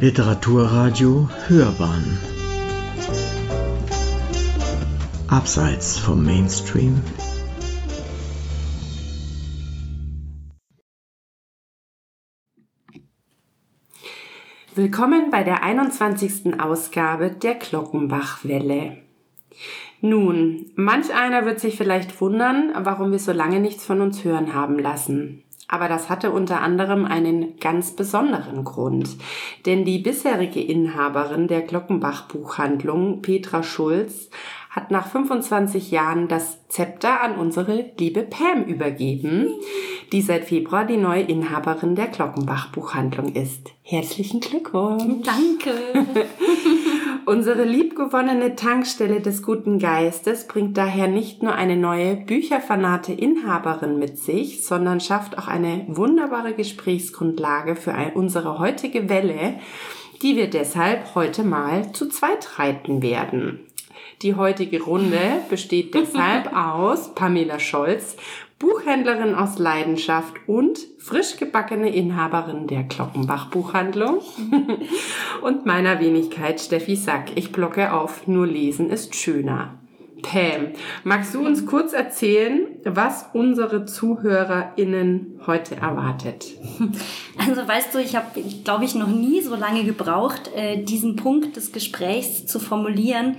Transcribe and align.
Literaturradio 0.00 1.28
Hörbahn 1.48 2.18
Abseits 5.26 5.98
vom 5.98 6.24
Mainstream 6.24 7.02
Willkommen 14.76 15.32
bei 15.32 15.42
der 15.42 15.64
21. 15.64 16.60
Ausgabe 16.60 17.32
der 17.32 17.56
Glockenbachwelle. 17.56 18.98
Nun, 20.00 20.70
manch 20.76 21.12
einer 21.12 21.44
wird 21.44 21.58
sich 21.58 21.76
vielleicht 21.76 22.20
wundern, 22.20 22.70
warum 22.76 23.10
wir 23.10 23.18
so 23.18 23.32
lange 23.32 23.58
nichts 23.58 23.84
von 23.84 24.00
uns 24.00 24.22
hören 24.22 24.54
haben 24.54 24.78
lassen. 24.78 25.42
Aber 25.68 25.88
das 25.88 26.08
hatte 26.08 26.30
unter 26.30 26.62
anderem 26.62 27.04
einen 27.04 27.58
ganz 27.58 27.92
besonderen 27.92 28.64
Grund. 28.64 29.10
Denn 29.66 29.84
die 29.84 29.98
bisherige 29.98 30.60
Inhaberin 30.60 31.46
der 31.46 31.60
Glockenbach 31.60 32.26
Buchhandlung, 32.28 33.20
Petra 33.20 33.62
Schulz, 33.62 34.30
hat 34.70 34.90
nach 34.90 35.08
25 35.08 35.90
Jahren 35.90 36.28
das 36.28 36.66
Zepter 36.68 37.20
an 37.22 37.36
unsere 37.36 37.90
liebe 37.98 38.22
Pam 38.22 38.64
übergeben, 38.64 39.48
die 40.12 40.22
seit 40.22 40.44
Februar 40.44 40.84
die 40.84 40.96
neue 40.96 41.22
Inhaberin 41.22 41.94
der 41.94 42.06
Glockenbach 42.06 42.70
Buchhandlung 42.72 43.34
ist. 43.34 43.70
Herzlichen 43.82 44.40
Glückwunsch! 44.40 45.26
Danke! 45.26 46.06
Unsere 47.28 47.64
liebgewonnene 47.64 48.56
Tankstelle 48.56 49.20
des 49.20 49.42
guten 49.42 49.78
Geistes 49.78 50.48
bringt 50.48 50.78
daher 50.78 51.08
nicht 51.08 51.42
nur 51.42 51.54
eine 51.54 51.76
neue 51.76 52.16
bücherfanate 52.16 53.12
Inhaberin 53.12 53.98
mit 53.98 54.16
sich, 54.16 54.64
sondern 54.64 54.98
schafft 54.98 55.36
auch 55.36 55.46
eine 55.46 55.84
wunderbare 55.88 56.54
Gesprächsgrundlage 56.54 57.76
für 57.76 57.94
unsere 58.14 58.58
heutige 58.58 59.10
Welle, 59.10 59.60
die 60.22 60.36
wir 60.36 60.48
deshalb 60.48 61.14
heute 61.14 61.44
mal 61.44 61.92
zu 61.92 62.08
zweit 62.08 62.58
reiten 62.58 63.02
werden. 63.02 63.60
Die 64.22 64.34
heutige 64.34 64.82
Runde 64.82 65.20
besteht 65.50 65.92
deshalb 65.92 66.50
aus 66.56 67.14
Pamela 67.14 67.58
Scholz, 67.58 68.16
Buchhändlerin 68.58 69.36
aus 69.36 69.58
Leidenschaft 69.58 70.34
und 70.48 70.80
frisch 70.98 71.36
gebackene 71.36 71.94
Inhaberin 71.94 72.66
der 72.66 72.82
Glockenbach 72.82 73.50
Buchhandlung 73.50 74.20
und 75.42 75.64
meiner 75.64 76.00
Wenigkeit 76.00 76.60
Steffi 76.60 76.96
Sack. 76.96 77.30
Ich 77.36 77.52
blocke 77.52 77.92
auf, 77.92 78.26
nur 78.26 78.48
lesen 78.48 78.90
ist 78.90 79.14
schöner. 79.14 79.78
Pam, 80.22 80.72
magst 81.04 81.34
du 81.34 81.46
uns 81.46 81.64
kurz 81.66 81.92
erzählen, 81.92 82.66
was 82.84 83.26
unsere 83.32 83.84
ZuhörerInnen 83.84 85.40
heute 85.46 85.76
erwartet? 85.76 86.46
Also 87.40 87.66
weißt 87.66 87.94
du, 87.94 87.98
ich 87.98 88.16
habe, 88.16 88.42
glaube 88.64 88.84
ich, 88.84 88.96
noch 88.96 89.06
nie 89.06 89.40
so 89.40 89.54
lange 89.54 89.84
gebraucht, 89.84 90.50
äh, 90.54 90.82
diesen 90.82 91.14
Punkt 91.14 91.56
des 91.56 91.70
Gesprächs 91.70 92.46
zu 92.46 92.58
formulieren. 92.58 93.36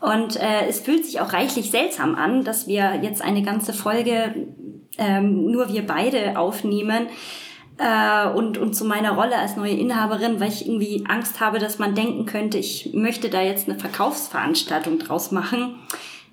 Und 0.00 0.36
äh, 0.36 0.66
es 0.68 0.80
fühlt 0.80 1.04
sich 1.04 1.20
auch 1.20 1.32
reichlich 1.32 1.70
seltsam 1.70 2.14
an, 2.14 2.44
dass 2.44 2.66
wir 2.66 3.00
jetzt 3.02 3.22
eine 3.22 3.42
ganze 3.42 3.72
Folge 3.72 4.48
ähm, 4.98 5.50
nur 5.50 5.72
wir 5.72 5.86
beide 5.86 6.38
aufnehmen. 6.38 7.08
Äh, 7.78 8.28
und, 8.28 8.56
und 8.56 8.74
zu 8.74 8.86
meiner 8.86 9.12
Rolle 9.12 9.36
als 9.36 9.56
neue 9.56 9.74
Inhaberin, 9.74 10.40
weil 10.40 10.48
ich 10.48 10.66
irgendwie 10.66 11.04
Angst 11.06 11.40
habe, 11.40 11.58
dass 11.58 11.78
man 11.78 11.94
denken 11.94 12.24
könnte, 12.24 12.56
ich 12.56 12.92
möchte 12.94 13.28
da 13.28 13.42
jetzt 13.42 13.68
eine 13.68 13.78
Verkaufsveranstaltung 13.78 14.98
draus 14.98 15.30
machen. 15.30 15.74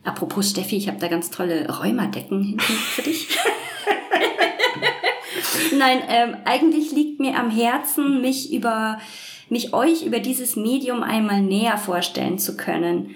Apropos 0.05 0.49
Steffi, 0.49 0.77
ich 0.77 0.87
habe 0.87 0.99
da 0.99 1.07
ganz 1.07 1.31
tolle 1.31 1.69
Räumerdecken 1.69 2.43
hinten 2.43 2.61
für 2.61 3.01
dich. 3.01 3.27
Nein, 5.77 6.01
ähm, 6.07 6.37
eigentlich 6.45 6.91
liegt 6.91 7.19
mir 7.19 7.37
am 7.37 7.49
Herzen, 7.49 8.21
mich 8.21 8.53
über 8.53 8.99
mich 9.49 9.73
euch 9.73 10.05
über 10.05 10.19
dieses 10.19 10.55
Medium 10.55 11.03
einmal 11.03 11.41
näher 11.41 11.77
vorstellen 11.77 12.39
zu 12.39 12.57
können. 12.57 13.15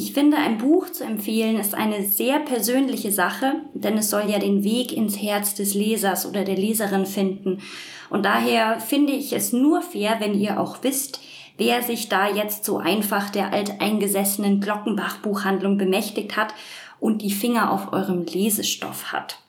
Ich 0.00 0.12
finde, 0.12 0.36
ein 0.36 0.58
Buch 0.58 0.90
zu 0.90 1.02
empfehlen 1.02 1.58
ist 1.58 1.74
eine 1.74 2.04
sehr 2.04 2.38
persönliche 2.38 3.10
Sache, 3.10 3.62
denn 3.74 3.98
es 3.98 4.10
soll 4.10 4.30
ja 4.30 4.38
den 4.38 4.62
Weg 4.62 4.92
ins 4.92 5.20
Herz 5.20 5.56
des 5.56 5.74
Lesers 5.74 6.24
oder 6.24 6.44
der 6.44 6.54
Leserin 6.54 7.04
finden. 7.04 7.60
Und 8.08 8.24
daher 8.24 8.78
finde 8.78 9.12
ich 9.12 9.32
es 9.32 9.52
nur 9.52 9.82
fair, 9.82 10.18
wenn 10.20 10.38
ihr 10.38 10.60
auch 10.60 10.84
wisst, 10.84 11.18
wer 11.56 11.82
sich 11.82 12.08
da 12.08 12.32
jetzt 12.32 12.64
so 12.64 12.78
einfach 12.78 13.30
der 13.30 13.52
alteingesessenen 13.52 14.60
Glockenbach-Buchhandlung 14.60 15.78
bemächtigt 15.78 16.36
hat 16.36 16.54
und 17.00 17.20
die 17.22 17.32
Finger 17.32 17.72
auf 17.72 17.92
eurem 17.92 18.24
Lesestoff 18.24 19.10
hat. 19.10 19.40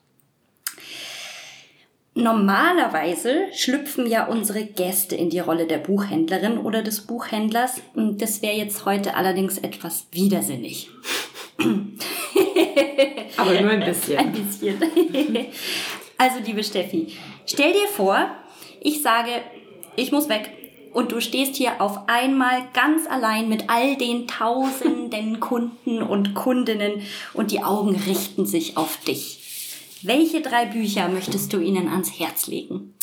Normalerweise 2.19 3.47
schlüpfen 3.53 4.05
ja 4.05 4.25
unsere 4.27 4.65
Gäste 4.65 5.15
in 5.15 5.29
die 5.29 5.39
Rolle 5.39 5.67
der 5.67 5.77
Buchhändlerin 5.77 6.57
oder 6.57 6.81
des 6.81 7.01
Buchhändlers. 7.01 7.81
Das 7.95 8.41
wäre 8.41 8.57
jetzt 8.57 8.85
heute 8.85 9.15
allerdings 9.15 9.57
etwas 9.57 10.05
widersinnig. 10.11 10.89
Aber 13.37 13.61
nur 13.61 13.71
ein 13.71 13.79
bisschen. 13.85 14.17
Ein 14.17 14.31
bisschen. 14.33 14.77
Also, 16.21 16.39
liebe 16.45 16.61
Steffi, 16.65 17.15
stell 17.45 17.71
dir 17.71 17.87
vor, 17.87 18.29
ich 18.81 19.01
sage, 19.01 19.29
ich 19.95 20.11
muss 20.11 20.27
weg. 20.27 20.51
Und 20.91 21.13
du 21.13 21.21
stehst 21.21 21.55
hier 21.55 21.79
auf 21.79 22.09
einmal 22.09 22.63
ganz 22.73 23.07
allein 23.07 23.47
mit 23.47 23.69
all 23.69 23.95
den 23.95 24.27
tausenden 24.27 25.39
Kunden 25.39 26.01
und 26.01 26.33
Kundinnen 26.33 27.03
und 27.33 27.51
die 27.51 27.63
Augen 27.63 27.95
richten 27.95 28.45
sich 28.45 28.75
auf 28.75 28.97
dich. 28.97 29.38
Welche 30.03 30.41
drei 30.41 30.65
Bücher 30.65 31.09
möchtest 31.09 31.51
du 31.53 31.59
ihnen 31.59 31.89
ans 31.89 32.19
Herz 32.19 32.47
legen? 32.47 32.93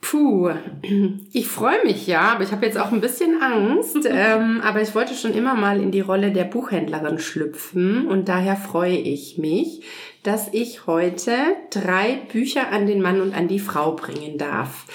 Puh, 0.00 0.50
ich 1.32 1.48
freue 1.48 1.82
mich 1.84 2.06
ja, 2.06 2.32
aber 2.32 2.44
ich 2.44 2.52
habe 2.52 2.66
jetzt 2.66 2.78
auch 2.78 2.92
ein 2.92 3.00
bisschen 3.00 3.42
Angst. 3.42 3.98
ähm, 4.08 4.60
aber 4.62 4.82
ich 4.82 4.94
wollte 4.94 5.14
schon 5.14 5.34
immer 5.34 5.54
mal 5.54 5.80
in 5.80 5.90
die 5.90 6.00
Rolle 6.00 6.30
der 6.30 6.44
Buchhändlerin 6.44 7.18
schlüpfen 7.18 8.06
und 8.06 8.28
daher 8.28 8.56
freue 8.56 8.96
ich 8.96 9.38
mich, 9.38 9.82
dass 10.22 10.48
ich 10.52 10.86
heute 10.86 11.32
drei 11.70 12.20
Bücher 12.32 12.70
an 12.70 12.86
den 12.86 13.02
Mann 13.02 13.20
und 13.20 13.34
an 13.34 13.48
die 13.48 13.58
Frau 13.58 13.92
bringen 13.92 14.38
darf. 14.38 14.86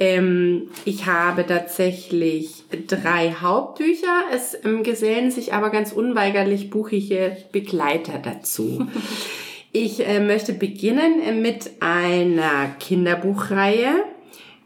Ähm, 0.00 0.70
ich 0.84 1.06
habe 1.06 1.46
tatsächlich 1.46 2.64
drei 2.88 3.34
Hauptbücher. 3.40 4.24
Es 4.32 4.56
ähm, 4.64 4.82
gesellen 4.82 5.30
sich 5.30 5.52
aber 5.52 5.70
ganz 5.70 5.92
unweigerlich 5.92 6.70
buchige 6.70 7.36
Begleiter 7.52 8.18
dazu. 8.18 8.88
Ich 9.74 10.06
äh, 10.06 10.20
möchte 10.20 10.52
beginnen 10.52 11.22
äh, 11.22 11.32
mit 11.32 11.70
einer 11.80 12.74
Kinderbuchreihe 12.78 14.04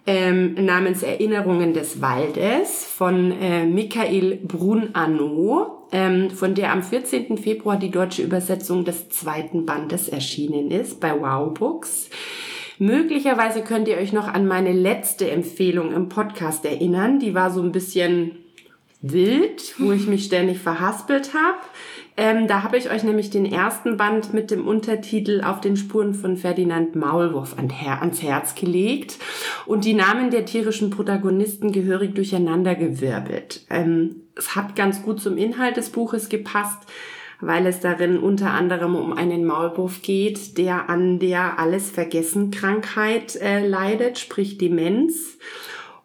ähm, 0.04 0.54
namens 0.54 1.04
Erinnerungen 1.04 1.74
des 1.74 2.00
Waldes 2.00 2.84
von 2.84 3.30
äh, 3.40 3.64
Michael 3.66 4.40
Brun-Arnaud, 4.42 5.68
ähm, 5.92 6.30
von 6.30 6.56
der 6.56 6.72
am 6.72 6.82
14. 6.82 7.38
Februar 7.38 7.76
die 7.76 7.92
deutsche 7.92 8.22
Übersetzung 8.22 8.84
des 8.84 9.08
zweiten 9.08 9.64
Bandes 9.64 10.08
erschienen 10.08 10.72
ist 10.72 10.98
bei 10.98 11.12
Wow 11.12 11.54
Books. 11.54 12.10
Möglicherweise 12.78 13.62
könnt 13.62 13.86
ihr 13.86 13.98
euch 13.98 14.12
noch 14.12 14.26
an 14.26 14.48
meine 14.48 14.72
letzte 14.72 15.30
Empfehlung 15.30 15.92
im 15.92 16.08
Podcast 16.08 16.64
erinnern. 16.64 17.20
Die 17.20 17.34
war 17.34 17.52
so 17.52 17.62
ein 17.62 17.72
bisschen 17.72 18.38
wild, 19.02 19.74
wo 19.78 19.92
ich 19.92 20.06
mich 20.06 20.24
ständig 20.24 20.58
verhaspelt 20.58 21.34
habe. 21.34 21.58
Ähm, 22.16 22.46
da 22.46 22.62
habe 22.62 22.78
ich 22.78 22.90
euch 22.90 23.02
nämlich 23.04 23.28
den 23.28 23.44
ersten 23.44 23.98
Band 23.98 24.32
mit 24.32 24.50
dem 24.50 24.66
Untertitel 24.66 25.42
Auf 25.44 25.60
den 25.60 25.76
Spuren 25.76 26.14
von 26.14 26.38
Ferdinand 26.38 26.96
Maulwurf 26.96 27.56
ans 27.58 28.22
Herz 28.22 28.54
gelegt 28.54 29.18
und 29.66 29.84
die 29.84 29.92
Namen 29.92 30.30
der 30.30 30.46
tierischen 30.46 30.88
Protagonisten 30.88 31.72
gehörig 31.72 32.14
durcheinandergewirbelt. 32.14 33.66
Ähm, 33.68 34.22
es 34.34 34.56
hat 34.56 34.76
ganz 34.76 35.02
gut 35.02 35.20
zum 35.20 35.36
Inhalt 35.36 35.76
des 35.76 35.90
Buches 35.90 36.30
gepasst, 36.30 36.78
weil 37.40 37.66
es 37.66 37.80
darin 37.80 38.18
unter 38.18 38.52
anderem 38.52 38.96
um 38.96 39.12
einen 39.12 39.44
Maulwurf 39.44 40.00
geht, 40.00 40.56
der 40.56 40.88
an 40.88 41.18
der 41.18 41.58
Alles-Vergessen-Krankheit 41.58 43.36
äh, 43.36 43.66
leidet, 43.66 44.18
sprich 44.18 44.56
Demenz 44.56 45.36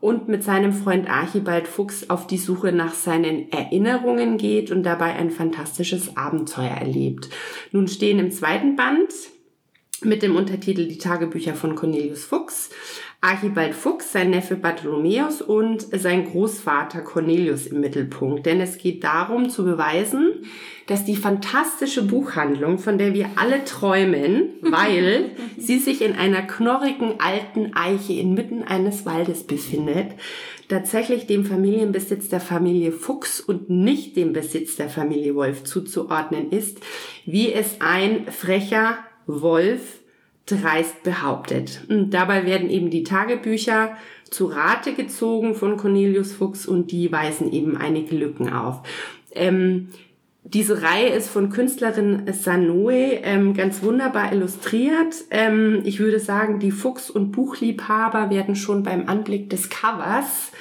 und 0.01 0.27
mit 0.27 0.43
seinem 0.43 0.73
Freund 0.73 1.09
Archibald 1.09 1.67
Fuchs 1.67 2.09
auf 2.09 2.27
die 2.27 2.39
Suche 2.39 2.71
nach 2.71 2.93
seinen 2.93 3.51
Erinnerungen 3.51 4.37
geht 4.37 4.71
und 4.71 4.83
dabei 4.83 5.13
ein 5.13 5.29
fantastisches 5.29 6.17
Abenteuer 6.17 6.71
erlebt. 6.71 7.29
Nun 7.71 7.87
stehen 7.87 8.19
im 8.19 8.31
zweiten 8.31 8.75
Band 8.75 9.13
mit 10.03 10.23
dem 10.23 10.35
Untertitel 10.35 10.87
Die 10.87 10.97
Tagebücher 10.97 11.53
von 11.53 11.75
Cornelius 11.75 12.25
Fuchs 12.25 12.71
Archibald 13.23 13.75
Fuchs, 13.75 14.11
sein 14.11 14.31
Neffe 14.31 14.55
Bartholomäus 14.55 15.43
und 15.43 15.85
sein 15.91 16.25
Großvater 16.25 17.01
Cornelius 17.01 17.67
im 17.67 17.79
Mittelpunkt. 17.79 18.47
Denn 18.47 18.59
es 18.59 18.79
geht 18.79 19.03
darum 19.03 19.47
zu 19.49 19.63
beweisen, 19.63 20.43
dass 20.87 21.05
die 21.05 21.15
fantastische 21.15 22.01
Buchhandlung, 22.01 22.79
von 22.79 22.97
der 22.97 23.13
wir 23.13 23.29
alle 23.35 23.63
träumen, 23.63 24.49
weil 24.61 25.29
sie 25.55 25.77
sich 25.77 26.01
in 26.01 26.15
einer 26.15 26.41
knorrigen 26.41 27.19
alten 27.19 27.73
Eiche 27.75 28.13
inmitten 28.13 28.63
eines 28.63 29.05
Waldes 29.05 29.43
befindet, 29.43 30.07
tatsächlich 30.67 31.27
dem 31.27 31.45
Familienbesitz 31.45 32.29
der 32.29 32.41
Familie 32.41 32.91
Fuchs 32.91 33.39
und 33.39 33.69
nicht 33.69 34.15
dem 34.17 34.33
Besitz 34.33 34.77
der 34.77 34.89
Familie 34.89 35.35
Wolf 35.35 35.63
zuzuordnen 35.63 36.51
ist, 36.51 36.79
wie 37.27 37.53
es 37.53 37.81
ein 37.81 38.25
frecher 38.31 38.97
Wolf 39.27 40.00
dreist 40.55 41.03
behauptet. 41.03 41.81
Und 41.89 42.11
dabei 42.11 42.45
werden 42.45 42.69
eben 42.69 42.89
die 42.89 43.03
Tagebücher 43.03 43.95
zu 44.29 44.45
Rate 44.45 44.93
gezogen 44.93 45.55
von 45.55 45.77
Cornelius 45.77 46.33
Fuchs 46.33 46.65
und 46.65 46.91
die 46.91 47.11
weisen 47.11 47.51
eben 47.51 47.77
einige 47.77 48.15
Lücken 48.15 48.51
auf. 48.51 48.81
Ähm, 49.33 49.89
diese 50.43 50.81
Reihe 50.81 51.09
ist 51.09 51.29
von 51.29 51.49
Künstlerin 51.49 52.23
Sanoe 52.33 53.19
ähm, 53.23 53.53
ganz 53.53 53.83
wunderbar 53.83 54.33
illustriert. 54.33 55.15
Ähm, 55.29 55.81
ich 55.83 55.99
würde 55.99 56.19
sagen, 56.19 56.59
die 56.59 56.71
Fuchs- 56.71 57.11
und 57.11 57.31
Buchliebhaber 57.31 58.29
werden 58.31 58.55
schon 58.55 58.81
beim 58.81 59.07
Anblick 59.07 59.49
des 59.49 59.69
Covers 59.69 60.51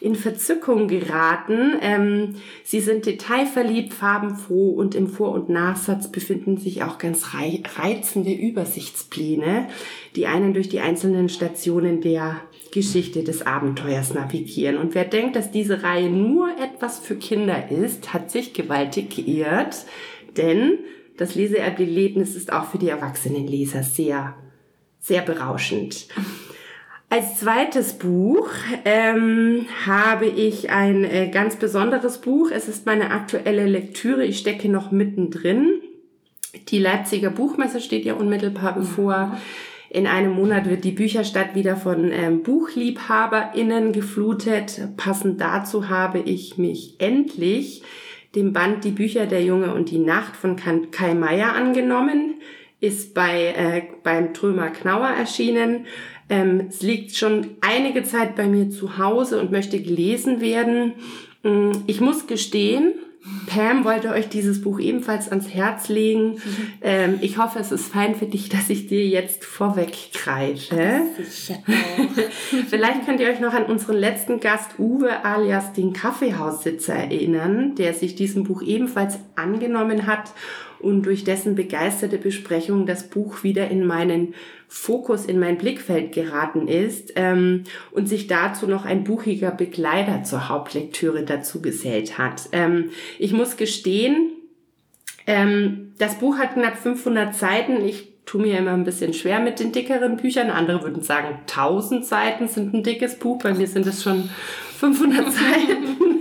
in 0.00 0.14
Verzückung 0.14 0.88
geraten. 0.88 1.74
Ähm, 1.82 2.36
sie 2.64 2.80
sind 2.80 3.06
detailverliebt, 3.06 3.92
farbenfroh 3.92 4.70
und 4.70 4.94
im 4.94 5.08
Vor- 5.08 5.32
und 5.32 5.48
Nachsatz 5.48 6.10
befinden 6.10 6.56
sich 6.56 6.82
auch 6.82 6.98
ganz 6.98 7.34
reizende 7.34 8.32
Übersichtspläne, 8.32 9.68
die 10.16 10.26
einen 10.26 10.54
durch 10.54 10.68
die 10.68 10.80
einzelnen 10.80 11.28
Stationen 11.28 12.00
der 12.00 12.40
Geschichte 12.72 13.24
des 13.24 13.46
Abenteuers 13.46 14.14
navigieren. 14.14 14.78
Und 14.78 14.94
wer 14.94 15.04
denkt, 15.04 15.36
dass 15.36 15.50
diese 15.50 15.82
Reihe 15.82 16.08
nur 16.08 16.48
etwas 16.58 16.98
für 16.98 17.16
Kinder 17.16 17.70
ist, 17.70 18.14
hat 18.14 18.30
sich 18.30 18.52
gewaltig 18.54 19.14
geirrt, 19.14 19.84
denn 20.36 20.78
das 21.16 21.34
Leseerlebnis 21.34 22.34
ist 22.34 22.52
auch 22.52 22.70
für 22.70 22.78
die 22.78 22.88
erwachsenen 22.88 23.46
Leser 23.46 23.82
sehr, 23.82 24.34
sehr 25.00 25.20
berauschend. 25.20 26.06
Als 27.12 27.40
zweites 27.40 27.94
Buch 27.94 28.48
ähm, 28.84 29.66
habe 29.84 30.26
ich 30.26 30.70
ein 30.70 31.02
äh, 31.02 31.28
ganz 31.28 31.56
besonderes 31.56 32.18
Buch. 32.18 32.52
Es 32.52 32.68
ist 32.68 32.86
meine 32.86 33.10
aktuelle 33.10 33.66
Lektüre. 33.66 34.24
Ich 34.24 34.38
stecke 34.38 34.68
noch 34.68 34.92
mittendrin. 34.92 35.80
Die 36.68 36.78
Leipziger 36.78 37.30
Buchmesse 37.30 37.80
steht 37.80 38.04
ja 38.04 38.14
unmittelbar 38.14 38.76
bevor. 38.76 39.36
In 39.88 40.06
einem 40.06 40.34
Monat 40.34 40.70
wird 40.70 40.84
die 40.84 40.92
Bücherstadt 40.92 41.56
wieder 41.56 41.76
von 41.76 42.12
ähm, 42.12 42.44
BuchliebhaberInnen 42.44 43.90
geflutet. 43.90 44.80
Passend 44.96 45.40
dazu 45.40 45.88
habe 45.88 46.20
ich 46.20 46.58
mich 46.58 46.94
endlich 47.00 47.82
dem 48.36 48.52
Band 48.52 48.84
Die 48.84 48.92
Bücher 48.92 49.26
der 49.26 49.42
Junge 49.42 49.74
und 49.74 49.90
die 49.90 49.98
Nacht 49.98 50.36
von 50.36 50.54
Kai 50.54 51.14
Meier 51.14 51.54
angenommen. 51.54 52.34
Ist 52.78 53.14
bei, 53.14 53.46
äh, 53.46 53.82
beim 54.04 54.32
Trömer 54.32 54.70
Knauer 54.70 55.08
erschienen. 55.08 55.86
Ähm, 56.30 56.68
es 56.68 56.80
liegt 56.80 57.16
schon 57.16 57.48
einige 57.60 58.04
Zeit 58.04 58.36
bei 58.36 58.46
mir 58.46 58.70
zu 58.70 58.96
Hause 58.96 59.40
und 59.40 59.50
möchte 59.50 59.82
gelesen 59.82 60.40
werden. 60.40 60.94
Mm, 61.42 61.72
ich 61.86 62.00
muss 62.00 62.26
gestehen, 62.26 62.94
Pam 63.46 63.84
wollte 63.84 64.10
euch 64.10 64.30
dieses 64.30 64.62
Buch 64.62 64.80
ebenfalls 64.80 65.28
ans 65.28 65.48
Herz 65.48 65.88
legen. 65.88 66.40
Ähm, 66.82 67.18
ich 67.20 67.36
hoffe, 67.36 67.58
es 67.58 67.72
ist 67.72 67.92
fein 67.92 68.14
für 68.14 68.24
dich, 68.24 68.48
dass 68.48 68.70
ich 68.70 68.86
dir 68.86 69.06
jetzt 69.06 69.44
vorweggreife. 69.44 71.02
Vielleicht 72.70 73.04
könnt 73.04 73.20
ihr 73.20 73.28
euch 73.28 73.40
noch 73.40 73.52
an 73.52 73.66
unseren 73.66 73.96
letzten 73.96 74.40
Gast 74.40 74.78
Uwe 74.78 75.22
alias 75.22 75.74
den 75.74 75.92
Kaffeehaussitzer 75.92 76.94
erinnern, 76.94 77.74
der 77.74 77.92
sich 77.92 78.14
diesem 78.14 78.44
Buch 78.44 78.62
ebenfalls 78.62 79.18
angenommen 79.36 80.06
hat 80.06 80.32
und 80.78 81.02
durch 81.02 81.24
dessen 81.24 81.54
begeisterte 81.54 82.16
Besprechung 82.16 82.86
das 82.86 83.10
Buch 83.10 83.42
wieder 83.42 83.68
in 83.68 83.86
meinen 83.86 84.34
Fokus, 84.72 85.26
in 85.26 85.40
mein 85.40 85.58
Blickfeld 85.58 86.12
geraten 86.12 86.68
ist 86.68 87.14
ähm, 87.16 87.64
und 87.90 88.08
sich 88.08 88.28
dazu 88.28 88.68
noch 88.68 88.84
ein 88.84 89.02
buchiger 89.02 89.50
Begleiter 89.50 90.22
zur 90.22 90.48
Hauptlektüre 90.48 91.24
dazu 91.24 91.60
gesellt 91.60 92.18
hat. 92.18 92.48
Ähm, 92.52 92.90
ich 93.18 93.32
muss 93.32 93.56
gestehen, 93.56 94.30
ähm, 95.26 95.92
das 95.98 96.20
Buch 96.20 96.38
hat 96.38 96.54
knapp 96.54 96.78
500 96.78 97.34
Seiten. 97.34 97.84
Ich 97.84 98.12
tue 98.26 98.42
mir 98.42 98.58
immer 98.58 98.70
ein 98.70 98.84
bisschen 98.84 99.12
schwer 99.12 99.40
mit 99.40 99.58
den 99.58 99.72
dickeren 99.72 100.16
Büchern. 100.16 100.50
Andere 100.50 100.84
würden 100.84 101.02
sagen, 101.02 101.40
1000 101.48 102.06
Seiten 102.06 102.46
sind 102.46 102.72
ein 102.72 102.84
dickes 102.84 103.18
Buch. 103.18 103.42
Bei 103.42 103.52
mir 103.52 103.66
sind 103.66 103.88
es 103.88 104.04
schon 104.04 104.30
500 104.78 105.32
Seiten. 105.32 106.19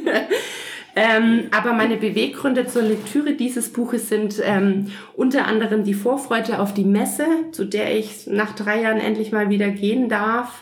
Ähm, 1.02 1.48
aber 1.52 1.72
meine 1.72 1.96
Beweggründe 1.96 2.68
zur 2.68 2.82
Lektüre 2.82 3.32
dieses 3.32 3.72
Buches 3.72 4.10
sind 4.10 4.42
ähm, 4.44 4.88
unter 5.16 5.48
anderem 5.48 5.86
die 5.86 5.94
Vorfreude 5.94 6.60
auf 6.60 6.74
die 6.74 6.84
Messe, 6.84 7.26
zu 7.54 7.64
der 7.64 7.98
ich 7.98 8.28
nach 8.28 8.54
drei 8.54 8.82
Jahren 8.82 9.00
endlich 9.00 9.32
mal 9.32 9.50
wieder 9.50 9.70
gehen 9.70 10.10
darf, 10.10 10.62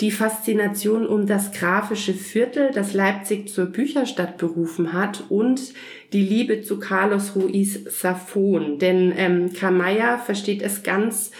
die 0.00 0.10
Faszination 0.10 1.06
um 1.06 1.28
das 1.28 1.52
grafische 1.52 2.14
Viertel, 2.14 2.72
das 2.74 2.94
Leipzig 2.94 3.48
zur 3.48 3.66
Bücherstadt 3.66 4.38
berufen 4.38 4.92
hat 4.92 5.22
und 5.28 5.72
die 6.12 6.22
Liebe 6.22 6.62
zu 6.62 6.80
Carlos 6.80 7.36
Ruiz 7.36 7.78
Safon. 7.88 8.80
Denn 8.80 9.12
ähm, 9.16 9.52
Kamaya 9.52 10.18
versteht 10.18 10.62
es 10.62 10.82
ganz 10.82 11.30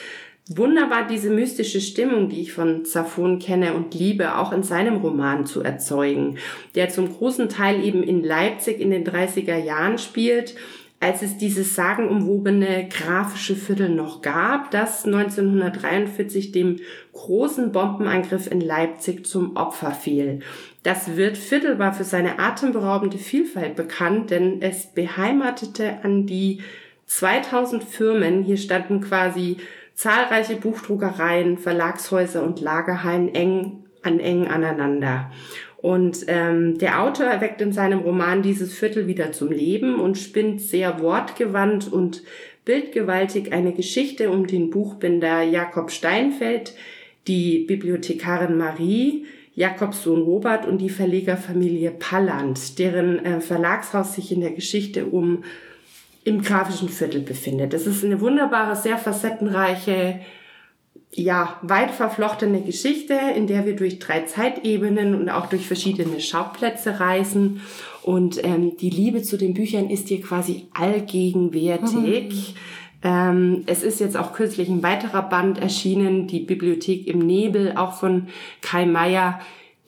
wunderbar 0.48 1.06
diese 1.06 1.30
mystische 1.30 1.80
Stimmung, 1.80 2.28
die 2.28 2.42
ich 2.42 2.52
von 2.52 2.84
Zafon 2.84 3.38
kenne 3.38 3.74
und 3.74 3.94
liebe, 3.94 4.38
auch 4.38 4.52
in 4.52 4.62
seinem 4.62 4.96
Roman 4.96 5.44
zu 5.44 5.62
erzeugen, 5.62 6.38
der 6.74 6.88
zum 6.88 7.12
großen 7.12 7.48
Teil 7.48 7.84
eben 7.84 8.02
in 8.02 8.22
Leipzig 8.22 8.80
in 8.80 8.90
den 8.90 9.04
30er 9.04 9.56
Jahren 9.56 9.98
spielt, 9.98 10.54
als 10.98 11.20
es 11.20 11.36
dieses 11.36 11.74
sagenumwobene 11.74 12.88
grafische 12.88 13.54
Viertel 13.54 13.90
noch 13.90 14.22
gab, 14.22 14.70
das 14.70 15.04
1943 15.04 16.52
dem 16.52 16.76
großen 17.12 17.70
Bombenangriff 17.70 18.50
in 18.50 18.60
Leipzig 18.60 19.26
zum 19.26 19.56
Opfer 19.56 19.90
fiel. 19.90 20.40
Das 20.84 21.16
wird 21.16 21.36
Viertel 21.36 21.78
war 21.78 21.92
für 21.92 22.04
seine 22.04 22.38
atemberaubende 22.38 23.18
Vielfalt 23.18 23.76
bekannt, 23.76 24.30
denn 24.30 24.62
es 24.62 24.86
beheimatete 24.86 25.98
an 26.02 26.24
die 26.24 26.60
2000 27.06 27.84
Firmen. 27.84 28.42
Hier 28.42 28.56
standen 28.56 29.00
quasi 29.00 29.58
zahlreiche 29.96 30.56
Buchdruckereien, 30.56 31.58
Verlagshäuser 31.58 32.44
und 32.44 32.60
Lagerhallen 32.60 33.34
eng 33.34 33.82
an 34.02 34.20
eng 34.20 34.46
aneinander. 34.46 35.32
Und 35.78 36.24
ähm, 36.28 36.78
der 36.78 37.02
Autor 37.02 37.26
erweckt 37.26 37.60
in 37.60 37.72
seinem 37.72 38.00
Roman 38.00 38.42
dieses 38.42 38.76
Viertel 38.76 39.06
wieder 39.06 39.32
zum 39.32 39.50
Leben 39.50 39.98
und 39.98 40.16
spinnt 40.16 40.60
sehr 40.60 41.00
wortgewandt 41.00 41.92
und 41.92 42.22
bildgewaltig 42.64 43.52
eine 43.52 43.72
Geschichte 43.72 44.30
um 44.30 44.46
den 44.46 44.70
Buchbinder 44.70 45.42
Jakob 45.42 45.90
Steinfeld, 45.90 46.74
die 47.26 47.60
Bibliothekarin 47.60 48.56
Marie, 48.56 49.26
Jakobs 49.54 50.02
Sohn 50.02 50.22
Robert 50.22 50.66
und 50.66 50.78
die 50.78 50.90
Verlegerfamilie 50.90 51.90
Palland, 51.90 52.78
deren 52.78 53.24
äh, 53.24 53.40
Verlagshaus 53.40 54.14
sich 54.14 54.30
in 54.30 54.42
der 54.42 54.52
Geschichte 54.52 55.06
um 55.06 55.44
im 56.26 56.42
grafischen 56.42 56.88
Viertel 56.88 57.20
befindet. 57.20 57.72
Es 57.72 57.86
ist 57.86 58.04
eine 58.04 58.20
wunderbare, 58.20 58.74
sehr 58.74 58.98
facettenreiche, 58.98 60.18
ja, 61.14 61.56
weit 61.62 61.92
verflochtene 61.92 62.62
Geschichte, 62.62 63.14
in 63.36 63.46
der 63.46 63.64
wir 63.64 63.76
durch 63.76 64.00
drei 64.00 64.22
Zeitebenen 64.22 65.14
und 65.14 65.30
auch 65.30 65.46
durch 65.46 65.68
verschiedene 65.68 66.20
Schauplätze 66.20 66.98
reisen. 66.98 67.60
Und 68.02 68.42
ähm, 68.44 68.76
die 68.76 68.90
Liebe 68.90 69.22
zu 69.22 69.38
den 69.38 69.54
Büchern 69.54 69.88
ist 69.88 70.08
hier 70.08 70.20
quasi 70.20 70.66
allgegenwärtig. 70.74 72.54
Mhm. 72.54 73.08
Ähm, 73.08 73.62
es 73.66 73.84
ist 73.84 74.00
jetzt 74.00 74.16
auch 74.16 74.32
kürzlich 74.32 74.68
ein 74.68 74.82
weiterer 74.82 75.22
Band 75.22 75.58
erschienen, 75.58 76.26
die 76.26 76.40
Bibliothek 76.40 77.06
im 77.06 77.20
Nebel, 77.20 77.76
auch 77.76 77.92
von 77.92 78.26
Kai 78.62 78.84
Meier, 78.84 79.38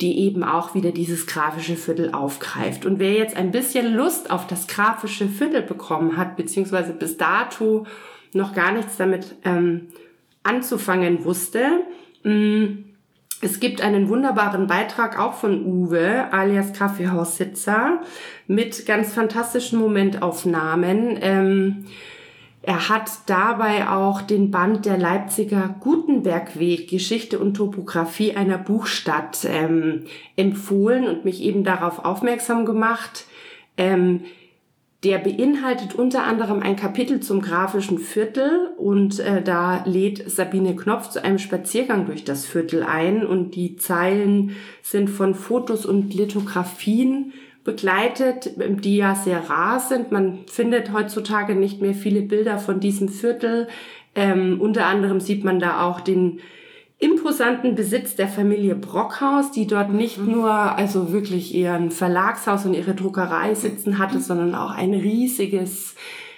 die 0.01 0.21
eben 0.21 0.45
auch 0.45 0.75
wieder 0.75 0.93
dieses 0.93 1.27
grafische 1.27 1.77
Viertel 1.77 2.13
aufgreift. 2.13 2.87
Und 2.87 2.99
wer 2.99 3.13
jetzt 3.15 3.37
ein 3.37 3.51
bisschen 3.51 3.95
Lust 3.95 4.31
auf 4.31 4.47
das 4.47 4.69
grafische 4.69 5.29
Viertel 5.29 5.63
bekommen 5.63 6.17
hat, 6.17 6.37
beziehungsweise 6.37 6.93
bis 6.93 7.17
dato 7.17 7.85
noch 8.33 8.55
gar 8.55 8.73
nichts 8.73 8.97
damit 8.97 9.35
ähm, 9.45 9.89
anzufangen 10.45 11.25
wusste, 11.25 11.67
mm, 12.23 12.85
es 13.41 13.61
gibt 13.61 13.81
einen 13.83 14.09
wunderbaren 14.09 14.67
Beitrag 14.67 15.19
auch 15.19 15.35
von 15.35 15.65
Uwe, 15.65 16.33
alias 16.33 16.73
Kaffeehaussitzer, 16.73 18.01
mit 18.49 18.85
ganz 18.85 19.15
fantastischen 19.15 19.79
Momentaufnahmen. 19.79 21.19
Ähm, 21.21 21.85
er 22.63 22.89
hat 22.89 23.11
dabei 23.27 23.89
auch 23.89 24.21
den 24.21 24.51
Band 24.51 24.85
der 24.85 24.99
Leipziger 24.99 25.77
Gutenbergweg 25.81 26.89
Geschichte 26.89 27.39
und 27.39 27.55
Topographie 27.55 28.37
einer 28.37 28.59
Buchstadt 28.59 29.47
ähm, 29.49 30.05
empfohlen 30.37 31.07
und 31.07 31.25
mich 31.25 31.43
eben 31.43 31.63
darauf 31.63 32.05
aufmerksam 32.05 32.67
gemacht. 32.67 33.27
Ähm, 33.77 34.25
der 35.05 35.19
beinhaltet 35.19 35.95
unter 35.95 36.25
anderem 36.25 36.61
ein 36.61 36.75
Kapitel 36.75 37.21
zum 37.21 37.41
grafischen 37.41 38.01
Viertel 38.01 38.73
und 38.77 39.21
äh, 39.21 39.43
da 39.43 39.85
lädt 39.85 40.29
Sabine 40.29 40.75
Knopf 40.75 41.11
zu 41.11 41.23
einem 41.23 41.39
Spaziergang 41.39 42.07
durch 42.07 42.25
das 42.25 42.45
Viertel 42.45 42.83
ein 42.83 43.25
und 43.25 43.55
die 43.55 43.77
Zeilen 43.77 44.57
sind 44.83 45.09
von 45.09 45.37
Fotos 45.37 45.87
und 45.87 46.13
Lithografien 46.15 47.33
begleitet, 47.69 48.53
die 48.57 48.97
ja 48.97 49.15
sehr 49.15 49.51
rar 49.51 49.79
sind. 49.79 50.11
Man 50.11 50.39
findet 50.51 50.91
heutzutage 50.91 51.55
nicht 51.55 51.83
mehr 51.83 51.93
viele 51.93 52.23
Bilder 52.23 52.57
von 52.57 52.81
diesem 52.81 53.11
Viertel. 53.11 53.69
Ähm, 54.15 54.59
unter 54.59 54.87
anderem 54.87 55.21
sieht 55.21 55.45
man 55.45 55.61
da 55.61 55.83
auch 55.83 56.01
den 56.01 56.41
imposanten 56.99 57.75
Besitz 57.75 58.17
der 58.17 58.27
Familie 58.27 58.75
Brockhaus, 58.75 59.51
die 59.51 59.67
dort 59.67 59.93
nicht 59.93 60.17
mhm. 60.17 60.33
nur 60.33 60.51
also 60.51 61.13
wirklich 61.13 61.55
ihren 61.55 61.91
Verlagshaus 61.91 62.65
und 62.65 62.73
ihre 62.73 62.95
Druckerei 62.95 63.55
sitzen 63.55 63.99
hatte, 63.99 64.19
sondern 64.19 64.55
auch 64.55 64.71
ein 64.71 64.95
riesiges, 64.95 65.95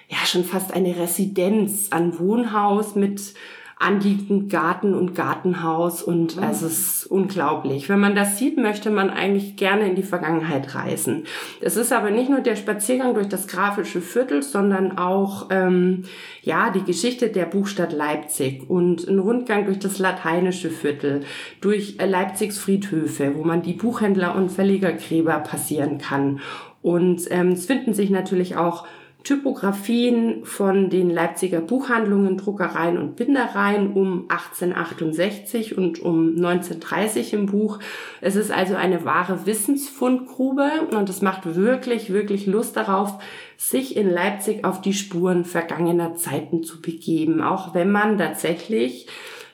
ja 0.08 0.18
schon 0.26 0.42
fast 0.42 0.74
eine 0.74 0.96
Residenz 0.96 1.90
an 1.92 2.18
Wohnhaus 2.18 2.96
mit 2.96 3.34
anliegend 3.80 4.50
Garten 4.50 4.94
und 4.94 5.14
Gartenhaus 5.14 6.02
und 6.02 6.36
mhm. 6.36 6.42
also 6.42 6.66
es 6.66 6.78
ist 6.78 7.06
unglaublich. 7.06 7.88
Wenn 7.88 7.98
man 7.98 8.14
das 8.14 8.36
sieht, 8.36 8.58
möchte 8.58 8.90
man 8.90 9.08
eigentlich 9.08 9.56
gerne 9.56 9.88
in 9.88 9.96
die 9.96 10.02
Vergangenheit 10.02 10.74
reisen. 10.74 11.24
Es 11.62 11.78
ist 11.78 11.90
aber 11.90 12.10
nicht 12.10 12.28
nur 12.28 12.40
der 12.40 12.56
Spaziergang 12.56 13.14
durch 13.14 13.28
das 13.28 13.48
grafische 13.48 14.02
Viertel, 14.02 14.42
sondern 14.42 14.98
auch 14.98 15.46
ähm, 15.50 16.04
ja 16.42 16.68
die 16.70 16.84
Geschichte 16.84 17.30
der 17.30 17.46
Buchstadt 17.46 17.94
Leipzig 17.94 18.68
und 18.68 19.08
ein 19.08 19.18
Rundgang 19.18 19.64
durch 19.64 19.78
das 19.78 19.98
lateinische 19.98 20.68
Viertel, 20.68 21.22
durch 21.62 21.96
Leipzigs 21.98 22.58
Friedhöfe, 22.58 23.34
wo 23.34 23.44
man 23.44 23.62
die 23.62 23.72
Buchhändler 23.72 24.34
und 24.34 24.50
Verlegergräber 24.50 25.38
passieren 25.38 25.96
kann. 25.96 26.40
Und 26.82 27.22
ähm, 27.30 27.52
es 27.52 27.64
finden 27.64 27.94
sich 27.94 28.10
natürlich 28.10 28.56
auch 28.56 28.86
Typografien 29.24 30.44
von 30.44 30.90
den 30.90 31.10
Leipziger 31.10 31.60
Buchhandlungen, 31.60 32.38
Druckereien 32.38 32.98
und 32.98 33.16
Bindereien 33.16 33.92
um 33.92 34.26
1868 34.28 35.76
und 35.76 36.00
um 36.00 36.36
1930 36.36 37.34
im 37.34 37.46
Buch. 37.46 37.78
Es 38.20 38.36
ist 38.36 38.50
also 38.50 38.76
eine 38.76 39.04
wahre 39.04 39.46
Wissensfundgrube 39.46 40.88
und 40.90 41.08
es 41.08 41.22
macht 41.22 41.54
wirklich, 41.54 42.12
wirklich 42.12 42.46
Lust 42.46 42.76
darauf, 42.76 43.22
sich 43.56 43.96
in 43.96 44.08
Leipzig 44.08 44.64
auf 44.64 44.80
die 44.80 44.94
Spuren 44.94 45.44
vergangener 45.44 46.14
Zeiten 46.16 46.62
zu 46.62 46.80
begeben, 46.80 47.42
auch 47.42 47.74
wenn 47.74 47.90
man 47.90 48.16
tatsächlich 48.16 49.06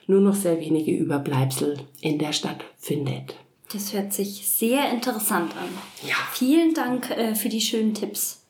nur 0.07 0.21
noch 0.21 0.35
sehr 0.35 0.59
wenige 0.61 0.91
Überbleibsel 0.91 1.77
in 2.01 2.17
der 2.17 2.31
Stadt 2.31 2.63
findet. 2.77 3.35
Das 3.73 3.93
hört 3.93 4.13
sich 4.13 4.47
sehr 4.47 4.89
interessant 4.91 5.51
an. 5.57 5.67
Ja. 6.07 6.15
Vielen 6.31 6.73
Dank 6.73 7.11
äh, 7.11 7.35
für 7.35 7.49
die 7.49 7.59
schönen 7.59 7.93
Tipps. 7.93 8.46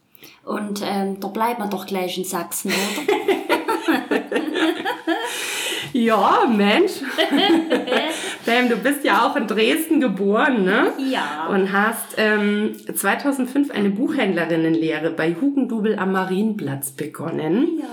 Und 0.48 0.82
ähm, 0.82 1.20
da 1.20 1.28
bleibt 1.28 1.60
man 1.60 1.70
doch 1.70 1.86
gleich 1.86 2.18
in 2.18 2.24
Sachsen, 2.24 2.72
oder? 2.72 4.22
ja, 5.92 6.46
Mensch. 6.50 6.94
Pam, 8.46 8.70
du 8.70 8.78
bist 8.78 9.04
ja 9.04 9.28
auch 9.28 9.36
in 9.36 9.46
Dresden 9.46 10.00
geboren, 10.00 10.64
ne? 10.64 10.94
Ja. 11.12 11.48
Und 11.48 11.74
hast 11.74 12.16
ähm, 12.16 12.78
2005 12.94 13.72
eine 13.72 13.90
Buchhändlerinnenlehre 13.90 15.12
bei 15.12 15.36
Hugendubel 15.36 16.00
am 16.00 16.14
Marienplatz 16.14 16.92
begonnen. 16.92 17.80
Ja. 17.82 17.86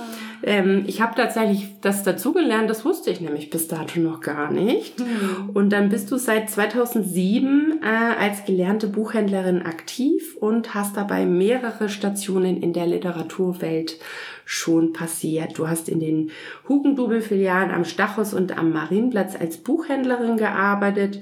Ähm, 0.46 0.84
ich 0.86 1.00
habe 1.00 1.14
tatsächlich 1.16 1.80
das 1.80 2.02
dazugelernt, 2.02 2.68
das 2.68 2.84
wusste 2.84 3.10
ich 3.10 3.20
nämlich 3.20 3.50
bis 3.50 3.66
dato 3.68 3.98
noch 3.98 4.20
gar 4.20 4.50
nicht. 4.50 5.00
Mhm. 5.00 5.50
Und 5.54 5.70
dann 5.70 5.88
bist 5.88 6.10
du 6.10 6.18
seit 6.18 6.50
2007 6.50 7.80
äh, 7.82 7.86
als 7.86 8.44
gelernte 8.44 8.88
Buchhändlerin 8.88 9.62
aktiv 9.62 10.36
und 10.38 10.74
hast 10.74 10.96
dabei 10.96 11.24
mehrere 11.24 11.88
Stationen 11.88 12.62
in 12.62 12.72
der 12.72 12.86
Literaturwelt 12.86 13.98
schon 14.44 14.92
passiert. 14.92 15.58
Du 15.58 15.68
hast 15.68 15.88
in 15.88 16.00
den 16.00 16.30
Hugendubel-Filialen 16.68 17.70
am 17.70 17.84
Stachus 17.84 18.34
und 18.34 18.56
am 18.58 18.72
Marienplatz 18.72 19.36
als 19.38 19.56
Buchhändlerin 19.56 20.36
gearbeitet 20.36 21.20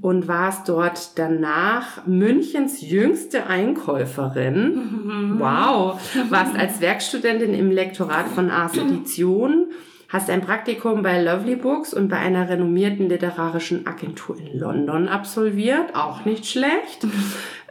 und 0.00 0.28
warst 0.28 0.68
dort 0.68 1.18
danach 1.18 2.06
Münchens 2.06 2.80
jüngste 2.80 3.46
Einkäuferin. 3.46 4.74
Mhm. 4.74 5.40
Wow! 5.40 6.00
Warst 6.30 6.56
als 6.56 6.80
Werkstudentin 6.80 7.54
im 7.54 7.70
Lektorat 7.70 8.28
von 8.28 8.50
Ars 8.50 8.76
Edition 8.76 9.68
hast 10.14 10.30
ein 10.30 10.42
Praktikum 10.42 11.02
bei 11.02 11.20
Lovely 11.20 11.56
Books 11.56 11.92
und 11.92 12.08
bei 12.08 12.18
einer 12.18 12.48
renommierten 12.48 13.08
literarischen 13.08 13.86
Agentur 13.88 14.38
in 14.38 14.56
London 14.56 15.08
absolviert, 15.08 15.96
auch 15.96 16.24
nicht 16.24 16.46
schlecht. 16.46 17.04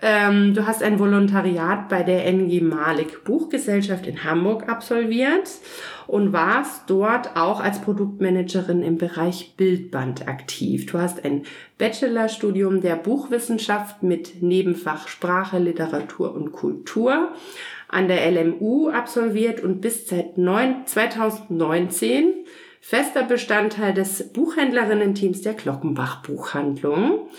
Ähm, 0.06 0.54
du 0.54 0.68
hast 0.68 0.84
ein 0.84 1.00
Volontariat 1.00 1.88
bei 1.88 2.04
der 2.04 2.26
NG 2.26 2.60
Malik 2.60 3.24
Buchgesellschaft 3.24 4.06
in 4.06 4.26
Hamburg 4.26 4.68
absolviert 4.68 5.50
und 6.08 6.34
warst 6.34 6.90
dort 6.90 7.38
auch 7.38 7.62
als 7.62 7.80
Produktmanagerin 7.80 8.84
im 8.84 8.98
Bereich 8.98 9.54
Bildband 9.56 10.28
aktiv. 10.28 10.88
Du 10.88 11.00
hast 11.00 11.24
ein 11.24 11.44
Bachelorstudium 11.78 12.82
der 12.82 12.98
Buchwissenschaft 12.98 14.04
mit 14.04 14.44
Nebenfach 14.44 15.08
Sprache, 15.08 15.58
Literatur 15.58 16.36
und 16.36 16.52
Kultur 16.52 17.30
an 17.88 18.10
der 18.10 18.30
LMU 18.30 18.90
absolviert 18.90 19.64
und 19.64 19.80
bis 19.80 20.10
seit 20.10 20.36
2019 20.36 22.26
fester 22.82 23.24
Bestandteil 23.24 23.94
des 23.94 24.34
Buchhändlerinnen-Teams 24.34 25.44
der 25.44 25.54
Glockenbach 25.54 26.24
Buchhandlung, 26.24 27.30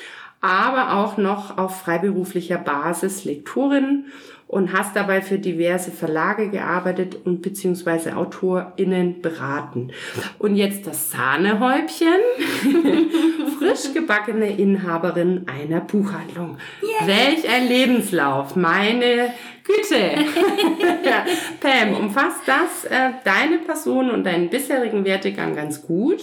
aber 0.45 0.99
auch 0.99 1.17
noch 1.17 1.57
auf 1.57 1.81
freiberuflicher 1.81 2.59
Basis 2.59 3.25
Lektorin 3.25 4.05
und 4.47 4.75
hast 4.75 4.95
dabei 4.95 5.23
für 5.23 5.39
diverse 5.39 5.91
Verlage 5.91 6.51
gearbeitet 6.51 7.17
und 7.25 7.41
beziehungsweise 7.41 8.17
AutorInnen 8.17 9.23
beraten. 9.23 9.91
Und 10.39 10.57
jetzt 10.57 10.87
das 10.87 11.11
Sahnehäubchen. 11.11 12.21
Frisch 13.59 13.95
gebackene 13.95 14.55
Inhaberin 14.57 15.47
einer 15.49 15.81
Buchhandlung. 15.81 16.59
Yeah. 16.83 17.07
Welch 17.07 17.49
ein 17.49 17.67
Lebenslauf. 17.67 18.55
Meine 18.55 19.33
Güte. 19.65 20.11
Pam, 21.61 21.97
umfasst 21.97 22.43
das 22.45 22.85
äh, 22.85 23.13
deine 23.25 23.59
Person 23.59 24.11
und 24.11 24.25
deinen 24.25 24.51
bisherigen 24.51 25.07
Werdegang 25.07 25.57
ganz 25.57 25.83
gut? 25.87 26.21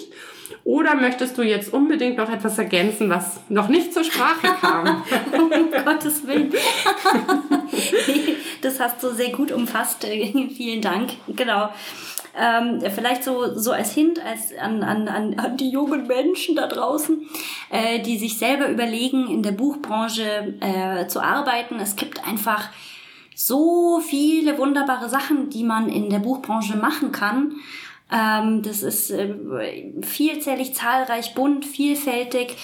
Oder 0.64 0.96
möchtest 0.96 1.38
du 1.38 1.42
jetzt 1.42 1.74
unbedingt 1.74 2.18
noch 2.18 2.30
etwas 2.30 2.58
ergänzen, 2.58 3.10
was 3.10 3.42
noch 3.50 3.68
nicht 3.68 3.94
zur 3.94 4.04
Sprache 4.04 4.48
kam? 4.60 5.04
um 5.34 5.50
Gottes 5.84 6.26
Willen. 6.28 6.52
das 8.62 8.80
hast 8.80 9.02
du 9.04 9.10
sehr 9.10 9.32
gut 9.32 9.52
umfasst. 9.52 10.04
Vielen 10.04 10.82
Dank. 10.82 11.12
Genau. 11.28 11.70
Ähm, 12.40 12.82
vielleicht 12.94 13.24
so, 13.24 13.58
so 13.58 13.72
als 13.72 13.92
Hint 13.92 14.24
als 14.26 14.58
an, 14.58 14.84
an, 14.84 15.08
an 15.08 15.58
die 15.58 15.70
jungen 15.70 16.08
Menschen 16.08 16.56
da 16.56 16.68
draußen, 16.68 17.28
äh, 17.70 18.00
die 18.00 18.18
sich 18.18 18.38
selber 18.38 18.70
überlegen, 18.70 19.28
in 19.28 19.44
der 19.44 19.52
Buchbranche 19.52 20.54
äh, 20.62 21.08
zu 21.08 21.22
arbeiten. 21.22 21.80
Es 21.82 21.98
gibt 21.98 22.26
einfach 22.26 22.70
so 23.36 24.00
viele 24.00 24.58
wunderbare 24.58 25.10
Sachen, 25.10 25.50
die 25.50 25.64
man 25.64 25.90
in 25.90 26.10
der 26.10 26.20
Buchbranche 26.20 26.78
machen 26.78 27.12
kann. 27.12 27.56
Ähm, 28.12 28.62
das 28.62 28.84
ist 28.84 29.12
äh, 29.12 29.34
vielzählig, 30.02 30.76
zahlreich, 30.76 31.34
bunt, 31.34 31.66
vielfältig. 31.66 32.58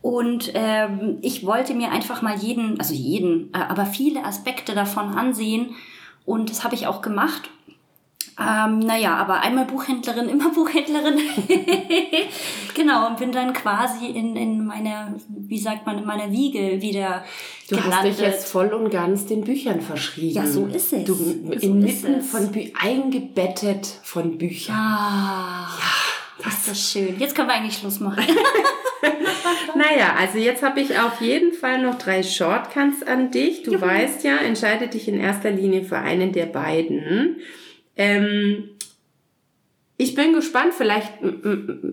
Und 0.00 0.50
ähm, 0.54 1.18
ich 1.22 1.46
wollte 1.46 1.74
mir 1.74 1.92
einfach 1.92 2.22
mal 2.22 2.36
jeden, 2.36 2.78
also 2.78 2.94
jeden, 2.94 3.52
äh, 3.54 3.58
aber 3.58 3.86
viele 3.86 4.24
Aspekte 4.24 4.74
davon 4.74 5.14
ansehen. 5.14 5.74
Und 6.24 6.50
das 6.50 6.64
habe 6.64 6.74
ich 6.74 6.86
auch 6.86 7.02
gemacht. 7.02 7.50
Ähm, 8.38 8.78
naja, 8.78 9.14
aber 9.16 9.40
einmal 9.40 9.66
Buchhändlerin, 9.66 10.28
immer 10.30 10.50
Buchhändlerin. 10.50 11.18
genau, 12.74 13.08
und 13.08 13.18
bin 13.18 13.32
dann 13.32 13.52
quasi 13.52 14.06
in, 14.06 14.36
in 14.36 14.66
meiner, 14.66 15.14
wie 15.28 15.58
sagt 15.58 15.86
man, 15.86 15.98
in 15.98 16.06
meiner 16.06 16.30
Wiege 16.32 16.80
wieder 16.80 17.24
Du 17.68 17.76
gelandet. 17.76 17.94
hast 17.94 18.04
dich 18.04 18.18
jetzt 18.18 18.48
voll 18.48 18.72
und 18.72 18.90
ganz 18.90 19.26
den 19.26 19.42
Büchern 19.44 19.80
verschrieben. 19.80 20.34
Ja, 20.34 20.46
so 20.46 20.66
ist 20.66 20.92
es. 20.92 21.04
Du 21.04 21.14
so 21.14 21.52
inmitten 21.60 22.22
von 22.22 22.50
Bü 22.52 22.70
eingebettet 22.80 23.86
von 24.02 24.38
Büchern. 24.38 24.74
Ah, 24.76 25.68
ja, 25.78 26.44
das 26.44 26.54
ist 26.54 26.68
das 26.68 26.90
schön. 26.92 27.18
Jetzt 27.18 27.34
können 27.34 27.48
wir 27.48 27.54
eigentlich 27.54 27.76
Schluss 27.78 28.00
machen. 28.00 28.24
naja, 29.74 30.14
also 30.18 30.38
jetzt 30.38 30.62
habe 30.62 30.80
ich 30.80 30.98
auf 30.98 31.20
jeden 31.20 31.52
Fall 31.52 31.82
noch 31.82 31.98
drei 31.98 32.22
Shortcuts 32.22 33.02
an 33.06 33.30
dich. 33.30 33.62
Du 33.62 33.72
Juhu. 33.72 33.82
weißt 33.82 34.24
ja, 34.24 34.36
entscheide 34.38 34.88
dich 34.88 35.08
in 35.08 35.20
erster 35.20 35.50
Linie 35.50 35.84
für 35.84 35.98
einen 35.98 36.32
der 36.32 36.46
beiden. 36.46 37.36
Ähm, 37.96 38.70
ich 39.96 40.14
bin 40.14 40.32
gespannt, 40.32 40.74
vielleicht 40.76 41.12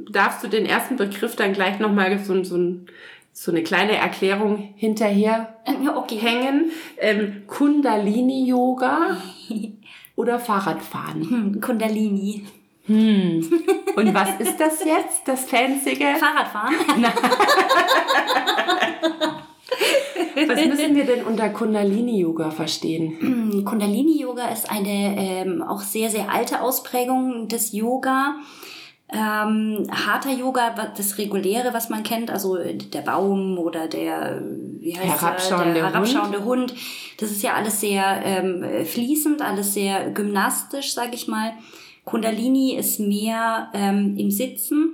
darfst 0.09 0.43
du 0.43 0.47
den 0.47 0.65
ersten 0.65 0.95
Begriff 0.95 1.35
dann 1.35 1.53
gleich 1.53 1.79
nochmal 1.79 2.17
so, 2.19 2.43
so, 2.43 2.57
so 3.33 3.51
eine 3.51 3.61
kleine 3.61 3.97
Erklärung 3.97 4.73
hinterher 4.75 5.55
okay. 5.95 6.17
hängen. 6.17 6.71
Ähm, 6.97 7.43
Kundalini-Yoga 7.45 9.17
oder 10.15 10.39
Fahrradfahren? 10.39 11.29
Hm, 11.29 11.61
Kundalini. 11.61 12.45
Hm. 12.87 13.47
Und 13.95 14.13
was 14.15 14.39
ist 14.39 14.59
das 14.59 14.83
jetzt, 14.83 15.27
das 15.27 15.45
fancyge? 15.45 16.15
Fahrradfahren. 16.17 16.75
Was 20.47 20.65
müssen 20.65 20.95
wir 20.95 21.05
denn 21.05 21.23
unter 21.23 21.49
Kundalini-Yoga 21.49 22.51
verstehen? 22.51 23.63
Kundalini-Yoga 23.65 24.47
ist 24.49 24.71
eine 24.71 25.15
ähm, 25.17 25.61
auch 25.61 25.81
sehr, 25.81 26.09
sehr 26.09 26.31
alte 26.31 26.61
Ausprägung 26.61 27.47
des 27.47 27.73
Yoga. 27.73 28.35
Ähm, 29.11 29.87
harter 29.89 30.31
Yoga, 30.31 30.91
das 30.95 31.17
reguläre, 31.17 31.73
was 31.73 31.89
man 31.89 32.03
kennt, 32.03 32.29
also 32.29 32.57
der 32.57 33.01
Baum 33.01 33.57
oder 33.57 33.87
der, 33.87 34.43
wie 34.79 34.95
heißt 34.95 35.21
herabschauende, 35.21 35.73
der, 35.73 35.89
herabschauende 35.89 36.45
Hund. 36.45 36.71
Hund. 36.71 36.79
Das 37.17 37.31
ist 37.31 37.41
ja 37.41 37.53
alles 37.55 37.81
sehr 37.81 38.21
ähm, 38.23 38.85
fließend, 38.85 39.41
alles 39.41 39.73
sehr 39.73 40.11
gymnastisch, 40.11 40.93
sag 40.93 41.15
ich 41.15 41.27
mal. 41.27 41.53
Kundalini 42.05 42.75
ist 42.75 42.99
mehr 42.99 43.69
ähm, 43.73 44.15
im 44.15 44.29
Sitzen, 44.29 44.93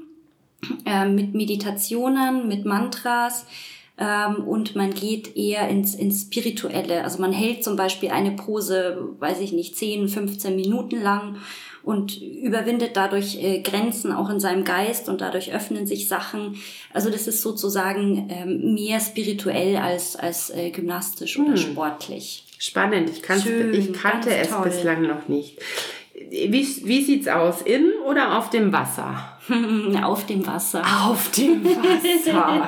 äh, 0.86 1.06
mit 1.06 1.34
Meditationen, 1.34 2.48
mit 2.48 2.66
Mantras, 2.66 3.46
ähm, 3.98 4.44
und 4.48 4.75
man 4.75 4.94
geht 4.94 5.36
eher 5.38 5.70
ins, 5.70 5.96
ins 5.96 6.24
Spirituelle. 6.24 7.04
Also 7.04 7.22
man 7.22 7.32
hält 7.32 7.64
zum 7.64 7.75
Beispiel 7.75 8.10
eine 8.10 8.32
Pose, 8.32 9.10
weiß 9.20 9.40
ich 9.40 9.54
nicht, 9.54 9.75
10, 9.78 10.10
15 10.10 10.56
Minuten 10.56 11.02
lang 11.02 11.38
und 11.86 12.20
überwindet 12.20 12.98
dadurch 12.98 13.42
äh, 13.42 13.62
Grenzen 13.62 14.12
auch 14.12 14.30
in 14.30 14.40
seinem 14.40 14.64
Geist 14.64 15.08
und 15.08 15.22
dadurch 15.22 15.54
öffnen 15.54 15.88
sich 15.88 16.08
Sachen. 16.08 16.58
Also 16.94 17.10
das 17.10 17.28
ist 17.28 17.42
sozusagen 17.42 18.28
ähm, 18.30 18.74
mehr 18.74 19.00
spirituell 19.00 19.78
als, 19.78 20.16
als 20.16 20.50
äh, 20.50 20.72
gymnastisch 20.72 21.38
oder 21.38 21.52
hm. 21.52 21.58
sportlich. 21.58 22.44
Spannend, 22.58 23.12
ich, 23.12 23.42
Schön, 23.42 23.74
ich 23.74 23.94
kannte 23.94 24.34
es 24.36 24.50
toll. 24.50 24.64
bislang 24.64 25.04
noch 25.04 25.28
nicht. 25.28 25.60
Wie, 26.14 26.66
wie 26.84 27.04
sieht's 27.04 27.28
aus? 27.28 27.62
In 27.62 27.92
oder 28.08 28.38
auf 28.38 28.50
dem 28.50 28.72
Wasser? 28.72 29.35
auf 30.04 30.25
dem 30.25 30.46
Wasser. 30.46 30.82
Auf 31.06 31.32
dem 31.32 31.64
Wasser. 31.64 32.68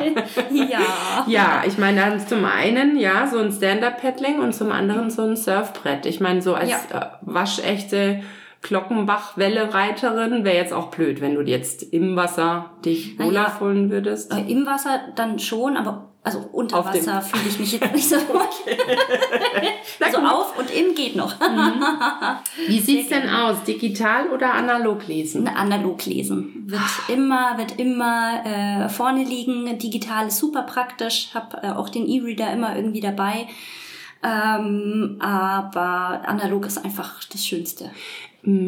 ja. 0.52 1.26
Ja, 1.28 1.64
ich 1.66 1.78
meine, 1.78 2.02
dann 2.02 2.28
zum 2.28 2.46
einen 2.46 2.98
ja 2.98 3.28
so 3.28 3.40
ein 3.40 3.52
Stand-up-Paddling 3.52 4.40
und 4.40 4.54
zum 4.54 4.72
anderen 4.72 5.10
so 5.10 5.24
ein 5.24 5.36
Surfbrett. 5.36 6.06
Ich 6.06 6.20
meine, 6.20 6.42
so 6.42 6.54
als 6.54 6.70
ja. 6.70 6.78
Äh, 6.92 7.06
waschechte 7.22 8.22
Glockenbach-Welle-Reiterin 8.62 10.44
wäre 10.44 10.56
jetzt 10.56 10.74
auch 10.74 10.90
blöd, 10.90 11.22
wenn 11.22 11.36
du 11.36 11.42
jetzt 11.42 11.84
im 11.84 12.16
Wasser 12.16 12.72
dich 12.84 13.18
wohler 13.20 13.44
naja, 13.44 13.50
fühlen 13.50 13.92
würdest. 13.92 14.34
Äh, 14.34 14.52
Im 14.52 14.66
Wasser 14.66 15.00
dann 15.16 15.40
schon, 15.40 15.78
aber 15.78 16.10
also 16.24 16.40
unter 16.52 16.80
auf 16.80 16.88
Wasser 16.88 17.22
fühle 17.22 17.48
ich 17.48 17.60
mich 17.60 17.72
jetzt 17.72 17.94
nicht 17.94 18.10
so 18.10 18.18
okay. 18.18 18.78
Also 20.04 20.18
auf 20.18 20.58
und 20.58 20.70
im 20.72 20.94
geht 20.94 21.16
noch. 21.16 21.40
Mhm. 21.40 21.84
Wie 22.68 22.80
sieht's 22.80 23.10
denn 23.10 23.30
aus? 23.30 23.64
Digital 23.64 24.30
oder 24.30 24.54
analog 24.54 25.08
lesen? 25.08 25.48
Analog 25.48 26.06
lesen. 26.06 26.66
Wird 26.68 26.82
immer, 27.08 27.58
wird 27.58 27.80
immer 27.80 28.44
äh, 28.46 28.90
vorne 28.90 29.24
liegen. 29.24 29.78
Digital 29.78 30.28
ist 30.28 30.40
super 30.40 30.64
praktisch. 30.64 31.30
Hab 31.34 31.64
äh, 31.64 31.70
auch 31.70 31.90
den 31.90 32.08
E-Reader 32.08 32.52
immer 32.52 32.76
irgendwie 32.76 33.02
dabei. 33.02 33.48
Ähm, 34.24 35.18
aber 35.20 36.22
analog 36.28 36.66
ist 36.66 36.84
einfach 36.84 37.24
das 37.32 37.46
Schönste. 37.46 37.92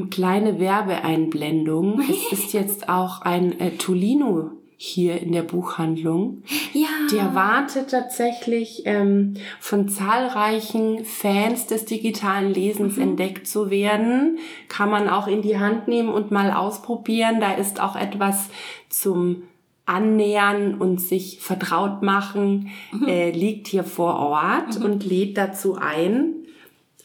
Kleine 0.09 0.59
Werbeeinblendung. 0.59 2.01
es 2.31 2.39
ist 2.39 2.53
jetzt 2.53 2.89
auch 2.89 3.21
ein 3.21 3.59
äh, 3.59 3.71
Tolino 3.71 4.51
hier 4.81 5.21
in 5.21 5.33
der 5.33 5.43
Buchhandlung. 5.43 6.43
Ja. 6.73 6.87
Der 7.11 7.35
wartet 7.35 7.91
tatsächlich 7.91 8.83
ähm, 8.85 9.33
von 9.59 9.89
zahlreichen 9.89 11.03
Fans 11.03 11.67
des 11.67 11.83
digitalen 11.83 12.53
Lesens 12.53 12.95
mhm. 12.95 13.03
entdeckt 13.03 13.45
zu 13.45 13.69
werden. 13.69 14.37
Kann 14.69 14.89
man 14.89 15.09
auch 15.09 15.27
in 15.27 15.41
die 15.41 15.59
Hand 15.59 15.89
nehmen 15.89 16.07
und 16.07 16.31
mal 16.31 16.53
ausprobieren. 16.53 17.41
Da 17.41 17.55
ist 17.55 17.81
auch 17.81 17.97
etwas 17.97 18.49
zum 18.87 19.43
annähern 19.85 20.75
und 20.75 21.01
sich 21.01 21.39
vertraut 21.41 22.03
machen, 22.03 22.69
mhm. 22.93 23.07
äh, 23.07 23.31
liegt 23.31 23.67
hier 23.67 23.83
vor 23.83 24.15
Ort 24.15 24.79
mhm. 24.79 24.85
und 24.85 25.05
lädt 25.05 25.37
dazu 25.37 25.75
ein, 25.75 26.35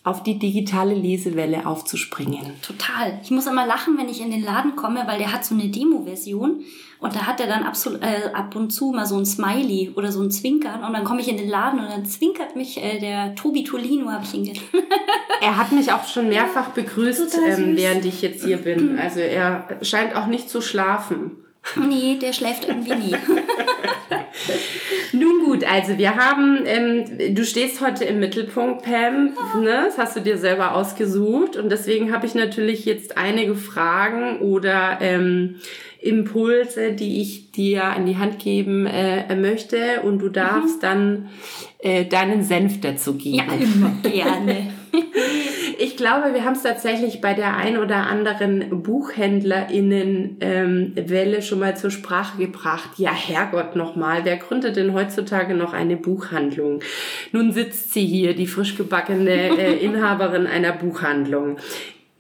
auf 0.04 0.22
die 0.22 0.38
digitale 0.38 0.94
Lesewelle 0.94 1.66
aufzuspringen. 1.66 2.52
Total. 2.60 3.18
Ich 3.22 3.30
muss 3.30 3.46
immer 3.46 3.66
lachen, 3.66 3.96
wenn 3.96 4.10
ich 4.10 4.20
in 4.20 4.30
den 4.30 4.44
Laden 4.44 4.76
komme, 4.76 5.04
weil 5.06 5.16
der 5.16 5.32
hat 5.32 5.46
so 5.46 5.54
eine 5.54 5.68
Demo-Version 5.68 6.62
und 7.00 7.16
da 7.16 7.26
hat 7.26 7.40
er 7.40 7.46
dann 7.46 7.62
absolut, 7.62 8.02
äh, 8.02 8.30
ab 8.34 8.54
und 8.54 8.70
zu 8.70 8.92
mal 8.92 9.06
so 9.06 9.16
ein 9.16 9.24
Smiley 9.24 9.92
oder 9.96 10.12
so 10.12 10.20
ein 10.20 10.30
Zwinkern 10.30 10.84
und 10.84 10.92
dann 10.92 11.04
komme 11.04 11.22
ich 11.22 11.28
in 11.28 11.38
den 11.38 11.48
Laden 11.48 11.80
und 11.80 11.88
dann 11.88 12.04
zwinkert 12.04 12.54
mich 12.54 12.82
äh, 12.82 13.00
der 13.00 13.34
Tobi 13.34 13.64
Tolino, 13.64 14.10
habe 14.10 14.24
ich 14.24 14.34
ihn 14.34 14.44
genannt. 14.44 14.66
er 15.40 15.56
hat 15.56 15.72
mich 15.72 15.90
auch 15.90 16.06
schon 16.06 16.28
mehrfach 16.28 16.68
begrüßt, 16.70 17.38
ähm, 17.48 17.74
während 17.74 18.04
ich 18.04 18.20
jetzt 18.20 18.44
hier 18.44 18.58
bin. 18.58 18.98
Also 19.04 19.20
er 19.20 19.78
scheint 19.82 20.16
auch 20.16 20.26
nicht 20.26 20.48
zu 20.48 20.60
schlafen. 20.60 21.43
Nee, 21.76 22.18
der 22.20 22.32
schläft 22.32 22.68
irgendwie 22.68 22.94
nie. 22.94 23.16
Nun 25.12 25.44
gut, 25.44 25.64
also 25.64 25.96
wir 25.96 26.16
haben, 26.16 26.64
ähm, 26.66 27.34
du 27.34 27.44
stehst 27.44 27.80
heute 27.80 28.04
im 28.04 28.20
Mittelpunkt, 28.20 28.82
Pam, 28.82 29.34
ne? 29.60 29.84
das 29.86 29.98
hast 29.98 30.16
du 30.16 30.20
dir 30.20 30.38
selber 30.38 30.74
ausgesucht 30.74 31.56
und 31.56 31.70
deswegen 31.70 32.12
habe 32.12 32.26
ich 32.26 32.34
natürlich 32.34 32.84
jetzt 32.84 33.16
einige 33.16 33.54
Fragen 33.54 34.40
oder 34.40 34.98
ähm, 35.00 35.56
Impulse, 36.00 36.92
die 36.92 37.22
ich 37.22 37.50
dir 37.52 37.84
an 37.84 38.04
die 38.04 38.18
Hand 38.18 38.38
geben 38.38 38.86
äh, 38.86 39.34
möchte 39.34 40.02
und 40.02 40.18
du 40.18 40.28
darfst 40.28 40.76
mhm. 40.76 40.80
dann 40.82 41.28
äh, 41.78 42.04
deinen 42.04 42.42
Senf 42.42 42.80
dazu 42.80 43.14
geben. 43.14 43.36
Ja, 43.36 43.44
immer 43.54 43.96
gerne. 44.02 44.72
ich 45.94 45.98
glaube, 45.98 46.34
wir 46.34 46.44
haben 46.44 46.54
es 46.54 46.64
tatsächlich 46.64 47.20
bei 47.20 47.34
der 47.34 47.56
ein 47.56 47.78
oder 47.78 48.08
anderen 48.08 48.82
BuchhändlerInnen 48.82 50.38
ähm, 50.40 51.40
schon 51.40 51.60
mal 51.60 51.76
zur 51.76 51.92
Sprache 51.92 52.36
gebracht. 52.36 52.90
Ja, 52.96 53.12
Herrgott 53.12 53.76
nochmal, 53.76 54.24
wer 54.24 54.36
gründet 54.38 54.74
denn 54.74 54.92
heutzutage 54.92 55.54
noch 55.54 55.72
eine 55.72 55.96
Buchhandlung? 55.96 56.80
Nun 57.30 57.52
sitzt 57.52 57.92
sie 57.92 58.04
hier, 58.04 58.34
die 58.34 58.48
frisch 58.48 58.74
gebackene 58.74 59.56
äh, 59.56 59.76
Inhaberin 59.84 60.48
einer 60.48 60.72
Buchhandlung. 60.72 61.58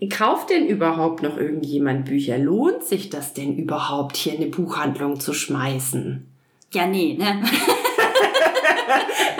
Kauft 0.08 0.50
denn 0.50 0.68
überhaupt 0.68 1.24
noch 1.24 1.36
irgendjemand 1.36 2.04
Bücher? 2.04 2.38
Lohnt 2.38 2.84
sich 2.84 3.10
das 3.10 3.34
denn 3.34 3.56
überhaupt, 3.56 4.16
hier 4.16 4.34
eine 4.34 4.46
Buchhandlung 4.46 5.18
zu 5.18 5.32
schmeißen? 5.32 6.28
Ja, 6.72 6.86
nee, 6.86 7.16
ne? 7.18 7.42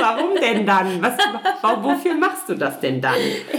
Warum 0.04 0.34
denn 0.34 0.66
dann? 0.66 1.02
Was, 1.02 1.14
wofür 1.82 2.14
machst 2.14 2.48
du 2.48 2.54
das 2.54 2.78
denn 2.80 3.00
dann? 3.00 3.16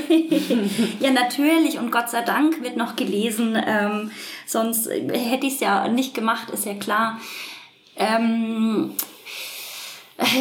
ja, 1.00 1.12
natürlich 1.12 1.80
und 1.80 1.92
Gott 1.92 2.10
sei 2.10 2.22
Dank 2.22 2.62
wird 2.62 2.78
noch 2.78 2.96
gelesen. 2.96 3.58
Ähm, 3.66 4.12
sonst 4.46 4.88
hätte 4.90 5.48
ich 5.48 5.56
es 5.56 5.60
ja 5.60 5.88
nicht 5.88 6.14
gemacht, 6.14 6.52
ist 6.52 6.66
ja 6.66 6.76
klar. 6.76 7.20
Ähm, 7.96 8.92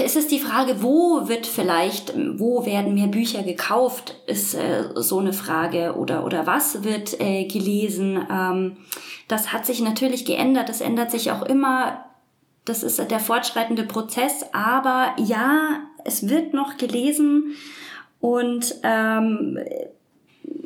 es 0.05 0.15
ist 0.15 0.31
die 0.31 0.39
Frage, 0.39 0.83
wo 0.83 1.27
wird 1.27 1.47
vielleicht, 1.47 2.15
wo 2.39 2.65
werden 2.65 2.95
mehr 2.95 3.09
Bücher 3.09 3.43
gekauft, 3.43 4.15
ist 4.27 4.55
äh, 4.55 4.91
so 4.95 5.19
eine 5.19 5.33
Frage 5.33 5.97
oder 5.97 6.25
oder 6.25 6.47
was 6.47 6.85
wird 6.85 7.21
äh, 7.21 7.47
gelesen. 7.47 8.25
Ähm, 8.31 8.77
das 9.27 9.53
hat 9.53 9.67
sich 9.67 9.81
natürlich 9.81 10.25
geändert. 10.25 10.69
Das 10.69 10.81
ändert 10.81 11.11
sich 11.11 11.33
auch 11.33 11.43
immer. 11.43 12.05
Das 12.65 12.83
ist 12.83 12.99
der 13.11 13.21
fortschreitende 13.21 13.85
Prozess. 13.85 14.45
Aber 14.53 15.15
ja, 15.19 15.81
es 16.05 16.29
wird 16.29 16.55
noch 16.55 16.77
gelesen 16.77 17.55
und 18.21 18.75
ähm, 18.83 19.59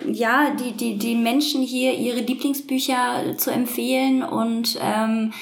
ja, 0.06 0.50
die 0.50 0.72
die 0.72 0.98
die 0.98 1.14
Menschen 1.14 1.62
hier 1.62 1.94
ihre 1.94 2.20
Lieblingsbücher 2.20 3.36
zu 3.36 3.50
empfehlen 3.50 4.22
und 4.22 4.78
ähm, 4.80 5.32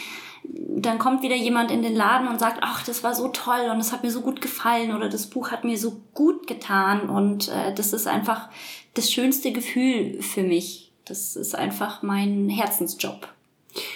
dann 0.49 0.99
kommt 0.99 1.23
wieder 1.23 1.35
jemand 1.35 1.71
in 1.71 1.83
den 1.83 1.95
Laden 1.95 2.29
und 2.29 2.39
sagt, 2.39 2.59
ach, 2.61 2.85
das 2.85 3.03
war 3.03 3.15
so 3.15 3.29
toll 3.29 3.69
und 3.71 3.81
es 3.81 3.93
hat 3.93 4.05
mir 4.05 4.11
so 4.11 4.21
gut 4.21 4.41
gefallen 4.41 4.95
oder 4.95 5.09
das 5.09 5.27
Buch 5.27 5.51
hat 5.51 5.65
mir 5.65 5.79
so 5.79 6.01
gut 6.15 6.47
getan 6.47 7.09
und 7.09 7.49
äh, 7.49 7.75
das 7.75 7.93
ist 7.93 8.07
einfach 8.07 8.49
das 8.95 9.11
schönste 9.11 9.53
Gefühl 9.53 10.23
für 10.23 10.43
mich. 10.43 10.93
Das 11.05 11.37
ist 11.37 11.55
einfach 11.55 12.03
mein 12.03 12.49
Herzensjob. 12.49 13.29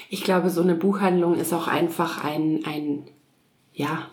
Ich 0.09 0.23
glaube, 0.23 0.51
so 0.51 0.63
eine 0.63 0.75
Buchhandlung 0.75 1.35
ist 1.35 1.53
auch 1.53 1.67
einfach 1.67 2.25
ein, 2.25 2.63
ein 2.65 3.05
ja, 3.73 4.09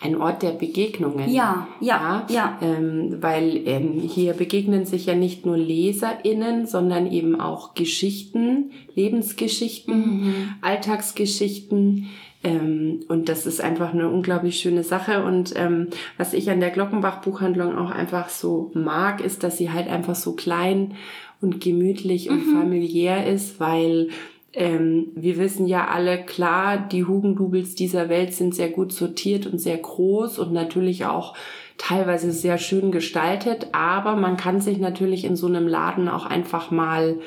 ein 0.00 0.20
Ort 0.20 0.42
der 0.42 0.50
Begegnungen. 0.50 1.30
Ja, 1.30 1.66
ja, 1.80 2.26
ja. 2.28 2.34
ja. 2.34 2.58
Ähm, 2.60 3.16
weil 3.20 3.62
ähm, 3.66 4.00
hier 4.00 4.34
begegnen 4.34 4.84
sich 4.84 5.06
ja 5.06 5.14
nicht 5.14 5.46
nur 5.46 5.56
LeserInnen, 5.56 6.66
sondern 6.66 7.10
eben 7.10 7.40
auch 7.40 7.74
Geschichten, 7.74 8.72
Lebensgeschichten, 8.94 9.96
mhm. 9.96 10.34
Alltagsgeschichten. 10.60 12.08
Ähm, 12.44 13.00
und 13.08 13.28
das 13.30 13.46
ist 13.46 13.62
einfach 13.62 13.94
eine 13.94 14.10
unglaublich 14.10 14.60
schöne 14.60 14.84
Sache. 14.84 15.24
Und 15.24 15.54
ähm, 15.56 15.88
was 16.18 16.34
ich 16.34 16.50
an 16.50 16.60
der 16.60 16.70
Glockenbach 16.70 17.22
Buchhandlung 17.22 17.76
auch 17.76 17.90
einfach 17.90 18.28
so 18.28 18.70
mag, 18.74 19.24
ist, 19.24 19.42
dass 19.42 19.56
sie 19.56 19.70
halt 19.70 19.88
einfach 19.88 20.14
so 20.14 20.34
klein 20.34 20.94
und 21.40 21.60
gemütlich 21.60 22.28
mhm. 22.28 22.36
und 22.36 22.42
familiär 22.52 23.26
ist, 23.26 23.60
weil 23.60 24.08
ähm, 24.56 25.08
wir 25.14 25.36
wissen 25.36 25.66
ja 25.66 25.86
alle 25.88 26.24
klar, 26.24 26.78
die 26.78 27.04
Hugendubels 27.04 27.74
dieser 27.74 28.08
Welt 28.08 28.32
sind 28.32 28.54
sehr 28.54 28.70
gut 28.70 28.90
sortiert 28.90 29.46
und 29.46 29.58
sehr 29.58 29.76
groß 29.76 30.38
und 30.38 30.52
natürlich 30.52 31.04
auch 31.04 31.34
teilweise 31.76 32.32
sehr 32.32 32.56
schön 32.56 32.90
gestaltet, 32.90 33.68
aber 33.72 34.16
man 34.16 34.38
kann 34.38 34.62
sich 34.62 34.78
natürlich 34.78 35.26
in 35.26 35.36
so 35.36 35.46
einem 35.46 35.68
Laden 35.68 36.08
auch 36.08 36.24
einfach 36.24 36.70
mal 36.70 37.18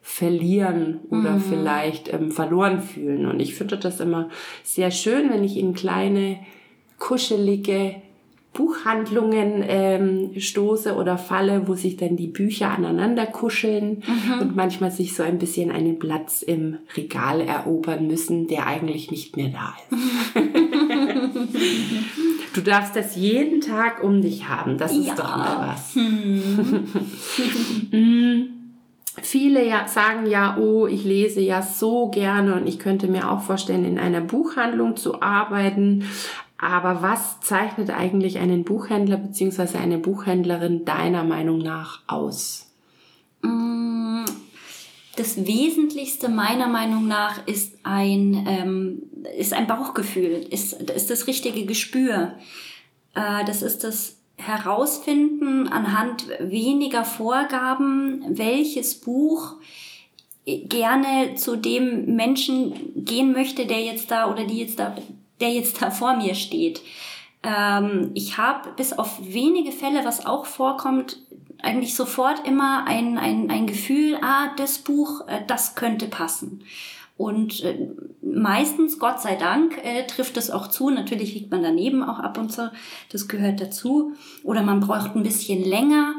verlieren 0.00 1.00
oder 1.10 1.32
mhm. 1.32 1.40
vielleicht 1.40 2.12
ähm, 2.12 2.30
verloren 2.30 2.80
fühlen. 2.80 3.26
Und 3.26 3.40
ich 3.40 3.56
finde 3.56 3.76
das 3.78 3.98
immer 3.98 4.28
sehr 4.62 4.92
schön, 4.92 5.28
wenn 5.30 5.42
ich 5.42 5.56
in 5.56 5.74
kleine, 5.74 6.38
kuschelige 7.00 7.96
Buchhandlungen 8.56 9.62
ähm, 9.68 10.40
stoße 10.40 10.96
oder 10.96 11.18
falle, 11.18 11.68
wo 11.68 11.74
sich 11.74 11.98
dann 11.98 12.16
die 12.16 12.26
Bücher 12.26 12.70
aneinander 12.70 13.26
kuscheln 13.26 14.02
mhm. 14.06 14.40
und 14.40 14.56
manchmal 14.56 14.90
sich 14.90 15.14
so 15.14 15.22
ein 15.22 15.38
bisschen 15.38 15.70
einen 15.70 15.98
Platz 15.98 16.40
im 16.40 16.78
Regal 16.96 17.42
erobern 17.42 18.06
müssen, 18.06 18.48
der 18.48 18.66
eigentlich 18.66 19.10
nicht 19.10 19.36
mehr 19.36 19.50
da 19.50 19.74
ist. 19.90 19.98
du 22.54 22.62
darfst 22.62 22.96
das 22.96 23.14
jeden 23.14 23.60
Tag 23.60 24.02
um 24.02 24.22
dich 24.22 24.48
haben. 24.48 24.78
Das 24.78 24.96
ist 24.96 25.08
ja. 25.08 25.14
doch 25.14 25.36
mal 25.36 25.68
was. 25.68 25.94
Hm. 25.94 26.86
Mm. 27.92 28.56
Viele 29.22 29.66
ja, 29.66 29.88
sagen 29.88 30.26
ja, 30.26 30.58
oh, 30.58 30.86
ich 30.86 31.04
lese 31.04 31.40
ja 31.40 31.62
so 31.62 32.08
gerne 32.08 32.54
und 32.54 32.66
ich 32.66 32.78
könnte 32.78 33.08
mir 33.08 33.30
auch 33.30 33.40
vorstellen, 33.40 33.84
in 33.84 33.98
einer 33.98 34.20
Buchhandlung 34.20 34.96
zu 34.96 35.22
arbeiten. 35.22 36.04
Aber 36.58 37.02
was 37.02 37.40
zeichnet 37.40 37.90
eigentlich 37.90 38.38
einen 38.38 38.64
Buchhändler 38.64 39.18
bzw. 39.18 39.78
eine 39.78 39.98
Buchhändlerin 39.98 40.84
deiner 40.84 41.22
Meinung 41.22 41.58
nach 41.58 42.00
aus? 42.06 42.70
Mm, 43.42 44.24
das 45.16 45.46
Wesentlichste 45.46 46.28
meiner 46.28 46.68
Meinung 46.68 47.06
nach 47.06 47.46
ist 47.46 47.78
ein, 47.82 48.46
ähm, 48.48 49.02
ist 49.38 49.52
ein 49.52 49.66
Bauchgefühl, 49.66 50.46
ist, 50.50 50.74
ist 50.74 51.10
das 51.10 51.26
richtige 51.26 51.66
Gespür. 51.66 52.34
Äh, 53.14 53.44
das 53.44 53.62
ist 53.62 53.84
das 53.84 54.16
Herausfinden 54.36 55.68
anhand 55.68 56.26
weniger 56.40 57.04
Vorgaben, 57.04 58.22
welches 58.28 58.94
Buch 59.00 59.56
gerne 60.44 61.34
zu 61.36 61.56
dem 61.56 62.14
Menschen 62.14 62.92
gehen 62.94 63.32
möchte, 63.32 63.66
der 63.66 63.80
jetzt 63.80 64.10
da 64.10 64.30
oder 64.30 64.44
die 64.44 64.58
jetzt 64.58 64.78
da, 64.78 64.94
der 65.40 65.50
jetzt 65.50 65.80
da 65.82 65.90
vor 65.90 66.16
mir 66.16 66.34
steht. 66.34 66.82
Ähm, 67.42 68.10
ich 68.14 68.38
habe 68.38 68.70
bis 68.76 68.92
auf 68.92 69.18
wenige 69.20 69.72
Fälle, 69.72 70.04
was 70.04 70.26
auch 70.26 70.46
vorkommt, 70.46 71.18
eigentlich 71.62 71.94
sofort 71.94 72.46
immer 72.46 72.84
ein, 72.86 73.18
ein, 73.18 73.50
ein 73.50 73.66
Gefühl, 73.66 74.18
ah, 74.22 74.50
das 74.56 74.78
Buch, 74.78 75.26
äh, 75.28 75.40
das 75.46 75.74
könnte 75.74 76.06
passen. 76.06 76.62
Und 77.16 77.62
äh, 77.64 77.88
meistens, 78.20 78.98
Gott 78.98 79.22
sei 79.22 79.36
Dank, 79.36 79.78
äh, 79.82 80.06
trifft 80.06 80.36
es 80.36 80.50
auch 80.50 80.66
zu. 80.68 80.90
Natürlich 80.90 81.34
liegt 81.34 81.50
man 81.50 81.62
daneben 81.62 82.02
auch 82.02 82.18
ab 82.18 82.36
und 82.36 82.52
zu. 82.52 82.70
Das 83.10 83.26
gehört 83.26 83.60
dazu. 83.60 84.12
Oder 84.44 84.62
man 84.62 84.80
braucht 84.80 85.16
ein 85.16 85.22
bisschen 85.22 85.64
länger. 85.64 86.14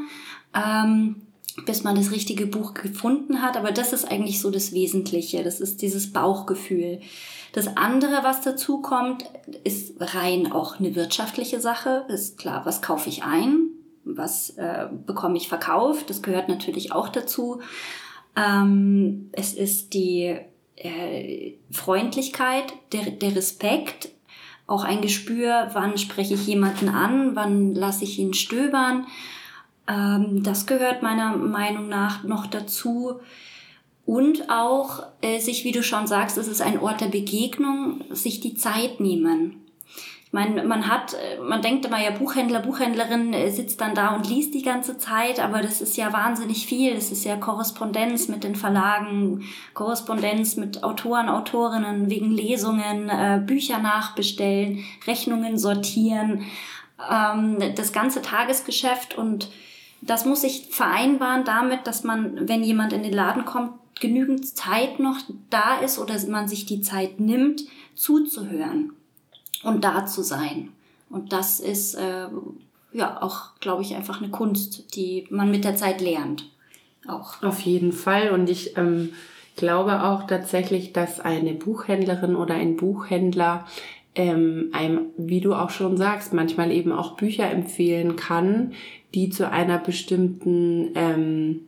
Ähm, 0.56 1.22
bis 1.66 1.84
man 1.84 1.96
das 1.96 2.12
richtige 2.12 2.46
Buch 2.46 2.74
gefunden 2.74 3.42
hat. 3.42 3.58
Aber 3.58 3.72
das 3.72 3.94
ist 3.94 4.06
eigentlich 4.06 4.42
so 4.42 4.52
das 4.52 4.74
Wesentliche. 4.74 5.44
Das 5.44 5.60
ist 5.60 5.82
dieses 5.82 6.14
Bauchgefühl. 6.14 7.00
Das 7.58 7.76
andere, 7.76 8.20
was 8.22 8.42
dazu 8.42 8.84
kommt, 8.84 9.26
ist 9.64 9.96
rein 10.00 10.52
auch 10.52 10.80
eine 10.80 10.94
wirtschaftliche 10.94 11.60
Sache. 11.60 12.06
Ist 12.08 12.38
klar, 12.38 12.68
was 12.68 12.84
kaufe 12.84 13.10
ich 13.10 13.24
ein? 13.24 13.70
Was 14.04 14.52
äh, 14.52 14.86
bekomme 15.08 15.38
ich 15.38 15.50
verkauft? 15.50 16.12
Das 16.12 16.22
gehört 16.22 16.50
natürlich 16.50 16.92
auch 16.92 17.10
dazu. 17.10 17.60
Ähm, 18.36 19.32
es 19.32 19.56
ist 19.56 19.96
die 19.96 20.38
äh, 20.76 21.54
Freundlichkeit, 21.72 22.74
der, 22.92 23.10
der 23.10 23.36
Respekt, 23.36 24.10
auch 24.68 24.84
ein 24.84 25.02
Gespür, 25.02 25.72
wann 25.74 25.98
spreche 25.98 26.36
ich 26.36 26.46
jemanden 26.46 26.90
an, 26.90 27.36
wann 27.36 27.74
lasse 27.74 28.04
ich 28.04 28.20
ihn 28.20 28.36
stöbern 28.36 29.08
ähm, 29.88 30.44
das 30.44 30.66
gehört 30.66 31.02
meiner 31.02 31.36
Meinung 31.36 31.88
nach 31.88 32.24
noch 32.24 32.46
dazu. 32.46 33.22
Und 34.08 34.50
auch 34.50 35.04
äh, 35.22 35.40
sich, 35.40 35.66
wie 35.66 35.74
du 35.74 35.84
schon 35.84 36.08
sagst, 36.08 36.38
es 36.38 36.48
ist 36.48 36.62
ein 36.62 36.80
Ort 36.80 37.02
der 37.02 37.08
Begegnung, 37.08 38.06
sich 38.10 38.40
die 38.40 38.56
Zeit 38.56 39.02
nehmen. 39.02 39.66
Ich 40.26 40.32
meine, 40.32 40.64
man 40.64 40.88
hat, 40.88 41.14
äh, 41.14 41.42
man 41.42 41.62
denkt 41.62 41.86
immer 41.86 42.02
ja, 42.02 42.12
Buchhändler, 42.12 42.62
Buchhändlerin 42.62 43.34
äh, 43.34 43.50
sitzt 43.50 43.82
dann 43.82 43.96
da 43.96 44.16
und 44.16 44.30
liest 44.30 44.54
die 44.54 44.62
ganze 44.62 44.98
Zeit, 44.98 45.42
aber 45.42 45.62
das 45.62 45.82
ist 45.82 45.98
ja 45.98 46.14
wahnsinnig 46.14 46.66
viel. 46.66 46.96
Das 46.96 47.12
ist 47.12 47.26
ja 47.26 47.36
Korrespondenz 47.36 48.30
mit 48.30 48.46
den 48.46 48.56
Verlagen, 48.56 49.44
Korrespondenz 49.74 50.56
mit 50.56 50.86
Autoren, 50.86 51.28
Autorinnen 51.28 52.10
wegen 52.10 52.32
Lesungen, 52.32 53.10
äh, 53.10 53.42
Bücher 53.46 53.80
nachbestellen, 53.80 54.86
Rechnungen 55.06 55.58
sortieren, 55.58 56.46
ähm, 57.12 57.58
das 57.76 57.92
ganze 57.92 58.22
Tagesgeschäft 58.22 59.18
und 59.18 59.50
das 60.00 60.24
muss 60.24 60.42
sich 60.42 60.68
vereinbaren 60.72 61.44
damit, 61.44 61.88
dass 61.88 62.06
man, 62.06 62.48
wenn 62.48 62.64
jemand 62.64 62.94
in 62.94 63.04
den 63.04 63.12
Laden 63.12 63.44
kommt, 63.44 63.72
genügend 64.00 64.46
Zeit 64.56 65.00
noch 65.00 65.18
da 65.50 65.78
ist 65.78 66.00
oder 66.00 66.16
man 66.28 66.48
sich 66.48 66.66
die 66.66 66.82
Zeit 66.82 67.20
nimmt, 67.20 67.64
zuzuhören 67.96 68.94
und 69.64 69.84
da 69.84 70.06
zu 70.06 70.22
sein. 70.24 70.70
Und 71.10 71.34
das 71.34 71.60
ist 71.60 71.96
äh, 71.96 72.28
ja 72.94 73.22
auch, 73.22 73.56
glaube 73.60 73.82
ich, 73.82 73.96
einfach 73.96 74.22
eine 74.22 74.30
Kunst, 74.30 74.96
die 74.96 75.26
man 75.30 75.52
mit 75.52 75.64
der 75.64 75.76
Zeit 75.76 76.02
lernt. 76.02 76.50
Auch. 77.08 77.42
Auf 77.42 77.62
jeden 77.62 77.94
Fall. 77.94 78.32
Und 78.32 78.50
ich 78.50 78.78
ähm, 78.78 79.14
glaube 79.56 80.04
auch 80.04 80.28
tatsächlich, 80.28 80.94
dass 80.94 81.20
eine 81.20 81.54
Buchhändlerin 81.54 82.36
oder 82.36 82.56
ein 82.56 82.76
Buchhändler 82.76 83.66
ähm, 84.16 84.70
einem, 84.74 85.08
wie 85.18 85.42
du 85.42 85.54
auch 85.54 85.70
schon 85.70 85.96
sagst, 85.96 86.34
manchmal 86.34 86.72
eben 86.72 86.92
auch 86.92 87.16
Bücher 87.16 87.50
empfehlen 87.50 88.16
kann, 88.16 88.74
die 89.14 89.30
zu 89.30 89.50
einer 89.50 89.78
bestimmten 89.78 90.92
ähm, 90.96 91.67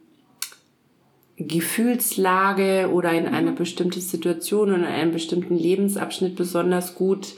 Gefühlslage 1.40 2.90
oder 2.92 3.14
in 3.14 3.26
einer 3.26 3.52
mhm. 3.52 3.56
bestimmten 3.56 4.02
Situation 4.02 4.70
oder 4.70 4.80
in 4.80 4.86
einem 4.86 5.12
bestimmten 5.14 5.56
Lebensabschnitt 5.56 6.36
besonders 6.36 6.96
gut 6.96 7.36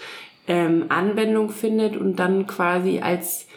ähm, 0.47 0.85
Anwendung 0.89 1.49
findet 1.49 1.95
und 1.95 2.15
dann 2.17 2.47
quasi 2.47 2.99
als 2.99 3.47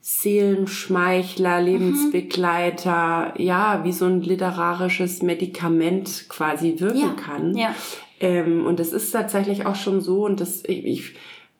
Seelenschmeichler, 0.00 1.60
mhm. 1.60 1.66
Lebensbegleiter, 1.66 3.34
mhm. 3.36 3.44
ja, 3.44 3.84
wie 3.84 3.92
so 3.92 4.06
ein 4.06 4.22
literarisches 4.22 5.22
Medikament 5.22 6.26
quasi 6.28 6.76
wirken 6.78 6.98
ja. 6.98 7.12
kann. 7.12 7.56
Ja. 7.56 7.74
Ähm, 8.18 8.66
und 8.66 8.80
das 8.80 8.92
ist 8.92 9.10
tatsächlich 9.10 9.66
auch 9.66 9.76
schon 9.76 10.00
so 10.00 10.24
und 10.24 10.40
das, 10.40 10.64
ich, 10.64 10.84
ich 10.86 11.14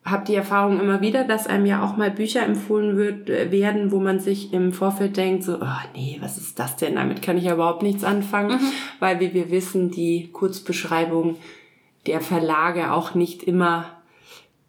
habe 0.04 0.24
die 0.24 0.34
Erfahrung 0.34 0.80
immer 0.80 1.00
wieder, 1.00 1.24
dass 1.24 1.46
einem 1.46 1.66
ja 1.66 1.84
auch 1.84 1.96
mal 1.96 2.10
Bücher 2.10 2.42
empfohlen 2.42 2.96
wird, 2.96 3.28
äh, 3.28 3.52
werden, 3.52 3.92
wo 3.92 4.00
man 4.00 4.18
sich 4.18 4.52
im 4.52 4.72
Vorfeld 4.72 5.16
denkt, 5.16 5.44
so, 5.44 5.58
oh 5.60 5.80
nee, 5.94 6.18
was 6.20 6.38
ist 6.38 6.58
das 6.58 6.76
denn? 6.76 6.94
Damit 6.94 7.22
kann 7.22 7.36
ich 7.36 7.44
ja 7.44 7.54
überhaupt 7.54 7.82
nichts 7.82 8.02
anfangen, 8.02 8.52
mhm. 8.52 8.72
weil 8.98 9.20
wie 9.20 9.34
wir 9.34 9.50
wissen, 9.50 9.90
die 9.90 10.30
Kurzbeschreibung 10.32 11.36
der 12.06 12.20
Verlage 12.20 12.92
auch 12.92 13.14
nicht 13.14 13.42
immer 13.42 13.99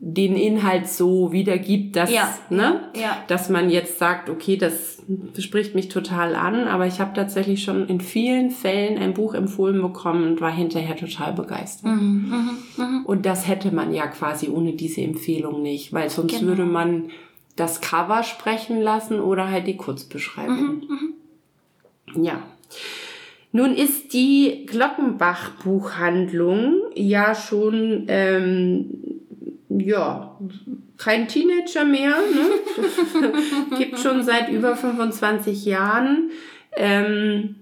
den 0.03 0.35
Inhalt 0.35 0.87
so 0.87 1.31
wiedergibt, 1.31 1.95
dass, 1.95 2.11
ja. 2.11 2.27
ne, 2.49 2.89
ja. 2.99 3.23
dass 3.27 3.49
man 3.49 3.69
jetzt 3.69 3.99
sagt, 3.99 4.31
okay, 4.31 4.57
das 4.57 4.97
spricht 5.37 5.75
mich 5.75 5.89
total 5.89 6.33
an, 6.33 6.67
aber 6.67 6.87
ich 6.87 6.99
habe 6.99 7.13
tatsächlich 7.13 7.63
schon 7.63 7.87
in 7.87 8.01
vielen 8.01 8.49
Fällen 8.49 8.97
ein 8.97 9.13
Buch 9.13 9.35
empfohlen 9.35 9.79
bekommen 9.79 10.25
und 10.25 10.41
war 10.41 10.51
hinterher 10.51 10.95
total 10.95 11.33
begeistert. 11.33 11.91
Mhm, 11.91 12.29
mh, 12.29 12.53
mh. 12.83 13.03
Und 13.05 13.27
das 13.27 13.47
hätte 13.47 13.71
man 13.71 13.93
ja 13.93 14.07
quasi 14.07 14.49
ohne 14.49 14.73
diese 14.73 15.01
Empfehlung 15.01 15.61
nicht, 15.61 15.93
weil 15.93 16.09
sonst 16.09 16.31
genau. 16.31 16.47
würde 16.47 16.65
man 16.65 17.11
das 17.55 17.79
Cover 17.79 18.23
sprechen 18.23 18.81
lassen 18.81 19.19
oder 19.19 19.51
halt 19.51 19.67
die 19.67 19.77
Kurzbeschreibung. 19.77 20.57
Mhm, 20.57 21.13
mh. 22.15 22.23
Ja. 22.23 22.41
Nun 23.51 23.75
ist 23.75 24.13
die 24.13 24.65
Glockenbach-Buchhandlung 24.65 26.77
ja 26.95 27.35
schon 27.35 28.05
ähm, 28.07 29.20
ja, 29.77 30.37
kein 30.97 31.27
Teenager 31.27 31.85
mehr. 31.85 32.15
Ne? 32.17 33.77
Gibt 33.77 33.99
schon 33.99 34.23
seit 34.23 34.49
über 34.49 34.75
25 34.75 35.65
Jahren. 35.65 36.31
Ähm, 36.75 37.55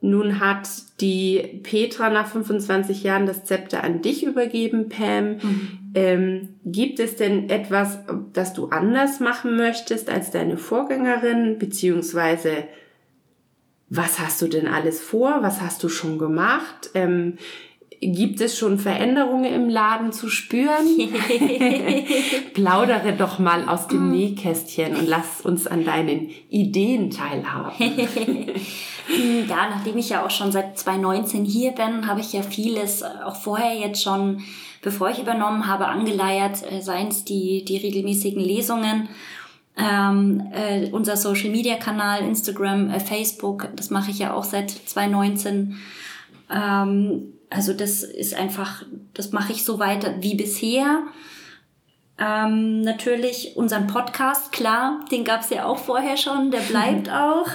nun 0.00 0.38
hat 0.38 0.68
die 1.00 1.60
Petra 1.62 2.10
nach 2.10 2.26
25 2.28 3.02
Jahren 3.02 3.26
das 3.26 3.44
Zepter 3.44 3.82
an 3.82 4.02
dich 4.02 4.22
übergeben, 4.22 4.88
Pam. 4.88 5.36
Mhm. 5.36 5.78
Ähm, 5.94 6.48
gibt 6.64 7.00
es 7.00 7.16
denn 7.16 7.48
etwas, 7.48 8.00
das 8.32 8.52
du 8.52 8.66
anders 8.66 9.20
machen 9.20 9.56
möchtest 9.56 10.10
als 10.10 10.30
deine 10.30 10.58
Vorgängerin? 10.58 11.58
Beziehungsweise, 11.58 12.64
was 13.88 14.18
hast 14.18 14.42
du 14.42 14.48
denn 14.48 14.66
alles 14.66 15.00
vor? 15.00 15.38
Was 15.40 15.60
hast 15.62 15.82
du 15.82 15.88
schon 15.88 16.18
gemacht? 16.18 16.90
Ähm, 16.94 17.38
Gibt 18.12 18.40
es 18.42 18.58
schon 18.58 18.78
Veränderungen 18.78 19.46
im 19.46 19.68
Laden 19.70 20.12
zu 20.12 20.28
spüren? 20.28 20.86
Plaudere 22.54 23.14
doch 23.16 23.38
mal 23.38 23.66
aus 23.66 23.86
dem 23.88 24.10
Nähkästchen 24.10 24.94
und 24.94 25.08
lass 25.08 25.40
uns 25.40 25.66
an 25.66 25.86
deinen 25.86 26.28
Ideen 26.50 27.10
teilhaben. 27.10 27.72
ja, 29.48 29.70
nachdem 29.70 29.96
ich 29.96 30.10
ja 30.10 30.24
auch 30.24 30.30
schon 30.30 30.52
seit 30.52 30.78
2019 30.78 31.46
hier 31.46 31.72
bin, 31.72 32.06
habe 32.06 32.20
ich 32.20 32.34
ja 32.34 32.42
vieles 32.42 33.00
äh, 33.00 33.06
auch 33.24 33.36
vorher 33.36 33.74
jetzt 33.74 34.02
schon, 34.02 34.42
bevor 34.82 35.08
ich 35.10 35.18
übernommen 35.18 35.66
habe, 35.66 35.86
angeleiert, 35.86 36.62
äh, 36.70 36.82
seien 36.82 37.08
es 37.08 37.24
die, 37.24 37.64
die 37.64 37.78
regelmäßigen 37.78 38.42
Lesungen. 38.42 39.08
Ähm, 39.76 40.42
äh, 40.52 40.90
unser 40.90 41.16
Social 41.16 41.50
Media 41.50 41.76
Kanal, 41.76 42.20
Instagram, 42.20 42.90
äh, 42.90 43.00
Facebook, 43.00 43.68
das 43.76 43.90
mache 43.90 44.10
ich 44.10 44.18
ja 44.18 44.34
auch 44.34 44.44
seit 44.44 44.70
2019. 44.70 45.78
Ähm, 46.54 47.32
also 47.54 47.72
das 47.72 48.02
ist 48.02 48.34
einfach, 48.34 48.84
das 49.12 49.32
mache 49.32 49.52
ich 49.52 49.64
so 49.64 49.78
weiter 49.78 50.16
wie 50.20 50.34
bisher. 50.34 51.04
Ähm, 52.18 52.82
natürlich 52.82 53.56
unseren 53.56 53.86
Podcast, 53.86 54.52
klar, 54.52 55.04
den 55.10 55.24
gab 55.24 55.40
es 55.40 55.50
ja 55.50 55.66
auch 55.66 55.78
vorher 55.78 56.16
schon, 56.16 56.50
der 56.50 56.60
bleibt 56.60 57.10
auch. 57.10 57.48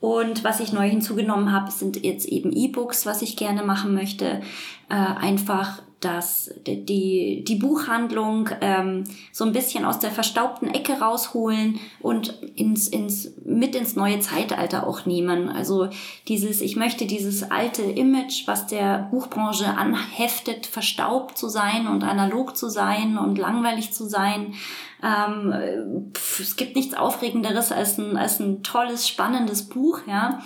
Und 0.00 0.42
was 0.42 0.60
ich 0.60 0.72
neu 0.72 0.88
hinzugenommen 0.88 1.52
habe, 1.52 1.70
sind 1.70 2.02
jetzt 2.02 2.26
eben 2.26 2.52
E-Books, 2.52 3.06
was 3.06 3.22
ich 3.22 3.36
gerne 3.36 3.62
machen 3.62 3.94
möchte. 3.94 4.40
Äh, 4.88 4.94
einfach 4.94 5.82
dass 6.04 6.50
die, 6.66 7.44
die 7.46 7.54
Buchhandlung 7.54 8.50
ähm, 8.60 9.04
so 9.32 9.44
ein 9.44 9.52
bisschen 9.52 9.84
aus 9.84 9.98
der 9.98 10.10
verstaubten 10.10 10.68
Ecke 10.68 11.00
rausholen 11.00 11.78
und 12.00 12.38
ins, 12.56 12.88
ins, 12.88 13.32
mit 13.44 13.74
ins 13.74 13.96
neue 13.96 14.20
Zeitalter 14.20 14.86
auch 14.86 15.06
nehmen. 15.06 15.48
Also 15.48 15.88
dieses, 16.28 16.60
ich 16.60 16.76
möchte 16.76 17.06
dieses 17.06 17.50
alte 17.50 17.82
Image, 17.82 18.46
was 18.46 18.66
der 18.66 19.08
Buchbranche 19.10 19.76
anheftet, 19.76 20.66
verstaubt 20.66 21.38
zu 21.38 21.48
sein 21.48 21.86
und 21.86 22.04
analog 22.04 22.56
zu 22.56 22.68
sein 22.68 23.16
und 23.16 23.38
langweilig 23.38 23.92
zu 23.92 24.08
sein. 24.08 24.54
Ähm, 25.02 26.10
pf, 26.14 26.40
es 26.40 26.56
gibt 26.56 26.76
nichts 26.76 26.94
Aufregenderes 26.94 27.72
als 27.72 27.98
ein, 27.98 28.16
als 28.16 28.40
ein 28.40 28.62
tolles, 28.62 29.08
spannendes 29.08 29.68
Buch, 29.68 30.00
ja. 30.06 30.40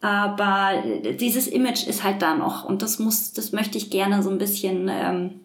Aber 0.00 0.82
dieses 1.20 1.48
Image 1.48 1.86
ist 1.86 2.04
halt 2.04 2.22
da 2.22 2.34
noch 2.34 2.64
und 2.64 2.82
das 2.82 2.98
muss, 2.98 3.32
das 3.32 3.52
möchte 3.52 3.78
ich 3.78 3.90
gerne 3.90 4.22
so 4.22 4.30
ein 4.30 4.38
bisschen 4.38 4.88
ähm, 4.88 5.40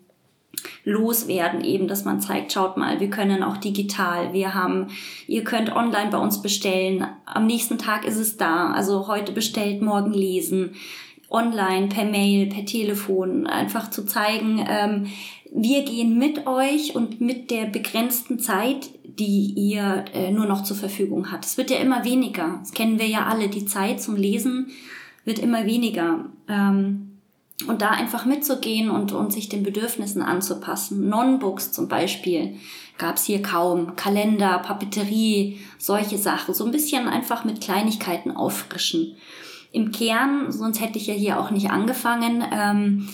loswerden, 0.83 1.63
eben, 1.63 1.87
dass 1.87 2.05
man 2.05 2.21
zeigt, 2.21 2.53
schaut 2.53 2.77
mal, 2.77 2.99
wir 2.99 3.09
können 3.09 3.41
auch 3.41 3.57
digital, 3.57 4.33
wir 4.33 4.53
haben, 4.53 4.87
ihr 5.27 5.43
könnt 5.43 5.75
online 5.75 6.11
bei 6.11 6.17
uns 6.17 6.41
bestellen, 6.41 7.07
am 7.25 7.47
nächsten 7.47 7.79
Tag 7.79 8.05
ist 8.05 8.17
es 8.17 8.37
da, 8.37 8.71
also 8.71 9.07
heute 9.07 9.31
bestellt, 9.31 9.81
morgen 9.81 10.13
lesen, 10.13 10.75
online, 11.29 11.87
per 11.87 12.05
Mail, 12.05 12.47
per 12.47 12.65
Telefon, 12.65 13.47
einfach 13.47 13.89
zu 13.89 14.05
zeigen, 14.05 14.63
ähm, 14.69 15.07
wir 15.51 15.83
gehen 15.83 16.17
mit 16.17 16.47
euch 16.47 16.95
und 16.95 17.21
mit 17.21 17.51
der 17.51 17.65
begrenzten 17.65 18.39
Zeit, 18.39 18.89
die 19.19 19.53
ihr 19.55 20.05
äh, 20.13 20.31
nur 20.31 20.45
noch 20.45 20.63
zur 20.63 20.77
Verfügung 20.77 21.31
habt. 21.31 21.45
Es 21.45 21.57
wird 21.57 21.69
ja 21.69 21.77
immer 21.77 22.03
weniger. 22.03 22.57
Das 22.59 22.71
kennen 22.71 22.99
wir 22.99 23.07
ja 23.07 23.25
alle. 23.25 23.47
Die 23.47 23.65
Zeit 23.65 24.01
zum 24.01 24.15
Lesen 24.15 24.71
wird 25.25 25.39
immer 25.39 25.65
weniger. 25.65 26.25
Ähm, 26.47 27.09
und 27.67 27.81
da 27.81 27.91
einfach 27.91 28.25
mitzugehen 28.25 28.89
und, 28.89 29.11
und 29.11 29.31
sich 29.31 29.47
den 29.47 29.63
Bedürfnissen 29.63 30.21
anzupassen. 30.21 31.07
Non-Books 31.07 31.71
zum 31.71 31.87
Beispiel 31.87 32.55
gab 32.97 33.15
es 33.15 33.25
hier 33.25 33.41
kaum. 33.41 33.95
Kalender, 33.95 34.59
Papeterie, 34.59 35.59
solche 35.77 36.17
Sachen. 36.17 36.53
So 36.53 36.65
ein 36.65 36.71
bisschen 36.71 37.07
einfach 37.07 37.45
mit 37.45 37.61
Kleinigkeiten 37.61 38.31
auffrischen. 38.31 39.15
Im 39.71 39.91
Kern, 39.91 40.51
sonst 40.51 40.81
hätte 40.81 40.97
ich 40.97 41.07
ja 41.07 41.13
hier 41.13 41.39
auch 41.39 41.51
nicht 41.51 41.71
angefangen, 41.71 42.43
ähm, 42.51 43.09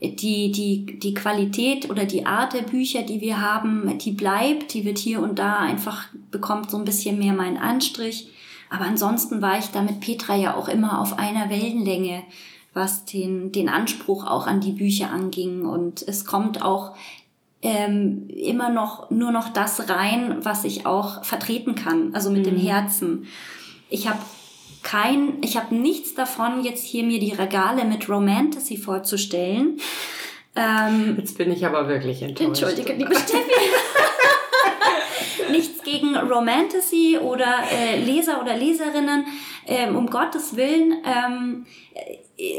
die, 0.00 0.52
die, 0.52 0.98
die 0.98 1.14
Qualität 1.14 1.88
oder 1.88 2.04
die 2.04 2.26
Art 2.26 2.52
der 2.52 2.62
Bücher, 2.62 3.02
die 3.02 3.20
wir 3.20 3.40
haben, 3.40 3.96
die 3.98 4.12
bleibt, 4.12 4.74
die 4.74 4.84
wird 4.84 4.98
hier 4.98 5.20
und 5.20 5.38
da 5.38 5.56
einfach, 5.56 6.06
bekommt 6.30 6.70
so 6.70 6.76
ein 6.76 6.84
bisschen 6.84 7.18
mehr 7.18 7.32
meinen 7.32 7.56
Anstrich. 7.56 8.28
Aber 8.68 8.84
ansonsten 8.84 9.40
war 9.40 9.58
ich 9.58 9.66
da 9.66 9.82
mit 9.82 10.00
Petra 10.00 10.36
ja 10.36 10.54
auch 10.54 10.68
immer 10.68 11.00
auf 11.00 11.18
einer 11.18 11.48
Wellenlänge, 11.48 12.22
was 12.74 13.06
den, 13.06 13.52
den 13.52 13.68
Anspruch 13.68 14.26
auch 14.26 14.46
an 14.46 14.60
die 14.60 14.72
Bücher 14.72 15.10
anging. 15.10 15.64
Und 15.64 16.06
es 16.06 16.26
kommt 16.26 16.60
auch 16.62 16.94
ähm, 17.62 18.28
immer 18.28 18.68
noch 18.68 19.10
nur 19.10 19.32
noch 19.32 19.48
das 19.48 19.88
rein, 19.88 20.44
was 20.44 20.64
ich 20.64 20.84
auch 20.84 21.24
vertreten 21.24 21.74
kann, 21.74 22.14
also 22.14 22.30
mit 22.30 22.40
mhm. 22.40 22.50
dem 22.50 22.58
Herzen. 22.58 23.26
Ich 23.88 24.08
habe 24.08 24.18
kein, 24.86 25.38
ich 25.42 25.56
habe 25.56 25.74
nichts 25.74 26.14
davon, 26.14 26.62
jetzt 26.62 26.86
hier 26.86 27.02
mir 27.02 27.18
die 27.18 27.32
Regale 27.32 27.84
mit 27.84 28.08
Romantasy 28.08 28.76
vorzustellen. 28.76 29.80
Ähm, 30.54 31.16
jetzt 31.18 31.36
bin 31.36 31.50
ich 31.50 31.66
aber 31.66 31.88
wirklich 31.88 32.22
enttäuscht. 32.22 32.62
Entschuldige, 32.62 32.92
liebe 32.92 33.16
Steffi. 33.16 33.50
nichts 35.50 35.82
gegen 35.82 36.16
Romantasy 36.16 37.18
oder 37.20 37.64
äh, 37.72 37.98
Leser 37.98 38.40
oder 38.40 38.56
Leserinnen. 38.56 39.26
Ähm, 39.66 39.96
um 39.96 40.06
Gottes 40.06 40.54
Willen, 40.54 41.02
ähm, 41.04 41.66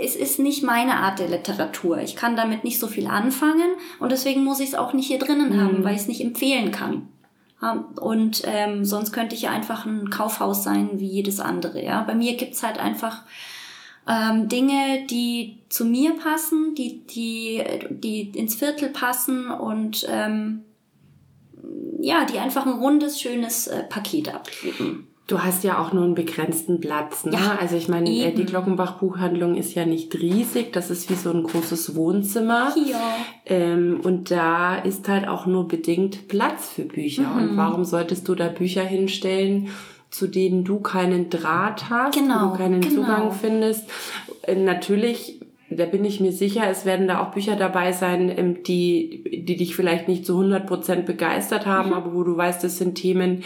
es 0.03 0.17
ist 0.17 0.39
nicht 0.39 0.63
meine 0.63 0.95
Art 0.95 1.19
der 1.19 1.29
Literatur. 1.29 1.99
Ich 1.99 2.17
kann 2.17 2.35
damit 2.35 2.65
nicht 2.65 2.79
so 2.79 2.87
viel 2.87 3.07
anfangen 3.07 3.69
und 3.99 4.11
deswegen 4.11 4.43
muss 4.43 4.59
ich 4.59 4.69
es 4.69 4.75
auch 4.75 4.91
nicht 4.91 5.07
hier 5.07 5.19
drinnen 5.19 5.55
mhm. 5.55 5.61
haben, 5.61 5.83
weil 5.85 5.95
ich 5.95 6.01
es 6.01 6.07
nicht 6.07 6.19
empfehlen 6.19 6.71
kann. 6.73 7.07
Und 7.59 8.43
ähm, 8.45 8.85
sonst 8.85 9.11
könnte 9.11 9.35
ich 9.35 9.43
ja 9.43 9.51
einfach 9.51 9.85
ein 9.85 10.09
Kaufhaus 10.09 10.63
sein 10.63 10.99
wie 10.99 11.07
jedes 11.07 11.39
andere. 11.39 11.83
Ja? 11.83 12.03
Bei 12.03 12.13
mir 12.13 12.37
gibt's 12.37 12.61
halt 12.61 12.77
einfach 12.77 13.23
ähm, 14.07 14.47
Dinge, 14.47 15.05
die 15.09 15.59
zu 15.69 15.85
mir 15.85 16.13
passen, 16.15 16.75
die, 16.75 17.05
die, 17.07 17.63
die 17.89 18.29
ins 18.37 18.55
Viertel 18.55 18.89
passen 18.89 19.49
und 19.49 20.05
ähm, 20.09 20.63
ja, 21.99 22.25
die 22.25 22.37
einfach 22.37 22.65
ein 22.65 22.73
rundes, 22.73 23.19
schönes 23.19 23.67
äh, 23.67 23.83
Paket 23.83 24.33
abgeben. 24.33 25.07
Du 25.27 25.43
hast 25.43 25.65
ja 25.65 25.77
auch 25.77 25.91
nur 25.91 26.05
einen 26.05 26.15
begrenzten 26.15 26.79
Platz. 26.79 27.25
Ne? 27.25 27.33
Ja, 27.33 27.57
also 27.59 27.75
ich 27.75 27.89
meine, 27.89 28.09
äh, 28.09 28.31
die 28.31 28.45
Glockenbach-Buchhandlung 28.45 29.55
ist 29.55 29.75
ja 29.75 29.85
nicht 29.85 30.15
riesig. 30.15 30.71
Das 30.71 30.89
ist 30.89 31.09
wie 31.09 31.15
so 31.15 31.31
ein 31.31 31.43
großes 31.43 31.95
Wohnzimmer. 31.95 32.73
Ja. 32.89 33.15
Ähm, 33.45 33.99
und 34.03 34.31
da 34.31 34.77
ist 34.77 35.09
halt 35.09 35.27
auch 35.27 35.45
nur 35.45 35.67
bedingt 35.67 36.29
Platz 36.29 36.69
für 36.69 36.83
Bücher. 36.83 37.27
Mhm. 37.27 37.41
Und 37.41 37.57
warum 37.57 37.83
solltest 37.83 38.25
du 38.29 38.35
da 38.35 38.47
Bücher 38.47 38.83
hinstellen, 38.83 39.67
zu 40.09 40.27
denen 40.27 40.63
du 40.63 40.79
keinen 40.79 41.29
Draht 41.29 41.89
hast, 41.89 42.17
genau, 42.17 42.45
wo 42.45 42.51
du 42.51 42.57
keinen 42.57 42.79
genau. 42.79 42.95
Zugang 42.95 43.31
findest? 43.33 43.83
Äh, 44.43 44.55
natürlich 44.55 45.41
da 45.69 45.85
bin 45.85 46.05
ich 46.05 46.21
mir 46.21 46.31
sicher, 46.31 46.63
es 46.69 46.85
werden 46.85 47.07
da 47.07 47.21
auch 47.21 47.31
Bücher 47.31 47.57
dabei 47.57 47.91
sein, 47.91 48.31
ähm, 48.35 48.63
die, 48.63 49.43
die 49.45 49.57
dich 49.57 49.75
vielleicht 49.75 50.07
nicht 50.07 50.25
zu 50.25 50.33
100 50.33 50.65
Prozent 50.65 51.05
begeistert 51.05 51.65
haben, 51.65 51.89
mhm. 51.89 51.95
aber 51.95 52.13
wo 52.13 52.23
du 52.23 52.37
weißt, 52.37 52.63
das 52.63 52.77
sind 52.77 52.95
Themen, 52.95 53.43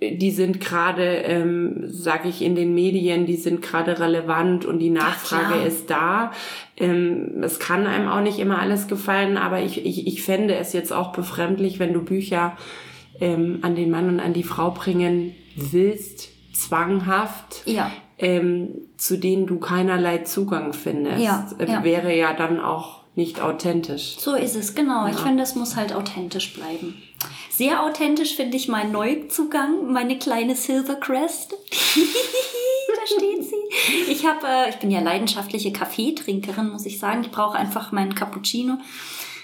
die 0.00 0.30
sind 0.30 0.60
gerade, 0.60 1.02
ähm, 1.02 1.84
sage 1.86 2.28
ich, 2.28 2.42
in 2.42 2.54
den 2.54 2.74
Medien, 2.74 3.26
die 3.26 3.36
sind 3.36 3.62
gerade 3.62 3.98
relevant 3.98 4.64
und 4.64 4.78
die 4.78 4.90
Nachfrage 4.90 5.60
Ach, 5.60 5.66
ist 5.66 5.90
da. 5.90 6.32
Ähm, 6.76 7.42
es 7.42 7.58
kann 7.58 7.86
einem 7.86 8.08
auch 8.08 8.20
nicht 8.20 8.38
immer 8.38 8.60
alles 8.60 8.86
gefallen, 8.86 9.36
aber 9.36 9.60
ich, 9.60 9.84
ich, 9.84 10.06
ich 10.06 10.22
fände 10.22 10.54
es 10.54 10.72
jetzt 10.72 10.92
auch 10.92 11.12
befremdlich, 11.12 11.78
wenn 11.78 11.92
du 11.92 12.02
Bücher 12.02 12.56
ähm, 13.20 13.58
an 13.62 13.74
den 13.74 13.90
Mann 13.90 14.08
und 14.08 14.20
an 14.20 14.34
die 14.34 14.44
Frau 14.44 14.70
bringen 14.70 15.34
willst, 15.56 16.30
zwanghaft. 16.54 17.62
Ja. 17.66 17.90
Ähm, 18.22 18.88
zu 18.98 19.16
denen 19.16 19.46
du 19.46 19.58
keinerlei 19.58 20.18
Zugang 20.18 20.74
findest, 20.74 21.22
ja, 21.22 21.48
äh, 21.58 21.66
ja. 21.66 21.84
wäre 21.84 22.14
ja 22.14 22.34
dann 22.34 22.60
auch 22.60 23.00
nicht 23.14 23.40
authentisch. 23.40 24.16
So 24.18 24.34
ist 24.34 24.56
es, 24.56 24.74
genau. 24.74 25.06
Ja. 25.06 25.12
Ich 25.12 25.18
finde, 25.18 25.42
es 25.42 25.54
muss 25.54 25.74
halt 25.74 25.94
authentisch 25.94 26.54
bleiben. 26.54 27.02
Sehr 27.50 27.82
authentisch 27.82 28.36
finde 28.36 28.56
ich 28.56 28.68
mein 28.68 28.92
Neuzugang, 28.92 29.92
meine 29.92 30.18
kleine 30.18 30.54
Silvercrest. 30.54 31.52
da 33.00 33.06
steht 33.06 33.44
sie. 33.44 34.10
Ich 34.10 34.26
habe, 34.26 34.46
äh, 34.46 34.70
ich 34.70 34.76
bin 34.76 34.90
ja 34.90 35.00
leidenschaftliche 35.00 35.72
Kaffeetrinkerin, 35.72 36.70
muss 36.70 36.86
ich 36.86 36.98
sagen. 36.98 37.22
Ich 37.22 37.30
brauche 37.30 37.58
einfach 37.58 37.92
meinen 37.92 38.14
Cappuccino. 38.14 38.78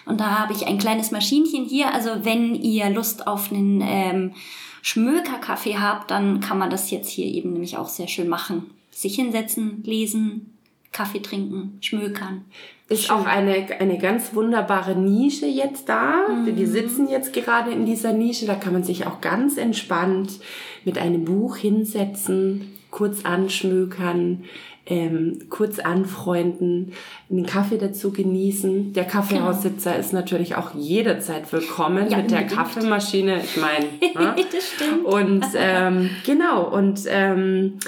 Und 0.07 0.21
da 0.21 0.39
habe 0.39 0.53
ich 0.53 0.67
ein 0.67 0.79
kleines 0.79 1.11
Maschinchen 1.11 1.65
hier. 1.65 1.93
Also 1.93 2.25
wenn 2.25 2.55
ihr 2.55 2.89
Lust 2.91 3.27
auf 3.27 3.51
einen 3.51 3.83
ähm, 3.85 4.35
Schmökerkaffee 4.83 5.79
habt, 5.79 6.11
dann 6.11 6.41
kann 6.41 6.59
man 6.59 6.71
das 6.71 6.91
jetzt 6.91 7.09
hier 7.09 7.27
eben 7.27 7.53
nämlich 7.53 7.77
auch 7.77 7.89
sehr 7.89 8.09
schön 8.09 8.29
machen. 8.29 8.71
Sich 8.91 9.17
hinsetzen, 9.17 9.83
lesen, 9.85 10.57
Kaffee 10.93 11.21
trinken, 11.21 11.77
schmökern. 11.83 12.45
Ist 12.89 13.07
Schön. 13.07 13.17
auch 13.17 13.27
eine, 13.27 13.67
eine 13.81 13.99
ganz 13.99 14.35
wunderbare 14.35 14.95
Nische 14.95 15.47
jetzt 15.47 15.89
da. 15.89 16.29
Mhm. 16.29 16.57
Wir 16.57 16.69
sitzen 16.69 17.09
jetzt 17.09 17.33
gerade 17.33 17.73
in 17.73 17.85
dieser 17.85 18.12
Nische. 18.12 18.47
Da 18.47 18.55
kann 18.55 18.73
man 18.73 18.85
sich 18.85 19.07
auch 19.07 19.21
ganz 19.21 19.59
entspannt 19.59 20.39
mit 20.85 20.97
einem 20.97 21.25
Buch 21.25 21.57
hinsetzen, 21.57 22.73
kurz 22.91 23.25
anschmökern, 23.25 24.45
ähm, 24.87 25.40
kurz 25.51 25.81
anfreunden, 25.81 26.92
einen 27.29 27.44
Kaffee 27.44 27.77
dazu 27.77 28.12
genießen. 28.12 28.92
Der 28.92 29.05
Kaffeehaussitzer 29.05 29.90
genau. 29.90 30.01
ist 30.01 30.12
natürlich 30.12 30.55
auch 30.55 30.75
jederzeit 30.75 31.53
willkommen 31.53 32.09
ja, 32.09 32.18
mit 32.18 32.31
der 32.31 32.46
Kaffeemaschine. 32.46 33.40
Ich 33.42 33.57
meine, 33.57 33.87
ne? 34.14 34.37
das 34.53 34.70
stimmt. 34.75 35.05
Und 35.05 35.44
ähm, 35.57 36.11
genau 36.25 36.72
und 36.72 37.01
ähm, 37.09 37.79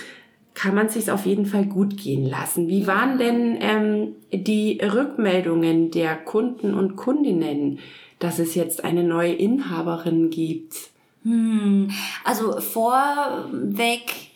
kann 0.54 0.74
man 0.74 0.88
sich 0.88 1.10
auf 1.12 1.24
jeden 1.24 1.46
Fall 1.46 1.66
gut 1.66 1.96
gehen 1.96 2.26
lassen. 2.26 2.66
Wie 2.66 2.88
waren 2.88 3.16
denn 3.16 3.56
ähm, 3.60 4.14
die 4.32 4.80
Rückmeldungen 4.82 5.92
der 5.92 6.16
Kunden 6.16 6.74
und 6.74 6.96
Kundinnen, 6.96 7.78
dass 8.18 8.40
es 8.40 8.56
jetzt 8.56 8.82
eine 8.82 9.04
neue 9.04 9.34
Inhaberin 9.34 10.30
gibt? 10.30 10.74
Hm, 11.22 11.90
also 12.24 12.60
vorweg 12.60 14.27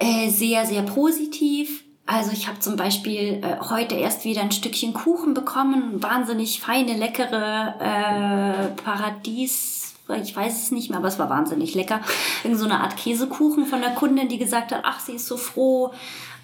äh, 0.00 0.28
sehr, 0.30 0.66
sehr 0.66 0.82
positiv. 0.82 1.84
Also 2.06 2.32
ich 2.32 2.48
habe 2.48 2.58
zum 2.58 2.74
Beispiel 2.74 3.40
äh, 3.42 3.60
heute 3.60 3.94
erst 3.94 4.24
wieder 4.24 4.40
ein 4.40 4.50
Stückchen 4.50 4.92
Kuchen 4.92 5.32
bekommen, 5.32 6.02
wahnsinnig 6.02 6.60
feine, 6.60 6.96
leckere 6.96 7.76
äh, 7.78 8.82
Paradies 8.82 9.80
ich 10.16 10.34
weiß 10.34 10.64
es 10.64 10.70
nicht 10.70 10.90
mehr, 10.90 10.98
aber 10.98 11.08
es 11.08 11.18
war 11.18 11.30
wahnsinnig 11.30 11.74
lecker. 11.74 12.00
Irgend 12.42 12.58
so 12.58 12.64
eine 12.64 12.80
Art 12.80 12.96
Käsekuchen 12.96 13.66
von 13.66 13.80
der 13.80 13.90
Kundin, 13.90 14.28
die 14.28 14.38
gesagt 14.38 14.72
hat, 14.72 14.82
ach, 14.84 15.00
sie 15.00 15.12
ist 15.12 15.26
so 15.26 15.36
froh, 15.36 15.92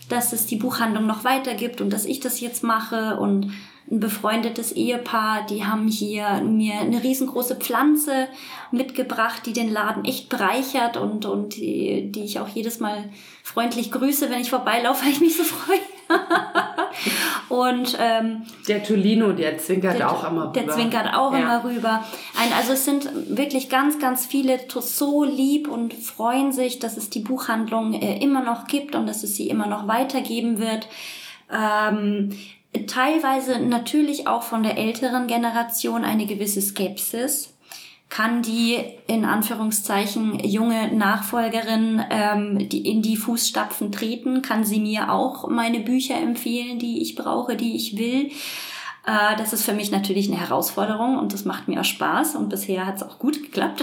dass 0.08 0.32
es 0.32 0.46
die 0.46 0.56
Buchhandlung 0.56 1.06
noch 1.06 1.24
weitergibt 1.24 1.80
und 1.80 1.90
dass 1.90 2.04
ich 2.04 2.20
das 2.20 2.40
jetzt 2.40 2.62
mache 2.62 3.16
und 3.18 3.52
ein 3.90 4.00
befreundetes 4.00 4.72
Ehepaar, 4.72 5.46
die 5.46 5.64
haben 5.64 5.86
hier 5.86 6.40
mir 6.42 6.80
eine 6.80 7.02
riesengroße 7.02 7.56
Pflanze 7.56 8.28
mitgebracht, 8.72 9.42
die 9.46 9.52
den 9.52 9.72
Laden 9.72 10.04
echt 10.04 10.28
bereichert 10.28 10.96
und, 10.96 11.24
und 11.24 11.56
die, 11.56 12.10
die 12.10 12.24
ich 12.24 12.40
auch 12.40 12.48
jedes 12.48 12.80
Mal 12.80 13.10
freundlich 13.44 13.92
grüße, 13.92 14.28
wenn 14.30 14.40
ich 14.40 14.50
vorbeilaufe, 14.50 15.02
weil 15.04 15.12
ich 15.12 15.20
mich 15.20 15.36
so 15.36 15.44
freue. 15.44 15.78
Und 17.48 17.96
ähm, 18.00 18.42
der 18.68 18.82
Tolino, 18.82 19.32
der 19.32 19.58
zwinkert 19.58 19.98
der, 19.98 20.10
auch 20.10 20.28
immer 20.28 20.44
rüber. 20.44 20.52
Der 20.52 20.68
zwinkert 20.68 21.14
auch 21.14 21.32
ja. 21.32 21.38
immer 21.38 21.64
rüber. 21.64 22.04
Ein, 22.38 22.52
also 22.56 22.72
es 22.72 22.84
sind 22.84 23.08
wirklich 23.36 23.68
ganz, 23.68 23.98
ganz 23.98 24.26
viele 24.26 24.58
so 24.68 25.24
lieb 25.24 25.68
und 25.68 25.94
freuen 25.94 26.52
sich, 26.52 26.78
dass 26.78 26.96
es 26.96 27.10
die 27.10 27.20
Buchhandlung 27.20 27.94
äh, 27.94 28.18
immer 28.22 28.42
noch 28.42 28.66
gibt 28.66 28.94
und 28.94 29.06
dass 29.06 29.22
es 29.22 29.36
sie 29.36 29.48
immer 29.48 29.66
noch 29.66 29.86
weitergeben 29.86 30.58
wird. 30.58 30.88
Ähm, 31.52 32.30
teilweise 32.86 33.58
natürlich 33.60 34.26
auch 34.26 34.42
von 34.42 34.62
der 34.62 34.78
älteren 34.78 35.26
Generation 35.26 36.04
eine 36.04 36.26
gewisse 36.26 36.60
Skepsis. 36.60 37.52
Kann 38.08 38.40
die 38.40 38.78
in 39.08 39.24
Anführungszeichen 39.24 40.38
junge 40.38 40.94
Nachfolgerin 40.94 42.04
ähm, 42.08 42.68
die 42.68 42.88
in 42.88 43.02
die 43.02 43.16
Fußstapfen 43.16 43.90
treten? 43.90 44.42
Kann 44.42 44.64
sie 44.64 44.78
mir 44.78 45.10
auch 45.10 45.48
meine 45.48 45.80
Bücher 45.80 46.14
empfehlen, 46.14 46.78
die 46.78 47.02
ich 47.02 47.16
brauche, 47.16 47.56
die 47.56 47.74
ich 47.74 47.98
will? 47.98 48.30
Äh, 49.06 49.36
das 49.38 49.52
ist 49.52 49.64
für 49.64 49.72
mich 49.72 49.90
natürlich 49.90 50.28
eine 50.28 50.40
Herausforderung 50.40 51.18
und 51.18 51.32
das 51.32 51.44
macht 51.44 51.66
mir 51.66 51.80
auch 51.80 51.84
Spaß 51.84 52.36
und 52.36 52.48
bisher 52.48 52.86
hat 52.86 52.96
es 52.96 53.02
auch 53.02 53.18
gut 53.18 53.42
geklappt. 53.42 53.82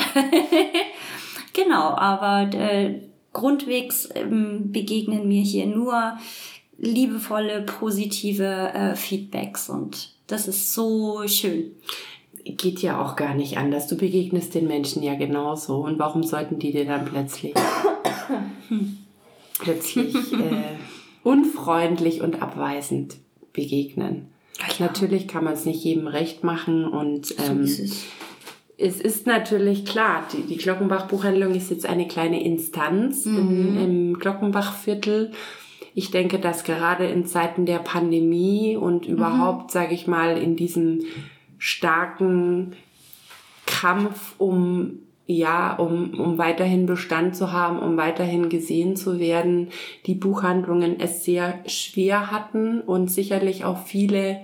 genau, 1.54 1.90
aber 1.90 2.54
äh, 2.54 3.02
grundwegs 3.34 4.08
ähm, 4.16 4.72
begegnen 4.72 5.28
mir 5.28 5.42
hier 5.42 5.66
nur 5.66 6.18
liebevolle, 6.78 7.62
positive 7.62 8.72
äh, 8.74 8.96
Feedbacks 8.96 9.70
und 9.70 10.14
das 10.28 10.48
ist 10.48 10.74
so 10.74 11.28
schön. 11.28 11.72
Geht 12.44 12.82
ja 12.82 13.02
auch 13.02 13.16
gar 13.16 13.36
nicht 13.36 13.58
anders. 13.58 13.88
Du 13.88 13.96
begegnest 13.96 14.54
den 14.54 14.68
Menschen 14.68 15.02
ja 15.02 15.16
genauso. 15.16 15.78
Und 15.78 15.98
warum 16.00 16.24
sollten 16.24 16.60
die 16.60 16.72
dir 16.72 16.86
dann 16.86 17.06
plötzlich, 17.06 17.54
plötzlich 19.60 20.16
äh, 20.34 20.76
unfreundlich 21.24 22.22
und 22.22 22.42
abweisend 22.42 23.16
begegnen? 23.54 24.28
Ja. 24.60 24.88
Natürlich 24.88 25.28
kann 25.28 25.44
man 25.44 25.54
es 25.54 25.66
nicht 25.66 25.84
jedem 25.84 26.08
recht 26.08 26.44
machen 26.44 26.86
und 26.86 27.34
ähm, 27.40 27.66
so 27.66 27.74
ist 27.74 27.80
es. 27.80 28.06
es. 28.78 29.02
ist 29.02 29.28
natürlich 29.28 29.86
klar, 29.86 30.28
die, 30.34 30.42
die 30.42 30.58
Glockenbach-Buchhandlung 30.58 31.56
ist 31.56 31.70
jetzt 31.70 31.86
eine 31.86 32.08
kleine 32.08 32.44
Instanz 32.44 33.26
mhm. 33.26 33.38
im, 33.38 33.78
im 33.78 34.20
Glockenbach-Viertel 34.20 35.32
ich 35.96 36.12
denke, 36.12 36.40
dass 36.40 36.64
gerade 36.64 37.06
in 37.06 37.26
Zeiten 37.26 37.66
der 37.66 37.80
Pandemie 37.80 38.76
und 38.76 39.08
mhm. 39.08 39.14
überhaupt, 39.16 39.66
mhm. 39.66 39.70
sage 39.70 39.94
ich 39.94 40.08
mal, 40.08 40.38
in 40.38 40.56
diesem 40.56 41.02
starken 41.58 42.74
Kampf 43.66 44.36
um 44.38 45.00
ja, 45.26 45.74
um, 45.76 46.20
um 46.20 46.38
weiterhin 46.38 46.86
Bestand 46.86 47.36
zu 47.36 47.54
haben, 47.54 47.80
um 47.80 47.96
weiterhin 47.96 48.50
gesehen 48.50 48.98
zu 48.98 49.20
werden, 49.20 49.70
die 50.06 50.16
Buchhandlungen 50.16 51.00
es 51.00 51.24
sehr 51.24 51.60
schwer 51.66 52.30
hatten 52.30 52.82
und 52.82 53.10
sicherlich 53.10 53.64
auch 53.64 53.86
viele 53.86 54.42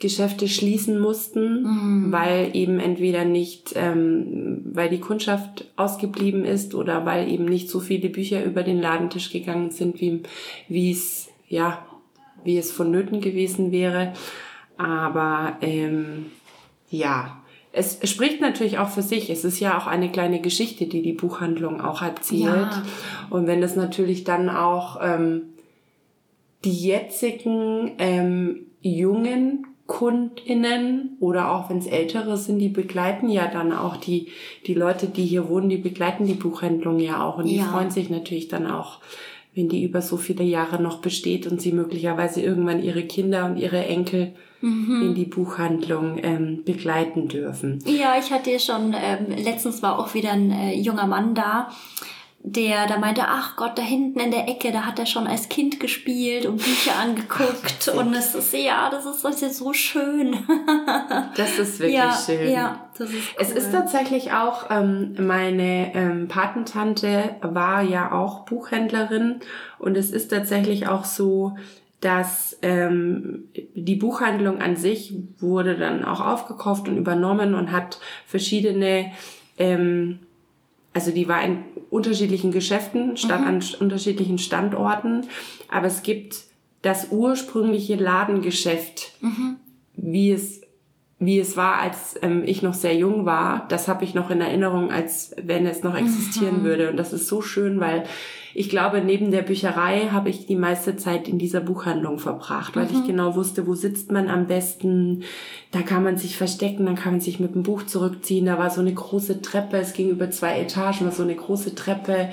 Geschäfte 0.00 0.46
schließen 0.46 0.98
mussten, 1.00 1.62
mhm. 1.62 2.12
weil 2.12 2.54
eben 2.54 2.78
entweder 2.78 3.24
nicht, 3.24 3.72
ähm, 3.74 4.60
weil 4.64 4.88
die 4.88 5.00
Kundschaft 5.00 5.66
ausgeblieben 5.76 6.44
ist 6.44 6.74
oder 6.74 7.04
weil 7.04 7.28
eben 7.28 7.44
nicht 7.44 7.68
so 7.68 7.80
viele 7.80 8.08
Bücher 8.08 8.44
über 8.44 8.62
den 8.62 8.80
Ladentisch 8.80 9.30
gegangen 9.30 9.70
sind, 9.70 10.00
wie, 10.00 10.22
wie 10.68 10.92
es, 10.92 11.28
ja, 11.48 11.84
wie 12.44 12.58
es 12.58 12.70
vonnöten 12.70 13.20
gewesen 13.20 13.72
wäre. 13.72 14.12
Aber 14.76 15.56
ähm, 15.62 16.26
ja, 16.90 17.42
es 17.72 17.98
spricht 18.08 18.40
natürlich 18.40 18.78
auch 18.78 18.88
für 18.90 19.02
sich. 19.02 19.30
Es 19.30 19.44
ist 19.44 19.60
ja 19.60 19.76
auch 19.78 19.86
eine 19.86 20.10
kleine 20.10 20.40
Geschichte, 20.40 20.86
die 20.86 21.02
die 21.02 21.12
Buchhandlung 21.12 21.80
auch 21.80 22.02
erzählt. 22.02 22.44
Ja. 22.44 22.82
Und 23.30 23.46
wenn 23.46 23.62
es 23.62 23.76
natürlich 23.76 24.24
dann 24.24 24.48
auch 24.48 24.98
ähm, 25.02 25.42
die 26.64 26.72
jetzigen 26.72 27.92
ähm, 27.98 28.66
jungen 28.80 29.66
KundInnen 29.88 31.16
oder 31.18 31.50
auch 31.50 31.70
wenn 31.70 31.78
es 31.78 31.86
ältere 31.86 32.36
sind, 32.36 32.58
die 32.58 32.68
begleiten 32.68 33.30
ja 33.30 33.48
dann 33.48 33.72
auch 33.72 33.96
die, 33.96 34.28
die 34.66 34.74
Leute, 34.74 35.06
die 35.06 35.24
hier 35.24 35.48
wohnen, 35.48 35.70
die 35.70 35.78
begleiten 35.78 36.26
die 36.26 36.34
Buchhandlung 36.34 37.00
ja 37.00 37.24
auch 37.24 37.38
und 37.38 37.46
die 37.46 37.56
ja. 37.56 37.64
freuen 37.64 37.90
sich 37.90 38.10
natürlich 38.10 38.48
dann 38.48 38.70
auch, 38.70 38.98
wenn 39.54 39.70
die 39.70 39.82
über 39.82 40.02
so 40.02 40.18
viele 40.18 40.44
Jahre 40.44 40.80
noch 40.80 40.98
besteht 40.98 41.46
und 41.46 41.62
sie 41.62 41.72
möglicherweise 41.72 42.42
irgendwann 42.42 42.82
ihre 42.82 43.04
Kinder 43.04 43.46
und 43.46 43.56
ihre 43.56 43.82
Enkel 43.86 44.34
mhm. 44.60 45.02
in 45.02 45.14
die 45.14 45.24
Buchhandlung 45.24 46.18
ähm, 46.22 46.64
begleiten 46.64 47.28
dürfen. 47.28 47.82
Ja, 47.86 48.16
ich 48.20 48.30
hatte 48.30 48.60
schon, 48.60 48.94
ähm, 48.94 49.42
letztens 49.42 49.82
war 49.82 49.98
auch 49.98 50.12
wieder 50.12 50.32
ein 50.32 50.50
äh, 50.50 50.74
junger 50.74 51.06
Mann 51.06 51.34
da, 51.34 51.70
der 52.40 52.86
da 52.86 52.98
meinte, 52.98 53.22
ach 53.26 53.56
Gott, 53.56 53.76
da 53.76 53.82
hinten 53.82 54.20
in 54.20 54.30
der 54.30 54.48
Ecke, 54.48 54.70
da 54.70 54.86
hat 54.86 54.98
er 54.98 55.06
schon 55.06 55.26
als 55.26 55.48
Kind 55.48 55.80
gespielt 55.80 56.46
und 56.46 56.56
Bücher 56.56 56.96
angeguckt. 57.02 57.88
Und 57.88 58.14
es 58.14 58.34
ist, 58.34 58.54
ja, 58.54 58.88
das 58.90 59.06
ist, 59.06 59.24
das 59.24 59.42
ist 59.42 59.58
so 59.58 59.72
schön. 59.74 60.36
das 61.36 61.58
ist 61.58 61.80
wirklich 61.80 61.98
ja, 61.98 62.16
schön. 62.24 62.50
Ja, 62.50 62.90
das 62.96 63.10
ist 63.10 63.16
cool. 63.16 63.36
Es 63.38 63.50
ist 63.50 63.72
tatsächlich 63.72 64.32
auch, 64.32 64.70
ähm, 64.70 65.14
meine 65.18 65.94
ähm, 65.94 66.28
Patentante 66.28 67.36
war 67.42 67.82
ja 67.82 68.12
auch 68.12 68.44
Buchhändlerin 68.44 69.40
und 69.78 69.96
es 69.96 70.10
ist 70.10 70.28
tatsächlich 70.28 70.86
auch 70.86 71.04
so, 71.04 71.56
dass 72.00 72.56
ähm, 72.62 73.48
die 73.74 73.96
Buchhandlung 73.96 74.60
an 74.60 74.76
sich 74.76 75.14
wurde 75.40 75.76
dann 75.76 76.04
auch 76.04 76.20
aufgekauft 76.20 76.88
und 76.88 76.96
übernommen 76.96 77.54
und 77.54 77.72
hat 77.72 77.98
verschiedene 78.24 79.10
ähm, 79.58 80.20
also 80.98 81.10
die 81.12 81.28
war 81.28 81.42
in 81.44 81.64
unterschiedlichen 81.90 82.52
Geschäften, 82.52 83.16
stand 83.16 83.42
mhm. 83.42 83.48
an 83.48 83.64
unterschiedlichen 83.80 84.38
Standorten, 84.38 85.26
aber 85.70 85.86
es 85.86 86.02
gibt 86.02 86.44
das 86.82 87.08
ursprüngliche 87.10 87.96
Ladengeschäft, 87.96 89.12
mhm. 89.20 89.56
wie 89.94 90.30
es 90.30 90.62
wie 91.20 91.40
es 91.40 91.56
war, 91.56 91.78
als 91.78 92.14
ähm, 92.22 92.44
ich 92.46 92.62
noch 92.62 92.74
sehr 92.74 92.94
jung 92.94 93.26
war, 93.26 93.66
das 93.68 93.88
habe 93.88 94.04
ich 94.04 94.14
noch 94.14 94.30
in 94.30 94.40
Erinnerung, 94.40 94.92
als 94.92 95.34
wenn 95.42 95.66
es 95.66 95.82
noch 95.82 95.96
existieren 95.96 96.60
mhm. 96.60 96.64
würde. 96.64 96.90
Und 96.90 96.96
das 96.96 97.12
ist 97.12 97.26
so 97.26 97.42
schön, 97.42 97.80
weil 97.80 98.04
ich 98.58 98.68
glaube, 98.68 99.00
neben 99.00 99.30
der 99.30 99.42
Bücherei 99.42 100.08
habe 100.10 100.30
ich 100.30 100.46
die 100.46 100.56
meiste 100.56 100.96
Zeit 100.96 101.28
in 101.28 101.38
dieser 101.38 101.60
Buchhandlung 101.60 102.18
verbracht, 102.18 102.74
weil 102.74 102.86
mhm. 102.86 102.90
ich 102.92 103.06
genau 103.06 103.36
wusste, 103.36 103.68
wo 103.68 103.76
sitzt 103.76 104.10
man 104.10 104.26
am 104.26 104.48
besten. 104.48 105.22
Da 105.70 105.82
kann 105.82 106.02
man 106.02 106.16
sich 106.16 106.36
verstecken, 106.36 106.84
dann 106.86 106.96
kann 106.96 107.12
man 107.12 107.20
sich 107.20 107.38
mit 107.38 107.54
dem 107.54 107.62
Buch 107.62 107.84
zurückziehen. 107.84 108.46
Da 108.46 108.58
war 108.58 108.70
so 108.70 108.80
eine 108.80 108.92
große 108.92 109.42
Treppe, 109.42 109.76
es 109.76 109.92
ging 109.92 110.10
über 110.10 110.32
zwei 110.32 110.58
Etagen, 110.58 111.04
war 111.04 111.12
so 111.12 111.22
eine 111.22 111.36
große 111.36 111.76
Treppe. 111.76 112.30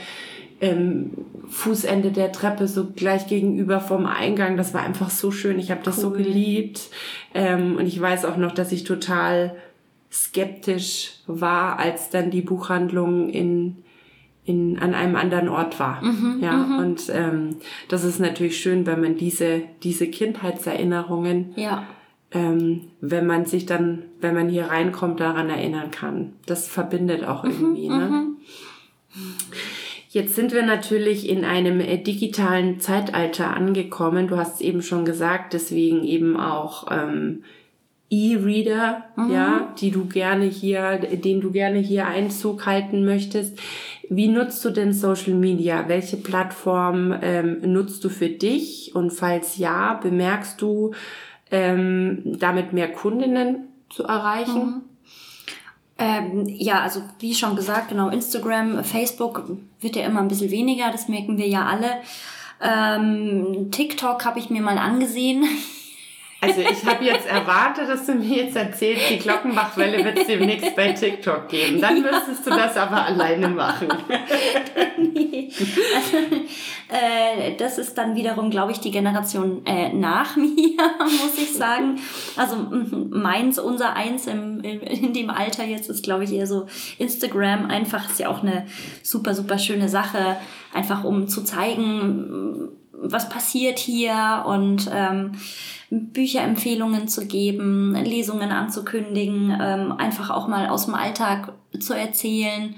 Ähm, 0.62 1.12
Fußende 1.48 2.10
der 2.12 2.32
Treppe 2.32 2.68
so 2.68 2.88
gleich 2.88 3.28
gegenüber 3.28 3.80
vom 3.80 4.08
Eingang. 4.08 4.58
Das 4.58 4.74
war 4.74 4.82
einfach 4.82 5.12
so 5.12 5.30
schön. 5.30 5.60
Ich 5.60 5.70
habe 5.70 5.82
das 5.84 5.98
cool. 5.98 6.02
so 6.02 6.10
geliebt. 6.10 6.90
Ähm, 7.36 7.76
und 7.76 7.86
ich 7.86 8.02
weiß 8.02 8.26
auch 8.26 8.38
noch, 8.38 8.52
dass 8.52 8.72
ich 8.72 8.84
total 8.84 9.56
skeptisch 10.12 11.20
war, 11.28 11.78
als 11.78 12.10
dann 12.10 12.32
die 12.32 12.42
Buchhandlung 12.42 13.30
in 13.30 13.76
in, 14.46 14.78
an 14.80 14.94
einem 14.94 15.16
anderen 15.16 15.50
Ort 15.50 15.80
war. 15.80 16.04
Mhm, 16.04 16.40
ja, 16.42 16.54
mhm. 16.54 16.78
und 16.78 17.04
ähm, 17.12 17.56
das 17.90 18.04
ist 18.04 18.20
natürlich 18.20 18.58
schön, 18.58 18.86
wenn 18.86 19.02
man 19.02 19.18
diese, 19.18 19.64
diese 19.84 20.08
Kindheitserinnerungen, 20.08 21.54
ja. 21.56 21.86
ähm, 22.32 22.82
wenn 23.02 23.26
man 23.26 23.46
sich 23.46 23.66
dann, 23.66 24.04
wenn 24.22 24.36
man 24.36 24.50
hier 24.50 24.66
reinkommt, 24.66 25.20
daran 25.20 25.50
erinnern 25.50 25.90
kann. 25.90 26.34
Das 26.46 26.68
verbindet 26.68 27.26
auch 27.26 27.44
mhm, 27.44 27.52
irgendwie. 27.52 27.90
Ne? 27.90 28.10
Mhm. 28.10 28.38
Jetzt 30.10 30.36
sind 30.36 30.54
wir 30.54 30.64
natürlich 30.64 31.28
in 31.28 31.44
einem 31.44 31.80
äh, 31.80 31.98
digitalen 31.98 32.80
Zeitalter 32.80 33.54
angekommen. 33.54 34.28
Du 34.28 34.38
hast 34.38 34.56
es 34.56 34.62
eben 34.62 34.82
schon 34.82 35.06
gesagt, 35.06 35.54
deswegen 35.54 36.04
eben 36.04 36.40
auch 36.40 36.86
ähm, 36.92 37.44
E-Reader, 38.10 39.04
mhm. 39.16 39.32
ja, 39.32 39.74
die 39.80 39.92
du 39.92 40.06
gerne 40.06 40.46
hier, 40.46 40.98
den 40.98 41.42
du 41.42 41.52
gerne 41.52 41.80
hier 41.80 42.08
Einzug 42.08 42.66
halten 42.66 43.04
möchtest. 43.04 43.60
Wie 44.10 44.28
nutzt 44.28 44.64
du 44.66 44.70
denn 44.70 44.94
Social 44.94 45.34
Media? 45.34 45.88
Welche 45.88 46.18
Plattform 46.18 47.16
ähm, 47.22 47.60
nutzt 47.62 48.04
du 48.04 48.10
für 48.10 48.30
dich? 48.30 48.94
Und 48.96 49.12
falls 49.12 49.58
ja, 49.58 49.96
bemerkst 49.96 50.62
du 50.62 50.94
ähm, 51.52 52.22
damit 52.26 52.74
mehr 52.74 52.92
Kundinnen 52.92 53.70
zu 53.90 54.04
erreichen? 54.04 54.66
Mhm. 54.66 54.82
Ähm, 55.98 56.44
ja, 56.48 56.82
also 56.82 57.02
wie 57.20 57.34
schon 57.34 57.56
gesagt, 57.56 57.90
genau, 57.90 58.10
Instagram, 58.10 58.84
Facebook 58.84 59.44
wird 59.80 59.96
ja 59.96 60.06
immer 60.06 60.20
ein 60.20 60.28
bisschen 60.28 60.52
weniger, 60.52 60.92
das 60.92 61.08
merken 61.08 61.38
wir 61.38 61.48
ja 61.48 61.66
alle. 61.66 62.02
Ähm, 62.62 63.72
TikTok 63.72 64.26
habe 64.26 64.40
ich 64.40 64.50
mir 64.50 64.62
mal 64.62 64.78
angesehen. 64.78 65.46
Also 66.42 66.62
ich 66.62 66.86
habe 66.86 67.04
jetzt 67.04 67.28
erwartet, 67.28 67.90
dass 67.90 68.06
du 68.06 68.14
mir 68.14 68.44
jetzt 68.46 68.56
erzählst, 68.56 69.10
die 69.10 69.18
Glockenbachwelle 69.18 70.04
wird 70.04 70.20
es 70.20 70.28
demnächst 70.28 70.76
bei 70.76 70.92
TikTok 70.92 71.48
geben. 71.50 71.82
Dann 71.82 72.02
müsstest 72.02 72.46
du 72.46 72.52
das 72.52 72.78
aber 72.78 73.04
alleine 73.06 73.50
machen. 73.50 73.88
nee. 74.98 75.50
Also, 75.96 76.18
äh, 76.90 77.56
das 77.58 77.78
ist 77.78 77.98
dann 77.98 78.16
wiederum, 78.16 78.50
glaube 78.50 78.72
ich, 78.72 78.80
die 78.80 78.92
Generation 78.92 79.66
äh, 79.66 79.92
nach 79.92 80.36
mir, 80.36 80.78
muss 81.00 81.38
ich 81.38 81.54
sagen. 81.54 82.00
Also 82.36 82.58
meins, 83.10 83.58
unser 83.60 83.96
Eins 83.96 84.28
im, 84.28 84.62
in, 84.62 84.82
in 84.82 85.14
dem 85.14 85.30
Alter 85.30 85.66
jetzt 85.66 85.90
ist, 85.90 86.04
glaube 86.04 86.26
ich, 86.26 86.34
eher 86.34 86.48
so 86.48 86.68
Instagram. 86.98 87.68
Einfach 87.68 88.10
ist 88.10 88.20
ja 88.20 88.30
auch 88.30 88.44
eine 88.44 88.68
super, 89.02 89.34
super 89.34 89.58
schöne 89.58 89.90
Sache, 89.90 90.38
einfach 90.74 91.04
um 91.04 91.28
zu 91.28 91.44
zeigen, 91.44 92.70
was 92.92 93.30
passiert 93.30 93.80
hier 93.80 94.44
und 94.48 94.90
ähm, 94.94 95.34
Bücherempfehlungen 95.96 97.08
zu 97.08 97.26
geben, 97.26 97.96
Lesungen 97.96 98.52
anzukündigen, 98.52 99.58
ähm, 99.60 99.92
einfach 99.94 100.30
auch 100.30 100.48
mal 100.48 100.68
aus 100.68 100.86
dem 100.86 100.96
Alltag 100.96 101.54
zu 101.80 101.94
erzählen. 101.94 102.76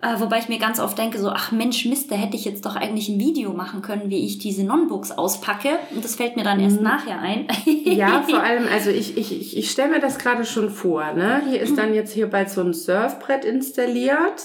Äh, 0.00 0.20
wobei 0.20 0.38
ich 0.38 0.48
mir 0.48 0.60
ganz 0.60 0.78
oft 0.78 0.96
denke, 0.96 1.18
so, 1.18 1.30
ach 1.30 1.50
Mensch, 1.50 1.84
Mist, 1.84 2.12
da 2.12 2.14
hätte 2.14 2.36
ich 2.36 2.44
jetzt 2.44 2.64
doch 2.64 2.76
eigentlich 2.76 3.08
ein 3.08 3.18
Video 3.18 3.52
machen 3.52 3.82
können, 3.82 4.10
wie 4.10 4.24
ich 4.24 4.38
diese 4.38 4.62
Nonbooks 4.62 5.10
auspacke. 5.10 5.70
Und 5.92 6.04
das 6.04 6.14
fällt 6.14 6.36
mir 6.36 6.44
dann 6.44 6.60
erst 6.60 6.76
mhm. 6.76 6.84
nachher 6.84 7.20
ein. 7.20 7.48
ja, 7.84 8.22
vor 8.28 8.40
allem, 8.40 8.68
also 8.72 8.90
ich, 8.90 9.16
ich, 9.16 9.32
ich, 9.32 9.56
ich 9.56 9.70
stelle 9.70 9.90
mir 9.90 10.00
das 10.00 10.18
gerade 10.18 10.44
schon 10.44 10.70
vor. 10.70 11.12
Ne? 11.14 11.42
Hier 11.50 11.60
ist 11.60 11.76
dann 11.78 11.94
jetzt 11.94 12.12
hier 12.12 12.28
bald 12.28 12.48
so 12.48 12.60
ein 12.60 12.74
Surfbrett 12.74 13.44
installiert 13.44 14.40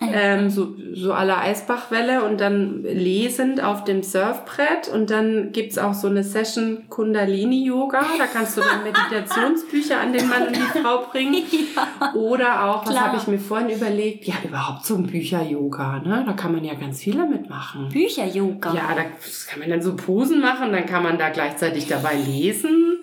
ähm, 0.00 0.48
so, 0.48 0.76
so 0.94 1.12
aller 1.12 1.38
Eisbachwelle 1.38 2.24
und 2.24 2.40
dann 2.40 2.82
lesend 2.82 3.62
auf 3.62 3.84
dem 3.84 4.02
Surfbrett 4.02 4.88
und 4.92 5.10
dann 5.10 5.50
gibt's 5.52 5.76
auch 5.76 5.94
so 5.94 6.06
eine 6.06 6.22
Session 6.22 6.84
Kundalini-Yoga, 6.88 8.00
da 8.16 8.26
kannst 8.26 8.56
du 8.56 8.60
dann 8.60 8.84
Meditationsbücher 8.84 10.00
an 10.00 10.12
den 10.12 10.28
Mann 10.28 10.46
und 10.46 10.56
die 10.56 10.78
Frau 10.80 11.06
bringen. 11.10 11.42
Ja, 11.74 12.12
Oder 12.14 12.64
auch, 12.64 12.86
was 12.86 12.98
habe 12.98 13.16
ich 13.16 13.26
mir 13.26 13.38
vorhin 13.38 13.70
überlegt, 13.70 14.24
ja 14.26 14.34
überhaupt 14.44 14.84
so 14.84 14.94
ein 14.96 15.06
Bücher-Yoga, 15.06 16.00
ne? 16.00 16.24
da 16.26 16.32
kann 16.32 16.52
man 16.52 16.64
ja 16.64 16.74
ganz 16.74 17.00
viele 17.00 17.26
mitmachen. 17.26 17.88
Bücher-Yoga? 17.88 18.74
Ja, 18.74 18.94
da 18.94 19.02
kann 19.48 19.60
man 19.60 19.70
dann 19.70 19.82
so 19.82 19.96
Posen 19.96 20.40
machen, 20.40 20.72
dann 20.72 20.86
kann 20.86 21.02
man 21.02 21.18
da 21.18 21.30
gleichzeitig 21.30 21.86
dabei 21.86 22.14
lesen 22.14 22.98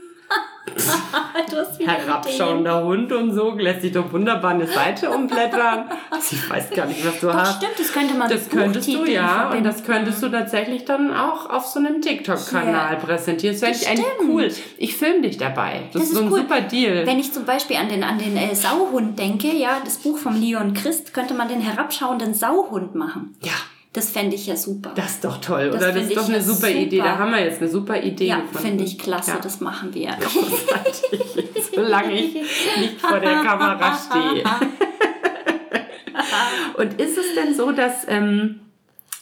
Herabschauender 1.86 2.84
Hund 2.84 3.12
und 3.12 3.34
so, 3.34 3.52
lässt 3.52 3.82
sich 3.82 3.92
doch 3.92 4.12
wunderbar 4.12 4.52
eine 4.52 4.68
Seite 4.68 5.10
umblättern. 5.10 5.86
Also 6.10 6.36
ich 6.36 6.50
weiß 6.50 6.70
gar 6.72 6.86
nicht, 6.86 7.06
was 7.06 7.20
du 7.20 7.28
doch, 7.28 7.34
hast. 7.36 7.58
Stimmt, 7.58 7.80
das 7.80 7.92
könnte 7.92 8.14
man 8.16 8.30
Das 8.30 8.50
könntest 8.50 8.88
du, 8.88 9.06
ja. 9.06 9.50
Und 9.50 9.64
das 9.64 9.84
könntest 9.84 10.22
du 10.22 10.30
tatsächlich 10.30 10.86
dann 10.86 11.16
auch 11.16 11.50
auf 11.50 11.66
so 11.66 11.80
einem 11.80 12.02
TikTok-Kanal 12.02 12.92
yeah. 12.92 12.96
präsentieren. 12.96 13.58
Das 13.60 13.82
wäre 13.82 13.92
eigentlich 13.92 14.06
cool. 14.28 14.52
Ich 14.78 14.96
filme 14.96 15.22
dich 15.22 15.38
dabei. 15.38 15.84
Das, 15.94 16.02
das 16.02 16.12
ist 16.12 16.16
so 16.16 16.24
ein 16.24 16.32
cool. 16.32 16.40
super 16.40 16.62
Deal. 16.62 17.06
Wenn 17.06 17.20
ich 17.20 17.32
zum 17.32 17.46
Beispiel 17.46 17.78
an 17.78 17.90
den, 17.90 18.04
an 18.04 18.18
den 18.18 18.36
äh, 18.38 18.56
Sauhund 18.56 19.18
denke, 19.18 19.48
ja, 19.56 19.82
das 19.84 19.98
Buch 19.98 20.18
von 20.18 20.40
Leon 20.40 20.74
Christ, 20.74 21.14
könnte 21.14 21.34
man 21.34 21.48
den 21.48 21.62
herabschauenden 21.62 22.34
Sauhund 22.34 22.96
machen. 22.96 23.36
Ja. 23.44 23.54
Das 23.96 24.10
fände 24.10 24.36
ich 24.36 24.46
ja 24.46 24.58
super. 24.58 24.92
Das 24.94 25.12
ist 25.12 25.24
doch 25.24 25.40
toll, 25.40 25.70
das 25.70 25.82
oder? 25.82 25.94
Das 25.94 26.04
ist 26.04 26.18
doch 26.18 26.28
eine 26.28 26.42
super, 26.42 26.68
super, 26.68 26.70
Idee. 26.70 26.98
Da 26.98 27.18
haben 27.18 27.32
wir 27.32 27.40
jetzt 27.40 27.62
eine 27.62 27.72
super 27.72 28.04
Idee. 28.04 28.28
Ja, 28.28 28.44
finde 28.52 28.84
ich 28.84 29.00
klasse. 29.00 29.32
Ja. 29.32 29.40
Das 29.42 29.62
machen 29.62 29.94
wir. 29.94 30.08
Großartig. 30.20 31.72
Solange 31.74 32.14
ich 32.14 32.34
nicht 32.34 33.00
vor 33.00 33.22
der 33.22 33.36
Kamera 33.36 33.98
stehe. 33.98 34.44
Und 36.78 37.00
ist 37.00 37.18
es 37.18 37.36
denn 37.36 37.56
so, 37.56 37.72
dass 37.72 38.06
ähm, 38.10 38.60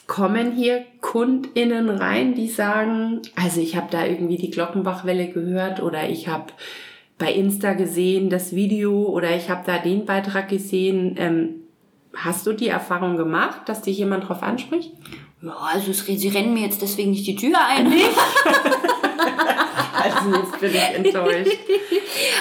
kommen 0.07 0.55
hier 0.55 0.85
KundInnen 1.01 1.89
rein, 1.89 2.33
die 2.33 2.47
sagen, 2.47 3.21
also 3.35 3.61
ich 3.61 3.75
habe 3.75 3.89
da 3.91 4.07
irgendwie 4.07 4.37
die 4.37 4.49
Glockenbachwelle 4.49 5.27
gehört 5.27 5.83
oder 5.83 6.09
ich 6.09 6.27
habe 6.27 6.51
bei 7.19 7.31
Insta 7.31 7.73
gesehen 7.73 8.31
das 8.31 8.55
Video 8.55 9.03
oder 9.03 9.35
ich 9.35 9.51
habe 9.51 9.61
da 9.67 9.77
den 9.77 10.05
Beitrag 10.05 10.49
gesehen. 10.49 11.15
Ähm, 11.19 11.62
Hast 12.15 12.45
du 12.45 12.53
die 12.53 12.67
Erfahrung 12.67 13.17
gemacht, 13.17 13.61
dass 13.65 13.81
dich 13.81 13.97
jemand 13.97 14.23
darauf 14.25 14.43
anspricht? 14.43 14.91
Ja, 15.41 15.55
also 15.73 15.91
sie 15.91 16.27
rennen 16.29 16.53
mir 16.53 16.61
jetzt 16.61 16.81
deswegen 16.81 17.11
nicht 17.11 17.27
die 17.27 17.35
Tür 17.35 17.57
ein. 17.67 17.89
Nicht? 17.89 18.05
also 20.01 20.39
jetzt 20.39 20.59
bin 20.59 20.71
ich 20.71 20.95
enttäuscht. 20.95 21.57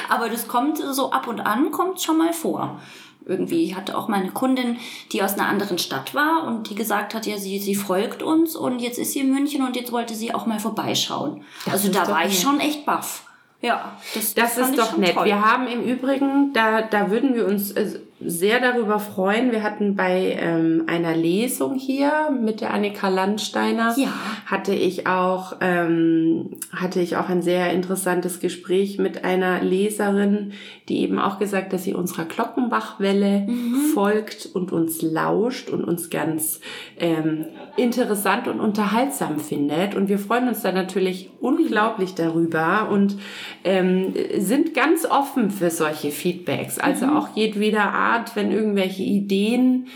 Aber 0.08 0.28
das 0.28 0.46
kommt 0.46 0.78
so 0.78 1.10
ab 1.10 1.26
und 1.26 1.40
an, 1.40 1.70
kommt 1.72 2.00
schon 2.00 2.18
mal 2.18 2.32
vor. 2.32 2.80
Irgendwie 3.24 3.64
ich 3.64 3.74
hatte 3.74 3.96
auch 3.96 4.08
mal 4.08 4.20
eine 4.20 4.30
Kundin, 4.30 4.78
die 5.10 5.22
aus 5.22 5.34
einer 5.34 5.48
anderen 5.48 5.78
Stadt 5.78 6.14
war 6.14 6.44
und 6.44 6.68
die 6.70 6.74
gesagt 6.74 7.14
hat, 7.14 7.26
ja, 7.26 7.38
sie, 7.38 7.58
sie 7.58 7.74
folgt 7.74 8.22
uns 8.22 8.56
und 8.56 8.80
jetzt 8.80 8.98
ist 8.98 9.12
sie 9.12 9.20
in 9.20 9.32
München 9.32 9.64
und 9.64 9.74
jetzt 9.76 9.92
wollte 9.92 10.14
sie 10.14 10.34
auch 10.34 10.46
mal 10.46 10.60
vorbeischauen. 10.60 11.44
Das 11.64 11.74
also 11.74 11.88
da 11.90 12.06
war 12.08 12.26
ich 12.26 12.40
schon 12.40 12.60
echt 12.60 12.84
baff. 12.84 13.24
Ja, 13.60 13.96
das, 14.14 14.34
das, 14.34 14.56
das 14.56 14.70
ist 14.70 14.78
doch 14.78 14.96
nett. 14.96 15.14
Toll. 15.14 15.26
Wir 15.26 15.40
haben 15.40 15.68
im 15.68 15.84
Übrigen, 15.84 16.52
da, 16.52 16.82
da 16.82 17.10
würden 17.10 17.34
wir 17.34 17.46
uns 17.46 17.70
äh, 17.70 18.00
sehr 18.26 18.60
darüber 18.60 18.98
freuen. 18.98 19.52
Wir 19.52 19.62
hatten 19.62 19.96
bei 19.96 20.36
ähm, 20.40 20.84
einer 20.86 21.16
Lesung 21.16 21.74
hier 21.74 22.30
mit 22.30 22.60
der 22.60 22.72
Annika 22.72 23.08
Landsteiner 23.08 23.94
ja. 23.96 24.12
hatte 24.46 24.74
ich 24.74 25.06
auch 25.06 25.56
ähm, 25.60 26.50
hatte 26.72 27.00
ich 27.00 27.16
auch 27.16 27.28
ein 27.28 27.42
sehr 27.42 27.72
interessantes 27.72 28.40
Gespräch 28.40 28.98
mit 28.98 29.24
einer 29.24 29.62
Leserin, 29.62 30.52
die 30.88 31.00
eben 31.00 31.18
auch 31.18 31.38
gesagt, 31.38 31.72
dass 31.72 31.84
sie 31.84 31.94
unserer 31.94 32.24
Glockenbachwelle 32.24 33.46
mhm. 33.46 33.74
folgt 33.94 34.46
und 34.46 34.72
uns 34.72 35.02
lauscht 35.02 35.70
und 35.70 35.84
uns 35.84 36.10
ganz 36.10 36.60
ähm, 36.98 37.46
interessant 37.76 38.48
und 38.48 38.60
unterhaltsam 38.60 39.38
findet. 39.38 39.94
Und 39.94 40.08
wir 40.08 40.18
freuen 40.18 40.48
uns 40.48 40.62
da 40.62 40.72
natürlich 40.72 41.30
unglaublich 41.40 42.14
darüber 42.14 42.88
und 42.90 43.16
ähm, 43.64 44.14
sind 44.38 44.74
ganz 44.74 45.06
offen 45.06 45.50
für 45.50 45.70
solche 45.70 46.10
Feedbacks. 46.10 46.78
Also 46.78 47.06
mhm. 47.06 47.16
auch 47.16 47.36
jedweder 47.36 47.92
Art 47.92 48.36
wenn 48.36 48.52
irgendwelche 48.52 49.02
Ideen 49.02 49.88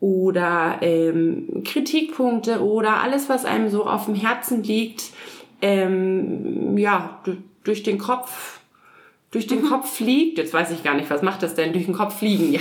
oder 0.00 0.78
ähm, 0.82 1.62
Kritikpunkte 1.64 2.62
oder 2.62 3.02
alles, 3.02 3.28
was 3.28 3.44
einem 3.44 3.68
so 3.68 3.84
auf 3.84 4.04
dem 4.04 4.14
Herzen 4.14 4.62
liegt, 4.62 5.10
ähm, 5.60 6.78
ja, 6.78 7.20
durch 7.64 7.82
den 7.82 7.98
Kopf 7.98 8.57
durch 9.30 9.46
den 9.46 9.62
mhm. 9.62 9.68
Kopf 9.68 9.96
fliegt, 9.96 10.38
jetzt 10.38 10.54
weiß 10.54 10.70
ich 10.70 10.82
gar 10.82 10.94
nicht, 10.94 11.10
was 11.10 11.20
macht 11.20 11.42
das 11.42 11.54
denn, 11.54 11.72
durch 11.74 11.84
den 11.84 11.94
Kopf 11.94 12.18
fliegen, 12.18 12.52
ja, 12.54 12.60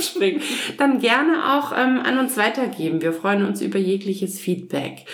springen, 0.00 0.40
dann 0.78 1.00
gerne 1.00 1.58
auch 1.58 1.72
ähm, 1.76 2.00
an 2.04 2.18
uns 2.18 2.36
weitergeben. 2.36 3.02
Wir 3.02 3.12
freuen 3.12 3.44
uns 3.44 3.60
über 3.60 3.78
jegliches 3.78 4.38
Feedback. 4.38 5.04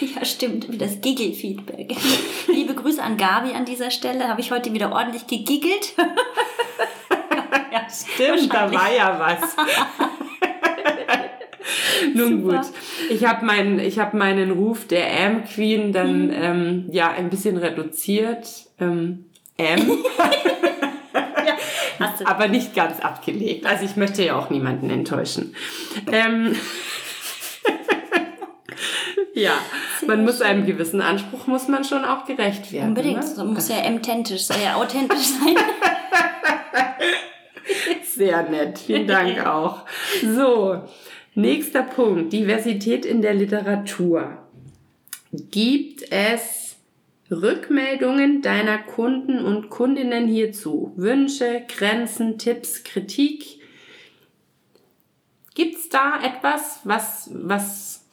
Ja, 0.00 0.24
stimmt, 0.24 0.70
wie 0.70 0.76
das 0.76 1.00
Giggle-Feedback. 1.00 1.96
Liebe 2.48 2.74
Grüße 2.74 3.02
an 3.02 3.16
Gabi 3.16 3.52
an 3.52 3.64
dieser 3.64 3.90
Stelle, 3.90 4.28
habe 4.28 4.40
ich 4.42 4.50
heute 4.50 4.72
wieder 4.74 4.92
ordentlich 4.92 5.26
gegiggelt. 5.26 5.94
Stimmt, 7.88 8.52
da 8.52 8.72
war 8.72 8.92
ja 8.92 9.18
was. 9.20 9.56
Nun 12.14 12.42
Super. 12.42 12.58
gut, 12.58 12.66
ich 13.10 13.24
habe 13.24 13.46
meinen, 13.46 13.78
ich 13.78 13.98
habe 13.98 14.16
meinen 14.16 14.50
Ruf 14.50 14.86
der 14.86 15.06
Am 15.24 15.44
Queen 15.44 15.92
dann 15.92 16.26
mhm. 16.26 16.32
ähm, 16.32 16.84
ja 16.90 17.10
ein 17.10 17.30
bisschen 17.30 17.56
reduziert. 17.56 18.48
Ähm, 18.80 19.25
Am. 19.58 19.88
ja, 21.46 21.56
aber 22.24 22.48
nicht 22.48 22.74
ganz 22.74 23.00
abgelegt. 23.00 23.66
Also 23.66 23.84
ich 23.84 23.96
möchte 23.96 24.24
ja 24.24 24.38
auch 24.38 24.50
niemanden 24.50 24.90
enttäuschen. 24.90 25.54
Ähm, 26.12 26.56
ja, 29.34 29.52
man 30.06 30.24
muss 30.24 30.42
einem 30.42 30.66
gewissen 30.66 31.00
Anspruch 31.00 31.46
muss 31.46 31.68
man 31.68 31.84
schon 31.84 32.04
auch 32.04 32.26
gerecht 32.26 32.72
werden. 32.72 32.88
Unbedingt, 32.88 33.36
ne? 33.36 33.44
muss 33.44 33.68
ja 33.68 33.76
authentisch, 33.76 34.42
soll 34.42 34.60
ja 34.62 34.76
authentisch 34.76 35.26
sein. 35.26 35.56
Sehr 38.04 38.48
nett. 38.48 38.78
Vielen 38.78 39.06
Dank 39.06 39.46
auch. 39.46 39.84
So, 40.22 40.82
nächster 41.34 41.82
Punkt. 41.82 42.32
Diversität 42.32 43.04
in 43.04 43.20
der 43.20 43.34
Literatur. 43.34 44.38
Gibt 45.32 46.10
es 46.10 46.65
Rückmeldungen 47.30 48.42
deiner 48.42 48.78
Kunden 48.78 49.44
und 49.44 49.70
Kundinnen 49.70 50.26
hierzu? 50.28 50.92
Wünsche, 50.96 51.64
Grenzen, 51.68 52.38
Tipps, 52.38 52.84
Kritik? 52.84 53.60
Gibt 55.54 55.76
es 55.76 55.88
da 55.88 56.20
etwas, 56.22 56.80
was, 56.84 57.30
was 57.32 58.06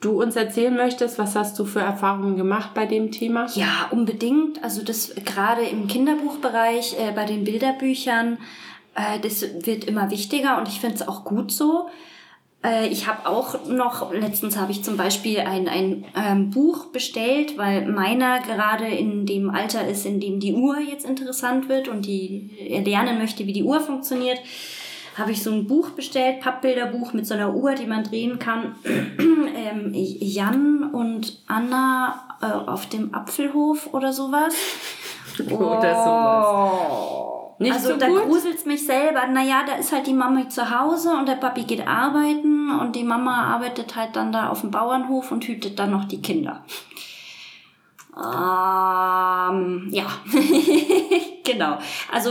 du 0.00 0.20
uns 0.20 0.36
erzählen 0.36 0.74
möchtest? 0.74 1.18
Was 1.18 1.36
hast 1.36 1.58
du 1.58 1.64
für 1.64 1.80
Erfahrungen 1.80 2.36
gemacht 2.36 2.70
bei 2.74 2.86
dem 2.86 3.12
Thema? 3.12 3.46
Ja, 3.54 3.88
unbedingt. 3.90 4.62
Also 4.64 4.82
das 4.82 5.14
gerade 5.24 5.62
im 5.62 5.86
Kinderbuchbereich, 5.86 6.98
äh, 6.98 7.12
bei 7.12 7.24
den 7.24 7.44
Bilderbüchern 7.44 8.38
äh, 8.98 9.20
das 9.20 9.42
wird 9.64 9.84
immer 9.84 10.10
wichtiger 10.10 10.58
und 10.58 10.68
ich 10.68 10.80
finde 10.80 10.96
es 10.96 11.06
auch 11.06 11.24
gut 11.24 11.52
so. 11.52 11.88
Äh, 12.64 12.88
ich 12.88 13.06
habe 13.06 13.28
auch 13.28 13.66
noch, 13.68 14.12
letztens 14.12 14.56
habe 14.56 14.72
ich 14.72 14.82
zum 14.82 14.96
Beispiel 14.96 15.40
ein, 15.40 15.68
ein 15.68 16.04
ähm, 16.16 16.50
Buch 16.50 16.86
bestellt, 16.86 17.56
weil 17.56 17.86
meiner 17.86 18.40
gerade 18.40 18.86
in 18.86 19.26
dem 19.26 19.50
Alter 19.50 19.86
ist, 19.86 20.06
in 20.06 20.20
dem 20.20 20.40
die 20.40 20.54
Uhr 20.54 20.78
jetzt 20.78 21.06
interessant 21.06 21.68
wird 21.68 21.88
und 21.88 22.06
die 22.06 22.50
er 22.68 22.82
lernen 22.82 23.18
möchte, 23.18 23.46
wie 23.46 23.52
die 23.52 23.64
Uhr 23.64 23.80
funktioniert 23.80 24.40
habe 25.18 25.32
ich 25.32 25.42
so 25.42 25.50
ein 25.50 25.66
Buch 25.66 25.90
bestellt, 25.90 26.40
Pappbilderbuch 26.40 27.12
mit 27.12 27.26
so 27.26 27.34
einer 27.34 27.52
Uhr, 27.52 27.74
die 27.74 27.86
man 27.86 28.04
drehen 28.04 28.38
kann. 28.38 28.76
ähm, 28.84 29.90
Jan 29.92 30.90
und 30.92 31.40
Anna 31.48 32.38
äh, 32.40 32.46
auf 32.46 32.88
dem 32.88 33.12
Apfelhof 33.12 33.92
oder 33.92 34.12
sowas. 34.12 34.54
Oder 35.50 35.94
sowas. 35.94 37.37
Nicht 37.58 37.72
also 37.72 37.90
so 37.90 37.96
da 37.96 38.08
gruselt's 38.08 38.66
mich 38.66 38.86
selber. 38.86 39.26
Naja, 39.26 39.64
da 39.66 39.74
ist 39.74 39.92
halt 39.92 40.06
die 40.06 40.12
Mama 40.12 40.48
zu 40.48 40.70
Hause 40.70 41.10
und 41.10 41.26
der 41.26 41.34
Papi 41.34 41.64
geht 41.64 41.86
arbeiten 41.86 42.70
und 42.70 42.94
die 42.94 43.02
Mama 43.02 43.54
arbeitet 43.54 43.96
halt 43.96 44.14
dann 44.14 44.30
da 44.30 44.48
auf 44.48 44.60
dem 44.60 44.70
Bauernhof 44.70 45.32
und 45.32 45.44
hütet 45.44 45.78
dann 45.78 45.90
noch 45.90 46.04
die 46.04 46.22
Kinder. 46.22 46.64
Ähm, 48.16 49.88
ja, 49.90 50.06
genau. 51.44 51.78
Also 52.12 52.30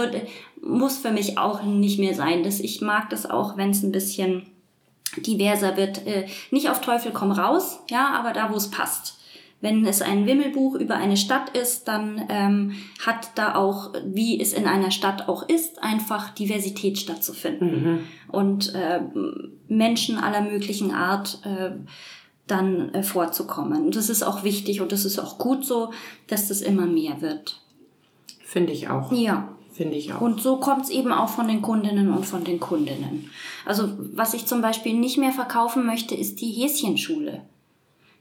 muss 0.62 0.98
für 0.98 1.12
mich 1.12 1.38
auch 1.38 1.62
nicht 1.62 2.00
mehr 2.00 2.14
sein. 2.14 2.44
Dass 2.44 2.62
ich 2.62 2.82
mag 2.82 3.10
das 3.10 3.30
auch, 3.30 3.58
wenn 3.58 3.72
es 3.72 3.84
ein 3.84 3.92
bisschen 3.92 4.48
diverser 5.18 5.76
wird. 5.76 6.08
Äh, 6.08 6.28
nicht 6.52 6.70
auf 6.70 6.80
Teufel 6.80 7.12
komm 7.12 7.32
raus, 7.32 7.80
ja, 7.90 8.14
aber 8.18 8.32
da, 8.32 8.52
wo 8.52 8.56
es 8.56 8.72
passt 8.72 9.17
Wenn 9.60 9.86
es 9.86 10.04
ein 10.04 10.28
Wimmelbuch 10.28 10.76
über 10.76 10.96
eine 10.96 11.18
Stadt 11.18 11.58
ist, 11.58 11.88
dann 11.88 12.22
ähm, 12.30 12.74
hat 13.04 13.32
da 13.36 13.56
auch, 13.56 13.94
wie 14.06 14.40
es 14.40 14.54
in 14.54 14.68
einer 14.68 14.92
Stadt 14.92 15.28
auch 15.28 15.50
ist, 15.50 15.82
einfach 15.82 16.30
Diversität 16.30 17.00
stattzufinden. 17.00 17.84
Mhm. 17.84 18.00
Und 18.28 18.76
äh, 18.76 19.02
Menschen 19.68 20.18
aller 20.20 20.42
möglichen 20.42 20.92
Art 20.92 21.40
äh, 21.44 21.72
dann 22.46 22.94
äh, 22.94 23.02
vorzukommen. 23.02 23.86
Und 23.86 23.96
das 23.96 24.10
ist 24.10 24.22
auch 24.22 24.44
wichtig 24.44 24.80
und 24.82 24.92
das 24.92 25.06
ist 25.06 25.18
auch 25.18 25.40
gut 25.40 25.66
so, 25.66 25.92
dass 26.28 26.50
das 26.50 26.62
immer 26.62 26.86
mehr 26.86 27.22
wird. 27.22 27.62
Finde 28.46 28.74
ich 28.74 28.90
auch. 28.90 29.12
Ja. 29.12 29.50
Finde 29.74 29.96
ich 29.96 30.12
auch. 30.12 30.22
Und 30.22 30.42
so 30.42 30.58
kommt 30.58 30.86
es 30.86 30.90
eben 30.90 31.12
auch 31.12 31.30
von 31.30 31.48
den 31.48 31.62
Kundinnen 31.62 32.12
und 32.12 32.26
von 32.26 32.44
den 32.44 32.60
Kundinnen. 32.60 33.30
Also 33.64 33.90
was 34.14 34.34
ich 34.34 34.48
zum 34.48 34.60
Beispiel 34.60 34.96
nicht 34.96 35.20
mehr 35.20 35.32
verkaufen 35.32 35.86
möchte, 35.86 36.16
ist 36.16 36.42
die 36.42 36.50
Häschenschule. 36.50 37.44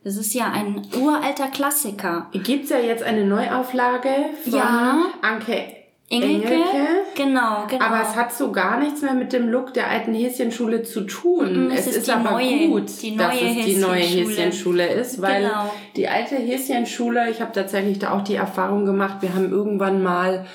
Das 0.06 0.14
ist 0.16 0.34
ja 0.34 0.52
ein 0.52 0.82
uralter 1.02 1.48
Klassiker. 1.48 2.28
Gibt's 2.32 2.70
ja 2.70 2.78
jetzt 2.78 3.02
eine 3.02 3.24
Neuauflage 3.24 4.08
von 4.44 4.52
Ja. 4.52 4.98
Anke 5.20 5.64
Engelke? 6.08 6.44
Engelke. 6.44 6.86
Genau, 7.16 7.64
genau. 7.68 7.84
Aber 7.84 8.02
es 8.02 8.14
hat 8.14 8.32
so 8.32 8.52
gar 8.52 8.78
nichts 8.78 9.02
mehr 9.02 9.14
mit 9.14 9.32
dem 9.32 9.48
Look 9.48 9.74
der 9.74 9.90
alten 9.90 10.14
Häschenschule 10.14 10.84
zu 10.84 11.00
tun. 11.00 11.64
Mhm, 11.64 11.70
es 11.72 11.80
es 11.80 11.86
ist 11.88 11.96
ist, 11.96 12.10
aber 12.10 12.30
neue- 12.38 12.68
gut, 12.68 12.84
dass 12.84 12.92
es 12.92 12.98
die 13.00 13.10
neue 13.16 13.30
Häschenschule. 13.32 14.28
Häschenschule 14.36 14.86
ist, 14.92 15.20
weil 15.20 15.42
Genau. 15.42 15.72
die 15.96 16.06
alte 16.06 16.36
Häschenschule, 16.36 17.28
ich 17.28 17.40
habe 17.40 17.50
tatsächlich 17.50 17.98
da 17.98 18.12
auch 18.12 18.22
die 18.22 18.36
Erfahrung 18.36 18.86
gemacht, 18.86 19.16
wir 19.22 19.34
haben 19.34 19.50
irgendwann 19.50 20.04
mal 20.04 20.46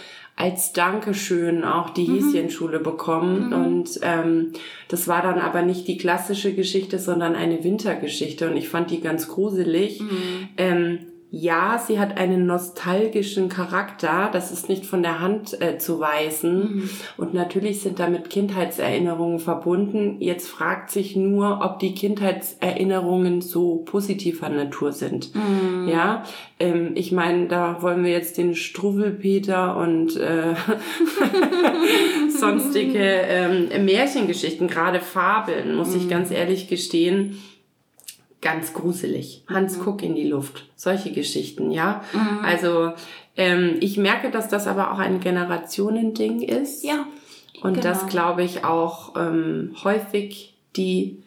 als 0.42 0.74
Dankeschön 0.74 1.64
auch 1.64 1.92
die 1.92 2.08
Mhm. 2.08 2.16
Häschenschule 2.16 2.80
bekommen 2.80 3.54
und 3.54 4.00
ähm, 4.02 4.54
das 4.88 5.08
war 5.08 5.22
dann 5.22 5.40
aber 5.40 5.62
nicht 5.62 5.88
die 5.88 5.98
klassische 5.98 6.54
Geschichte, 6.54 6.98
sondern 7.00 7.36
eine 7.36 7.64
Wintergeschichte 7.64 8.50
und 8.50 8.58
ich 8.58 8.68
fand 8.68 8.90
die 8.90 9.02
ganz 9.02 9.28
gruselig. 9.28 10.02
Mhm. 10.02 10.50
Ähm, 10.58 11.00
ja, 11.34 11.82
sie 11.86 11.98
hat 11.98 12.18
einen 12.18 12.46
nostalgischen 12.46 13.48
Charakter, 13.48 14.30
das 14.34 14.52
ist 14.52 14.68
nicht 14.68 14.86
von 14.86 15.02
der 15.02 15.22
Hand 15.22 15.60
äh, 15.62 15.78
zu 15.78 16.02
weisen. 16.02 16.90
Und 17.16 17.34
natürlich 17.34 17.82
sind 17.82 18.00
damit 18.00 18.30
Kindheitserinnerungen 18.30 19.40
verbunden. 19.40 20.18
Jetzt 20.20 20.50
fragt 20.50 20.92
sich 20.92 21.16
nur, 21.16 21.62
ob 21.64 21.80
die 21.80 21.96
Kindheitserinnerungen 21.96 23.40
so 23.40 23.78
positiver 23.86 24.50
Natur 24.50 24.92
sind. 24.92 25.32
Ja, 25.88 26.24
ähm, 26.60 26.92
ich 26.96 27.14
meine, 27.14 27.48
da 27.48 27.82
wollen 27.82 28.04
wir 28.04 28.12
jetzt 28.12 28.38
den 28.38 28.54
Struwwelpeter 28.54 29.78
und 29.78 30.18
äh, 30.18 30.54
sonstige 32.30 33.00
ähm, 33.00 33.86
Märchengeschichten, 33.86 34.68
gerade 34.68 35.00
Fabeln, 35.00 35.76
muss 35.76 35.96
ich 35.96 36.10
ganz 36.10 36.30
ehrlich 36.30 36.68
gestehen, 36.68 37.38
ganz 38.42 38.74
gruselig. 38.74 39.44
Hans 39.48 39.80
guck 39.80 40.02
in 40.04 40.16
die 40.16 40.28
Luft. 40.28 40.68
Solche 40.76 41.12
Geschichten, 41.12 41.72
ja. 41.72 42.04
Also 42.44 42.94
ähm, 43.38 43.78
ich 43.80 43.98
merke, 43.98 44.32
dass 44.32 44.48
das 44.48 44.68
aber 44.68 44.92
auch 44.92 45.00
ein 45.00 45.20
Generationending 45.20 46.42
ist. 46.42 46.84
ja. 46.84 47.06
Und 47.62 47.76
genau. 47.76 47.84
das 47.84 48.08
glaube 48.08 48.44
ich 48.44 48.66
auch 48.66 49.16
ähm, 49.16 49.76
häufig 49.84 50.56
die 50.76 51.22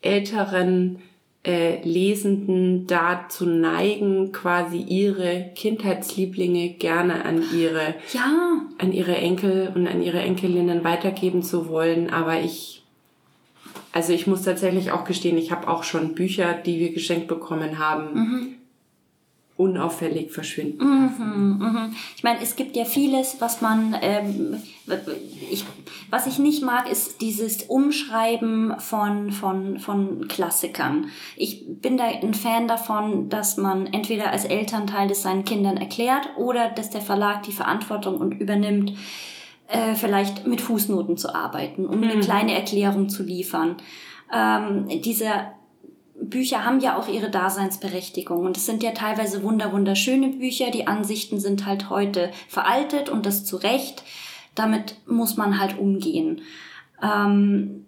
älteren 0.00 1.02
äh, 1.44 1.82
Lesenden 1.82 2.86
dazu 2.86 3.46
neigen, 3.46 4.30
quasi 4.30 4.78
ihre 4.78 5.50
Kindheitslieblinge 5.54 6.74
gerne 6.74 7.24
an 7.24 7.42
ihre 7.56 7.94
Ja, 8.12 8.62
an 8.78 8.92
ihre 8.92 9.16
Enkel 9.16 9.72
und 9.74 9.88
an 9.88 10.02
ihre 10.02 10.20
Enkelinnen 10.20 10.84
weitergeben 10.84 11.42
zu 11.42 11.68
wollen. 11.68 12.10
Aber 12.10 12.40
ich, 12.40 12.81
also 13.92 14.12
ich 14.12 14.26
muss 14.26 14.42
tatsächlich 14.42 14.90
auch 14.90 15.04
gestehen, 15.04 15.36
ich 15.36 15.52
habe 15.52 15.68
auch 15.68 15.84
schon 15.84 16.14
Bücher, 16.14 16.54
die 16.54 16.80
wir 16.80 16.92
geschenkt 16.92 17.28
bekommen 17.28 17.78
haben, 17.78 18.56
unauffällig 19.56 20.32
verschwinden. 20.32 20.84
Mhm. 20.84 21.94
Ich 22.16 22.24
meine, 22.24 22.40
es 22.40 22.56
gibt 22.56 22.74
ja 22.74 22.84
vieles, 22.84 23.36
was 23.40 23.60
man, 23.60 23.94
ähm, 24.00 24.62
ich, 25.50 25.64
was 26.10 26.26
ich 26.26 26.38
nicht 26.38 26.62
mag, 26.62 26.90
ist 26.90 27.20
dieses 27.20 27.64
Umschreiben 27.64 28.74
von, 28.78 29.30
von, 29.30 29.78
von 29.78 30.26
Klassikern. 30.26 31.08
Ich 31.36 31.64
bin 31.66 31.96
da 31.96 32.04
ein 32.04 32.34
Fan 32.34 32.66
davon, 32.66 33.28
dass 33.28 33.56
man 33.56 33.86
entweder 33.86 34.30
als 34.30 34.46
Elternteil 34.46 35.08
das 35.08 35.22
seinen 35.22 35.44
Kindern 35.44 35.76
erklärt 35.76 36.30
oder 36.36 36.70
dass 36.70 36.90
der 36.90 37.02
Verlag 37.02 37.42
die 37.42 37.52
Verantwortung 37.52 38.16
und 38.16 38.32
übernimmt, 38.32 38.94
äh, 39.72 39.94
vielleicht 39.94 40.46
mit 40.46 40.60
Fußnoten 40.60 41.16
zu 41.16 41.34
arbeiten, 41.34 41.86
um 41.86 42.02
eine 42.02 42.20
kleine 42.20 42.54
Erklärung 42.54 43.08
zu 43.08 43.22
liefern. 43.22 43.76
Ähm, 44.32 44.86
diese 45.02 45.30
Bücher 46.20 46.64
haben 46.64 46.80
ja 46.80 46.98
auch 46.98 47.08
ihre 47.08 47.30
Daseinsberechtigung 47.30 48.44
und 48.44 48.56
es 48.56 48.66
sind 48.66 48.82
ja 48.82 48.92
teilweise 48.92 49.42
wunder 49.42 49.72
wunderschöne 49.72 50.28
Bücher. 50.28 50.70
Die 50.70 50.86
Ansichten 50.86 51.40
sind 51.40 51.66
halt 51.66 51.90
heute 51.90 52.30
veraltet 52.48 53.08
und 53.08 53.26
das 53.26 53.44
zu 53.44 53.56
Recht. 53.56 54.02
Damit 54.54 54.96
muss 55.06 55.36
man 55.38 55.58
halt 55.58 55.78
umgehen. 55.78 56.42
Ähm, 57.02 57.86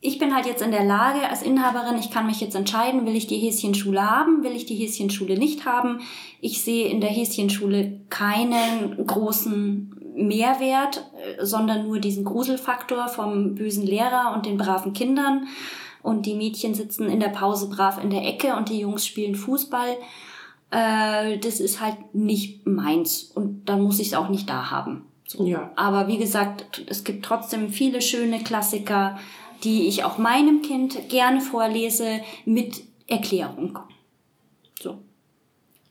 ich 0.00 0.18
bin 0.18 0.34
halt 0.34 0.46
jetzt 0.46 0.62
in 0.62 0.70
der 0.70 0.84
Lage 0.84 1.28
als 1.28 1.42
Inhaberin, 1.42 1.98
ich 1.98 2.10
kann 2.10 2.26
mich 2.26 2.40
jetzt 2.40 2.54
entscheiden, 2.54 3.04
will 3.04 3.16
ich 3.16 3.26
die 3.26 3.38
Häschenschule 3.38 4.08
haben, 4.08 4.44
will 4.44 4.52
ich 4.52 4.66
die 4.66 4.76
Häschenschule 4.76 5.36
nicht 5.36 5.64
haben. 5.64 6.00
Ich 6.40 6.62
sehe 6.62 6.88
in 6.88 7.00
der 7.00 7.10
Häschenschule 7.10 8.00
keinen 8.08 9.06
großen 9.06 9.97
Mehrwert, 10.26 11.04
äh, 11.38 11.44
sondern 11.44 11.86
nur 11.86 11.98
diesen 11.98 12.24
Gruselfaktor 12.24 13.08
vom 13.08 13.54
bösen 13.54 13.86
Lehrer 13.86 14.32
und 14.34 14.46
den 14.46 14.56
braven 14.56 14.92
Kindern. 14.92 15.46
Und 16.02 16.26
die 16.26 16.34
Mädchen 16.34 16.74
sitzen 16.74 17.08
in 17.08 17.20
der 17.20 17.28
Pause 17.28 17.68
brav 17.68 18.02
in 18.02 18.10
der 18.10 18.26
Ecke 18.26 18.54
und 18.54 18.68
die 18.68 18.80
Jungs 18.80 19.06
spielen 19.06 19.34
Fußball. 19.34 19.96
Äh, 20.70 21.38
das 21.38 21.60
ist 21.60 21.80
halt 21.80 22.14
nicht 22.14 22.66
meins 22.66 23.24
und 23.34 23.68
dann 23.68 23.82
muss 23.82 23.98
ich 24.00 24.08
es 24.08 24.14
auch 24.14 24.28
nicht 24.28 24.48
da 24.48 24.70
haben. 24.70 25.06
So. 25.26 25.44
Ja. 25.44 25.72
Aber 25.76 26.08
wie 26.08 26.18
gesagt, 26.18 26.84
es 26.86 27.04
gibt 27.04 27.24
trotzdem 27.24 27.70
viele 27.70 28.00
schöne 28.00 28.42
Klassiker, 28.42 29.18
die 29.64 29.88
ich 29.88 30.04
auch 30.04 30.18
meinem 30.18 30.62
Kind 30.62 31.08
gerne 31.08 31.40
vorlese 31.40 32.20
mit 32.44 32.82
Erklärung. 33.06 33.78
So. 34.80 34.98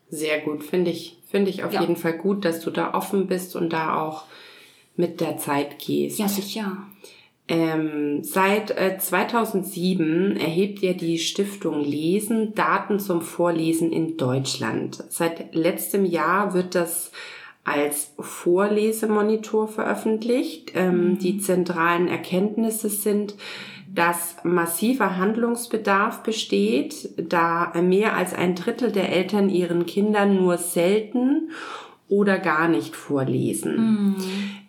Sehr 0.09 0.41
gut, 0.41 0.63
finde 0.63 0.91
ich, 0.91 1.16
finde 1.30 1.49
ich 1.49 1.63
auf 1.63 1.73
Ja. 1.73 1.82
jeden 1.82 1.95
Fall 1.97 2.13
gut, 2.17 2.45
dass 2.45 2.59
du 2.61 2.71
da 2.71 2.93
offen 2.93 3.28
bist 3.28 3.55
und 3.55 3.73
da 3.73 3.99
auch 4.01 4.23
mit 4.95 5.21
der 5.21 5.38
Zeit 5.38 5.80
gehst. 5.80 6.19
Ja, 6.19 6.28
sicher. 6.28 6.78
Ähm, 7.49 8.23
seit 8.23 8.71
äh, 8.71 8.97
2007 8.97 10.36
erhebt 10.36 10.80
ja 10.80 10.91
die 10.93 11.17
Stiftung 11.17 11.80
Lesen 11.82 12.53
Daten 12.55 12.99
zum 12.99 13.21
Vorlesen 13.21 13.93
in 13.93 14.17
Deutschland. 14.17 15.03
Seit 15.09 15.55
letztem 15.55 16.03
Jahr 16.03 16.53
wird 16.53 16.75
das 16.75 17.11
als 17.63 18.13
Vorlesemonitor 18.19 19.67
veröffentlicht. 19.67 20.71
Ähm, 20.75 21.19
Die 21.19 21.38
zentralen 21.39 22.07
Erkenntnisse 22.07 22.89
sind, 22.89 23.36
dass 23.98 24.38
massiver 24.43 25.18
Handlungsbedarf 25.18 26.22
besteht, 26.22 27.10
da 27.18 27.74
mehr 27.82 28.16
als 28.16 28.36
ein 28.36 28.54
Drittel 28.54 28.91
der 28.91 29.12
Eltern 29.12 29.50
ihren 29.50 29.88
Kindern 29.88 30.36
nur 30.36 30.60
selten 30.60 31.50
oder 32.08 32.38
gar 32.38 32.68
nicht 32.68 32.95
vorlesen. 32.95 34.16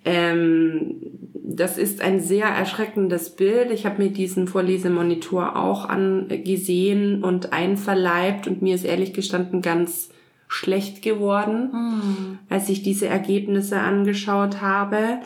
Ähm, 0.06 0.94
das 1.34 1.76
ist 1.76 2.00
ein 2.00 2.20
sehr 2.20 2.46
erschreckendes 2.46 3.36
Bild. 3.36 3.70
Ich 3.70 3.84
habe 3.84 4.02
mir 4.02 4.10
diesen 4.10 4.48
Vorlesemonitor 4.48 5.56
auch 5.56 5.86
angesehen 5.86 7.22
und 7.22 7.52
einverleibt 7.52 8.48
und 8.48 8.62
mir 8.62 8.74
ist 8.74 8.84
ehrlich 8.84 9.12
gestanden 9.12 9.60
ganz 9.60 10.08
schlecht 10.46 11.02
geworden, 11.02 12.38
als 12.48 12.70
ich 12.70 12.82
diese 12.82 13.08
Ergebnisse 13.08 13.78
angeschaut 13.80 14.62
habe, 14.62 15.18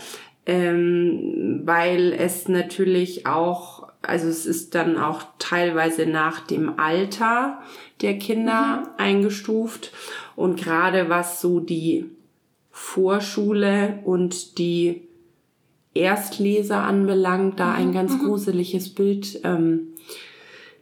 ähm, 0.47 1.61
weil 1.65 2.13
es 2.13 2.49
natürlich 2.49 3.27
auch, 3.27 3.82
also 4.03 4.29
es 4.29 4.47
ist 4.47 4.75
dann 4.75 4.99
auch 4.99 5.23
teilweise 5.39 6.07
nach 6.07 6.41
dem 6.41 6.79
Alter 6.79 7.63
der 8.01 8.19
Kinder 8.19 8.95
eingestuft. 8.99 9.93
Und 10.37 10.61
gerade 10.61 11.09
was 11.09 11.41
so 11.41 11.61
die 11.61 12.11
Vorschule 12.71 14.01
und 14.05 14.59
die 14.59 15.03
Erstleser 15.95 16.83
anbelangt, 16.83 17.61
da 17.61 17.73
ein 17.73 17.93
ganz 17.93 18.19
gruseliges 18.19 18.95
Bild 18.95 19.41
ähm, 19.45 19.89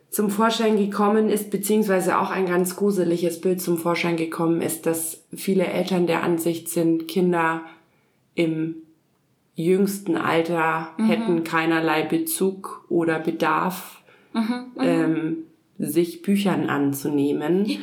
zum 0.08 0.30
Vorschein 0.30 0.76
gekommen 0.76 1.28
ist, 1.28 1.50
beziehungsweise 1.50 2.18
auch 2.18 2.30
ein 2.30 2.46
ganz 2.46 2.76
gruseliges 2.76 3.40
Bild 3.40 3.60
zum 3.60 3.76
Vorschein 3.76 4.16
gekommen 4.16 4.62
ist, 4.62 4.86
dass 4.86 5.24
viele 5.34 5.66
Eltern 5.66 6.06
der 6.06 6.22
Ansicht 6.22 6.68
sind, 6.68 7.06
Kinder 7.06 7.62
im 8.34 8.76
jüngsten 9.54 10.16
Alter 10.16 10.94
hätten 10.98 11.44
keinerlei 11.44 12.02
Bezug 12.02 12.84
oder 12.88 13.18
Bedarf, 13.18 14.02
ähm, 14.78 15.44
sich 15.78 16.22
Büchern 16.22 16.68
anzunehmen. 16.68 17.66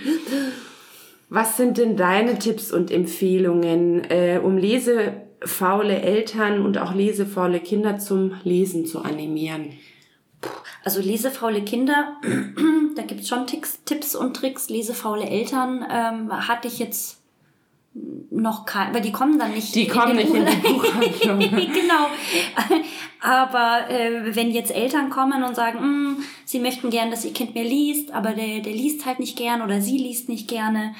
Was 1.29 1.57
sind 1.57 1.77
denn 1.77 1.97
deine 1.97 2.39
Tipps 2.39 2.71
und 2.71 2.89
Empfehlungen, 2.89 4.03
äh, 4.09 4.39
um 4.41 4.57
lesefaule 4.57 6.01
Eltern 6.01 6.65
und 6.65 6.77
auch 6.77 6.93
lesefaule 6.93 7.59
Kinder 7.59 7.99
zum 7.99 8.35
Lesen 8.43 8.85
zu 8.85 9.01
animieren? 9.01 9.73
Also 10.85 11.01
lesefaule 11.01 11.63
Kinder, 11.63 12.15
da 12.95 13.01
gibt 13.01 13.21
es 13.21 13.27
schon 13.27 13.45
Ticks, 13.45 13.83
Tipps 13.83 14.15
und 14.15 14.37
Tricks. 14.37 14.69
Lesefaule 14.69 15.25
Eltern 15.25 15.85
ähm, 15.91 16.47
hatte 16.47 16.69
ich 16.69 16.79
jetzt 16.79 17.21
noch 18.29 18.65
kein, 18.65 18.93
weil 18.93 19.01
die 19.01 19.11
kommen 19.11 19.39
dann 19.39 19.53
nicht. 19.53 19.73
Die 19.75 19.87
kommen 19.87 20.15
nicht 20.15 20.33
in 20.33 20.45
die 20.45 20.55
Buchhandlung. 20.57 21.39
genau. 21.73 22.07
Aber 23.21 23.89
äh, 23.89 24.35
wenn 24.35 24.51
jetzt 24.51 24.73
Eltern 24.73 25.09
kommen 25.09 25.43
und 25.43 25.55
sagen, 25.55 25.79
"Mm, 25.79 26.23
sie 26.45 26.59
möchten 26.59 26.89
gern, 26.89 27.09
dass 27.09 27.25
ihr 27.25 27.33
Kind 27.33 27.55
mehr 27.55 27.63
liest, 27.63 28.11
aber 28.11 28.33
der, 28.33 28.59
der 28.59 28.73
liest 28.73 29.05
halt 29.05 29.19
nicht 29.19 29.37
gern 29.37 29.61
oder 29.61 29.81
sie 29.81 29.97
liest 29.97 30.29
nicht 30.29 30.47
gerne, 30.47 30.93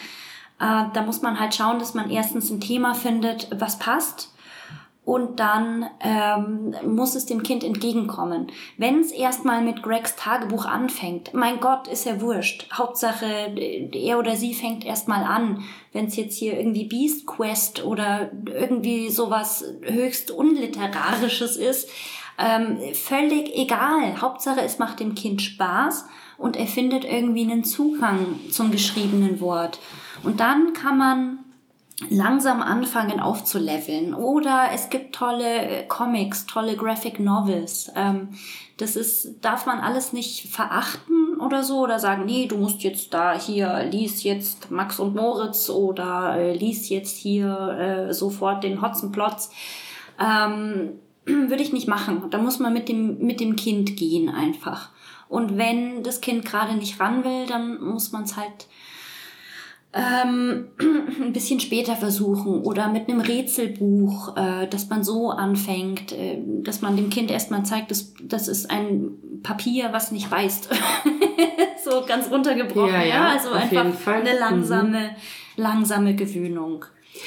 äh, 0.60 0.86
da 0.94 1.04
muss 1.06 1.22
man 1.22 1.40
halt 1.40 1.54
schauen, 1.54 1.80
dass 1.80 1.94
man 1.94 2.10
erstens 2.10 2.50
ein 2.50 2.60
Thema 2.60 2.94
findet, 2.96 3.48
was 3.52 3.78
passt. 3.78 4.32
Und 5.08 5.40
dann 5.40 5.86
ähm, 6.02 6.76
muss 6.86 7.16
es 7.16 7.26
dem 7.26 7.42
Kind 7.42 7.64
entgegenkommen. 7.64 8.48
Wenn 8.76 9.00
es 9.00 9.14
erstmal 9.14 9.62
mit 9.62 9.82
Gregs 9.82 10.18
Tagebuch 10.18 10.66
anfängt, 10.66 11.34
mein 11.34 11.62
Gott, 11.62 11.88
ist 11.88 12.06
ja 12.06 12.20
wurscht. 12.20 12.68
Hauptsache, 12.74 13.26
er 13.94 14.20
oder 14.20 14.36
sie 14.36 14.54
fängt 14.54 14.86
erstmal 14.86 15.24
an. 15.24 15.64
Wenn 15.94 16.08
es 16.08 16.18
jetzt 16.18 16.38
hier 16.38 16.60
irgendwie 16.60 16.90
Beast 16.90 17.26
Quest 17.26 17.86
oder 17.86 18.32
irgendwie 18.48 19.10
sowas 19.10 19.64
höchst 19.82 20.30
unliterarisches 20.30 21.56
ist, 21.56 21.90
ähm, 22.38 22.78
völlig 22.94 23.56
egal. 23.56 24.20
Hauptsache, 24.20 24.60
es 24.60 24.78
macht 24.78 25.00
dem 25.00 25.16
Kind 25.16 25.42
Spaß 25.42 26.04
und 26.38 26.58
er 26.58 26.68
findet 26.68 27.06
irgendwie 27.06 27.50
einen 27.50 27.64
Zugang 27.64 28.42
zum 28.52 28.72
geschriebenen 28.72 29.40
Wort. 29.40 29.80
Und 30.24 30.42
dann 30.42 30.74
kann 30.74 30.98
man 30.98 31.40
langsam 32.10 32.62
anfangen 32.62 33.20
aufzuleveln. 33.20 34.14
Oder 34.14 34.70
es 34.74 34.90
gibt 34.90 35.16
tolle 35.16 35.62
äh, 35.62 35.88
Comics, 35.88 36.46
tolle 36.46 36.76
Graphic 36.76 37.20
Novels. 37.20 37.92
Ähm, 37.96 38.30
das 38.78 38.96
ist, 38.96 39.44
darf 39.44 39.66
man 39.66 39.80
alles 39.80 40.14
nicht 40.14 40.50
verachten 40.50 41.40
oder 41.40 41.64
so 41.64 41.80
oder 41.80 41.98
sagen, 41.98 42.26
nee, 42.26 42.46
du 42.46 42.58
musst 42.58 42.84
jetzt 42.84 43.14
da 43.14 43.38
hier, 43.40 43.84
lies 43.90 44.24
jetzt 44.24 44.70
Max 44.70 45.00
und 45.00 45.16
Moritz 45.16 45.70
oder 45.70 46.36
äh, 46.38 46.54
lies 46.54 46.90
jetzt 46.90 47.18
hier 47.18 48.08
äh, 48.10 48.14
sofort 48.14 48.64
den 48.64 48.82
Hotzenplotz. 48.82 49.50
Ähm, 50.20 51.00
würde 51.26 51.64
ich 51.64 51.74
nicht 51.74 51.88
machen. 51.88 52.30
Da 52.30 52.38
muss 52.38 52.60
man 52.60 52.74
mit 52.74 52.90
dem, 52.90 53.18
mit 53.18 53.40
dem 53.40 53.56
Kind 53.56 53.98
gehen 53.98 54.30
einfach. 54.30 54.90
Und 55.30 55.58
wenn 55.58 56.04
das 56.04 56.22
Kind 56.22 56.46
gerade 56.46 56.76
nicht 56.76 57.00
ran 57.00 57.24
will, 57.24 57.48
dann 57.48 57.82
muss 57.82 58.12
man 58.12 58.24
es 58.24 58.38
halt 58.38 58.68
ähm, 59.94 60.68
ein 61.22 61.34
bisschen 61.34 61.60
später 61.60 61.96
versuchen 61.96 62.62
oder 62.64 62.90
mit 62.90 63.08
einem 63.10 63.22
Rätselbuch, 63.22 64.36
äh, 64.36 64.68
dass 64.68 64.90
man 64.90 65.04
so 65.04 65.32
anfängt, 65.32 66.12
äh, 66.12 66.40
dass 66.64 66.82
man 66.82 66.96
dem 66.96 67.10
Kind 67.10 67.32
erstmal 67.32 67.64
zeigt, 67.66 67.92
dass 67.92 68.14
das 68.22 68.48
ist 68.48 68.70
ein 68.70 69.12
Papier, 69.44 69.90
was 69.94 70.12
nicht 70.12 70.32
reißt. 70.32 70.70
so 71.84 72.04
ganz 72.08 72.30
runtergebrochen. 72.30 72.94
Ja, 72.94 73.02
Ja, 73.04 73.06
ja, 73.08 73.26
also 73.30 73.52
einfach 73.52 73.86
eine 74.08 74.34
Mhm. 74.34 74.40
langsame, 74.40 75.10
langsame 75.56 76.16
Gewöhnung. 76.16 76.86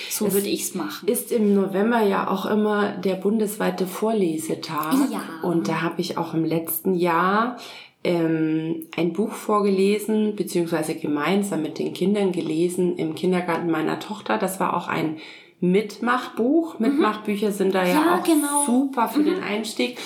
So 0.08 0.26
Es 0.26 0.34
würde 0.34 0.48
ich's 0.48 0.74
machen. 0.76 1.08
Ist 1.08 1.32
im 1.32 1.52
November 1.54 2.00
ja 2.02 2.30
auch 2.30 2.46
immer 2.46 2.92
der 2.92 3.14
bundesweite 3.16 3.88
Vorlesetag. 3.88 4.94
Ja. 5.10 5.20
Und 5.42 5.66
da 5.66 5.82
habe 5.82 6.00
ich 6.00 6.16
auch 6.16 6.32
im 6.34 6.44
letzten 6.44 6.94
Jahr 6.94 7.56
ähm, 8.02 8.86
ein 8.96 9.12
Buch 9.12 9.32
vorgelesen, 9.32 10.34
beziehungsweise 10.36 10.94
gemeinsam 10.94 11.62
mit 11.62 11.78
den 11.78 11.92
Kindern 11.92 12.32
gelesen 12.32 12.96
im 12.96 13.14
Kindergarten 13.14 13.70
meiner 13.70 14.00
Tochter. 14.00 14.38
Das 14.38 14.58
war 14.58 14.76
auch 14.76 14.88
ein 14.88 15.18
Mitmachbuch. 15.60 16.78
Mitmachbücher 16.78 17.52
sind 17.52 17.74
da 17.74 17.84
ja, 17.84 17.92
Ja, 17.92 18.18
auch 18.18 18.24
genau. 18.24 18.64
super 18.64 19.08
für 19.08 19.22
den 19.22 19.42
Einstieg, 19.42 19.98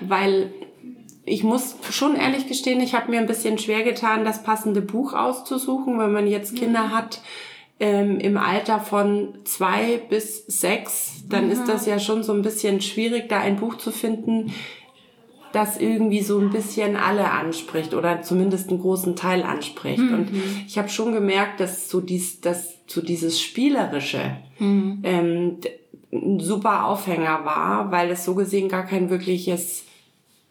weil 0.00 0.52
ich 1.24 1.44
muss 1.44 1.76
schon 1.90 2.16
ehrlich 2.16 2.48
gestehen, 2.48 2.80
ich 2.80 2.94
habe 2.94 3.10
mir 3.10 3.20
ein 3.20 3.26
bisschen 3.26 3.58
schwer 3.58 3.84
getan, 3.84 4.24
das 4.24 4.42
passende 4.42 4.80
Buch 4.80 5.12
auszusuchen, 5.12 5.98
wenn 5.98 6.12
man 6.12 6.26
jetzt 6.26 6.56
Kinder 6.56 6.90
hat 6.90 7.20
ähm, 7.78 8.18
im 8.18 8.36
Alter 8.36 8.80
von 8.80 9.34
zwei 9.44 10.00
bis 10.08 10.46
sechs, 10.46 11.24
dann 11.28 11.50
ist 11.50 11.66
das 11.66 11.86
ja 11.86 11.98
schon 11.98 12.22
so 12.22 12.32
ein 12.32 12.42
bisschen 12.42 12.80
schwierig, 12.80 13.28
da 13.28 13.40
ein 13.40 13.56
Buch 13.56 13.76
zu 13.76 13.90
finden, 13.92 14.52
das 15.52 15.78
irgendwie 15.78 16.22
so 16.22 16.38
ein 16.38 16.50
bisschen 16.50 16.96
alle 16.96 17.30
anspricht 17.30 17.94
oder 17.94 18.22
zumindest 18.22 18.70
einen 18.70 18.80
großen 18.80 19.14
Teil 19.16 19.42
anspricht. 19.42 19.98
Und 20.00 20.28
ich 20.66 20.78
habe 20.78 20.88
schon 20.88 21.12
gemerkt, 21.12 21.60
dass 21.60 21.88
so 21.88 22.00
dies, 22.00 22.40
dass 22.40 22.74
so 22.86 23.00
dieses 23.02 23.40
spielerische 23.40 24.36
ähm, 25.04 25.60
d- 25.60 25.70
ein 26.12 26.40
super 26.40 26.84
Aufhänger 26.86 27.44
war, 27.44 27.90
weil 27.90 28.10
es 28.10 28.24
so 28.24 28.34
gesehen 28.34 28.68
gar 28.68 28.84
kein 28.84 29.08
wirkliches 29.10 29.84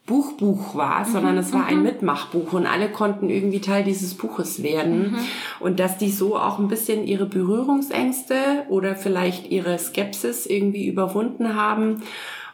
Buchbuch 0.07 0.73
war, 0.75 1.05
sondern 1.05 1.37
es 1.37 1.53
war 1.53 1.65
ein 1.67 1.83
Mitmachbuch 1.83 2.53
und 2.53 2.65
alle 2.65 2.89
konnten 2.89 3.29
irgendwie 3.29 3.61
Teil 3.61 3.83
dieses 3.83 4.15
Buches 4.15 4.63
werden. 4.63 5.15
Und 5.59 5.79
dass 5.79 5.99
die 5.99 6.09
so 6.11 6.35
auch 6.35 6.57
ein 6.57 6.67
bisschen 6.67 7.05
ihre 7.05 7.27
Berührungsängste 7.27 8.65
oder 8.69 8.95
vielleicht 8.95 9.51
ihre 9.51 9.77
Skepsis 9.77 10.47
irgendwie 10.47 10.87
überwunden 10.87 11.55
haben 11.55 12.01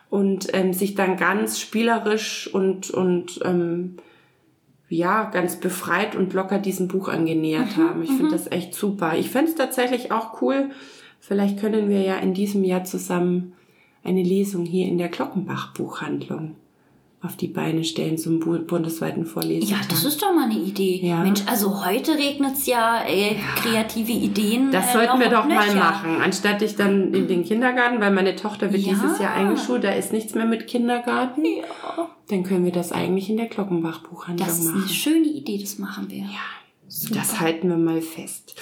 und 0.09 0.47
ähm, 0.53 0.73
sich 0.73 0.95
dann 0.95 1.17
ganz 1.17 1.59
spielerisch 1.59 2.53
und, 2.53 2.89
und 2.91 3.39
ähm, 3.43 3.97
ja, 4.89 5.25
ganz 5.25 5.59
befreit 5.59 6.15
und 6.15 6.33
locker 6.33 6.59
diesem 6.59 6.87
Buch 6.87 7.09
angenähert 7.09 7.75
haben. 7.75 8.03
Ich 8.03 8.11
finde 8.11 8.31
das 8.31 8.49
echt 8.49 8.73
super. 8.73 9.17
Ich 9.17 9.29
fände 9.29 9.51
es 9.51 9.57
tatsächlich 9.57 10.11
auch 10.11 10.41
cool. 10.41 10.69
Vielleicht 11.19 11.59
können 11.59 11.89
wir 11.89 12.01
ja 12.01 12.15
in 12.17 12.33
diesem 12.33 12.63
Jahr 12.63 12.85
zusammen 12.85 13.53
eine 14.03 14.23
Lesung 14.23 14.65
hier 14.65 14.87
in 14.87 14.97
der 14.97 15.09
Glockenbach 15.09 15.73
Buchhandlung 15.73 16.55
auf 17.23 17.35
die 17.35 17.47
Beine 17.47 17.83
stellen 17.83 18.17
zum 18.17 18.39
bu- 18.39 18.59
bundesweiten 18.59 19.25
Vorlesentag. 19.25 19.81
Ja, 19.81 19.87
das 19.89 20.05
ist 20.05 20.21
doch 20.21 20.33
mal 20.33 20.45
eine 20.49 20.59
Idee. 20.59 20.99
Ja. 21.03 21.23
Mensch, 21.23 21.41
also 21.47 21.83
heute 21.85 22.11
regnet's 22.15 22.67
ja, 22.67 23.03
äh, 23.07 23.35
kreative 23.55 24.11
Ideen. 24.11 24.71
Das 24.71 24.89
äh, 24.89 24.93
sollten 24.93 25.19
wir 25.19 25.29
doch 25.29 25.45
mal 25.47 25.73
machen. 25.75 26.21
Anstatt 26.21 26.61
ich 26.61 26.75
dann 26.75 27.13
in 27.15 27.27
den 27.27 27.43
Kindergarten, 27.43 27.99
weil 27.99 28.11
meine 28.11 28.35
Tochter 28.35 28.71
wird 28.71 28.83
Ja. 28.83 28.93
dieses 28.93 29.19
Jahr 29.19 29.33
eingeschult, 29.33 29.83
da 29.83 29.89
ist 29.91 30.13
nichts 30.13 30.35
mehr 30.35 30.45
mit 30.45 30.67
Kindergarten. 30.67 31.43
Ja, 31.43 32.07
Dann 32.29 32.43
können 32.43 32.65
wir 32.65 32.71
das 32.71 32.91
eigentlich 32.91 33.29
in 33.31 33.37
der 33.37 33.47
Glockenbach 33.47 34.03
Buchhandlung 34.03 34.47
das 34.47 34.59
ist 34.59 34.67
eine 34.67 34.77
machen. 34.79 34.89
schöne 34.89 35.25
Idee, 35.27 35.57
das 35.59 35.79
machen 35.79 36.09
wir. 36.11 36.19
Ja, 36.19 37.15
das 37.15 37.39
halten 37.39 37.67
wir 37.69 37.77
mal 37.77 38.01
fest. 38.01 38.55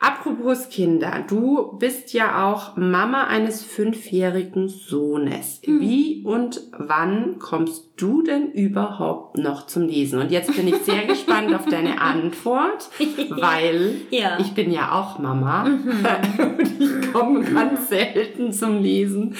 Apropos 0.00 0.68
Kinder, 0.68 1.24
du 1.26 1.76
bist 1.76 2.12
ja 2.12 2.48
auch 2.48 2.76
Mama 2.76 3.24
eines 3.24 3.64
fünfjährigen 3.64 4.68
Sohnes. 4.68 5.60
Hm. 5.64 5.80
Wie 5.80 6.22
und 6.24 6.60
wann 6.78 7.40
kommst 7.40 7.90
du 7.96 8.22
denn 8.22 8.52
überhaupt 8.52 9.38
noch 9.38 9.66
zum 9.66 9.88
Lesen? 9.88 10.20
Und 10.20 10.30
jetzt 10.30 10.54
bin 10.54 10.68
ich 10.68 10.76
sehr 10.76 11.04
gespannt 11.08 11.52
auf 11.52 11.66
deine 11.66 12.00
Antwort, 12.00 12.88
weil 13.30 13.96
Ja. 14.10 14.36
Mhm. 14.36 14.44
ich 14.44 14.52
bin 14.54 14.70
ja 14.70 14.92
auch 14.92 15.18
Mama 15.18 15.64
und 15.66 16.80
ich 16.80 17.12
komme 17.12 17.42
ganz 17.42 17.88
selten 17.88 18.52
zum 18.52 18.80
Lesen. 18.80 19.34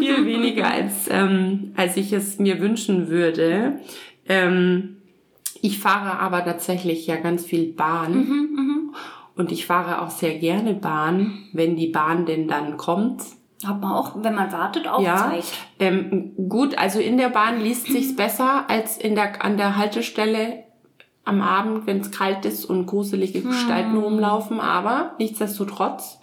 Viel 0.00 0.26
weniger 0.26 0.72
als, 0.72 1.08
ähm, 1.08 1.72
als 1.76 1.96
ich 1.96 2.12
es 2.12 2.40
mir 2.40 2.60
wünschen 2.60 3.08
würde. 3.10 3.78
Ähm, 4.28 4.96
ich 5.62 5.78
fahre 5.78 6.18
aber 6.18 6.44
tatsächlich 6.44 7.06
ja 7.06 7.16
ganz 7.16 7.44
viel 7.46 7.72
Bahn. 7.72 8.12
Mhm, 8.14 8.50
Und 9.36 9.50
ich 9.50 9.66
fahre 9.66 10.02
auch 10.02 10.10
sehr 10.10 10.38
gerne 10.38 10.74
Bahn, 10.74 11.48
wenn 11.52 11.76
die 11.76 11.88
Bahn 11.88 12.24
denn 12.26 12.46
dann 12.48 12.76
kommt. 12.76 13.22
Hat 13.64 13.80
man 13.80 13.92
auch, 13.92 14.12
wenn 14.22 14.34
man 14.34 14.52
wartet, 14.52 14.86
auch 14.86 15.00
Ja, 15.02 15.16
Zeit. 15.30 15.44
ähm, 15.80 16.32
gut, 16.48 16.76
also 16.78 17.00
in 17.00 17.16
der 17.16 17.30
Bahn 17.30 17.60
liest 17.60 17.86
sich's 17.86 18.14
besser 18.16 18.68
als 18.68 18.96
in 18.98 19.14
der, 19.14 19.44
an 19.44 19.56
der 19.56 19.76
Haltestelle 19.76 20.64
am 21.24 21.40
Abend, 21.40 21.86
wenn 21.86 22.00
es 22.00 22.10
kalt 22.10 22.44
ist 22.44 22.64
und 22.66 22.86
gruselige 22.86 23.40
Gestalten 23.42 23.96
rumlaufen. 23.96 24.60
Aber 24.60 25.14
nichtsdestotrotz 25.18 26.18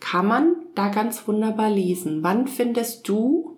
kann 0.00 0.26
man 0.26 0.54
da 0.74 0.88
ganz 0.88 1.26
wunderbar 1.26 1.70
lesen. 1.70 2.22
Wann 2.22 2.46
findest 2.46 3.08
du 3.08 3.56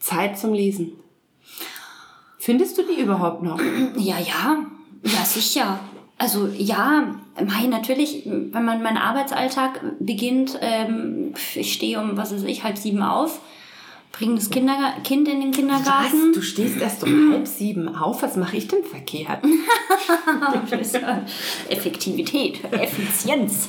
Zeit 0.00 0.38
zum 0.38 0.54
Lesen? 0.54 0.94
Findest 2.38 2.78
du 2.78 2.82
die 2.82 3.00
überhaupt 3.00 3.42
noch? 3.42 3.60
Ja, 3.96 4.18
ja, 4.18 4.64
ja, 5.04 5.24
sicher. 5.24 5.78
Also 6.22 6.48
ja, 6.56 7.16
mei, 7.44 7.66
natürlich, 7.66 8.22
wenn 8.24 8.64
man 8.64 8.80
meinen 8.80 8.96
Arbeitsalltag 8.96 9.80
beginnt, 9.98 10.56
ähm, 10.60 11.34
ich 11.56 11.72
stehe 11.72 12.00
um, 12.00 12.16
was 12.16 12.32
weiß 12.32 12.44
ich, 12.44 12.62
halb 12.62 12.78
sieben 12.78 13.02
auf, 13.02 13.40
bringe 14.12 14.36
das 14.36 14.48
Kinderga 14.48 14.92
Kind 15.02 15.26
in 15.26 15.40
den 15.40 15.50
Kindergarten. 15.50 16.28
Was? 16.28 16.34
Du 16.36 16.40
stehst 16.40 16.80
erst 16.80 17.02
um 17.02 17.32
halb 17.32 17.48
sieben 17.48 17.96
auf? 17.96 18.22
Was 18.22 18.36
mache 18.36 18.56
ich 18.56 18.68
denn 18.68 18.84
verkehrt? 18.84 19.40
Effektivität, 21.68 22.60
Effizienz. 22.70 23.68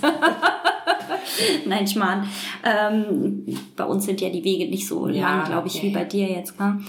Nein, 1.65 1.87
Schmarrn. 1.87 2.29
Ähm, 2.63 3.47
bei 3.75 3.85
uns 3.85 4.05
sind 4.05 4.21
ja 4.21 4.29
die 4.29 4.43
Wege 4.43 4.69
nicht 4.69 4.87
so 4.87 5.07
Ja, 5.07 5.37
lang, 5.37 5.45
glaube 5.45 5.69
ich, 5.69 5.77
ja, 5.77 5.81
wie 5.81 5.89
bei 5.89 6.03
dir 6.03 6.27
jetzt. 6.29 6.59
Ne? 6.59 6.83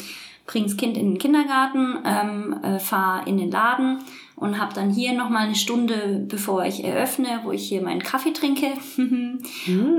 Bring 0.47 0.65
das 0.65 0.77
Kind 0.77 0.99
in 0.99 1.12
den 1.12 1.19
Kindergarten, 1.19 1.97
ähm, 2.05 2.57
äh, 2.62 2.79
fahr 2.79 3.27
in 3.27 3.39
den 3.39 3.51
Laden 3.51 4.01
und 4.45 4.61
habe 4.61 4.74
dann 4.74 4.90
hier 4.90 5.14
nochmal 5.14 5.47
eine 5.47 5.55
Stunde, 5.55 6.26
bevor 6.28 6.66
ich 6.66 6.84
eröffne, 6.84 7.40
wo 7.45 7.53
ich 7.53 7.66
hier 7.66 7.80
meinen 7.80 8.03
Kaffee 8.03 8.32
trinke 8.32 8.66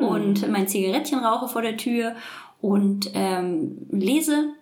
und 0.02 0.48
mein 0.52 0.68
Zigarettchen 0.68 1.20
rauche 1.20 1.48
vor 1.48 1.64
der 1.64 1.78
Tür 1.78 2.16
und 2.62 3.10
ähm, 3.16 3.88
lese 3.90 4.54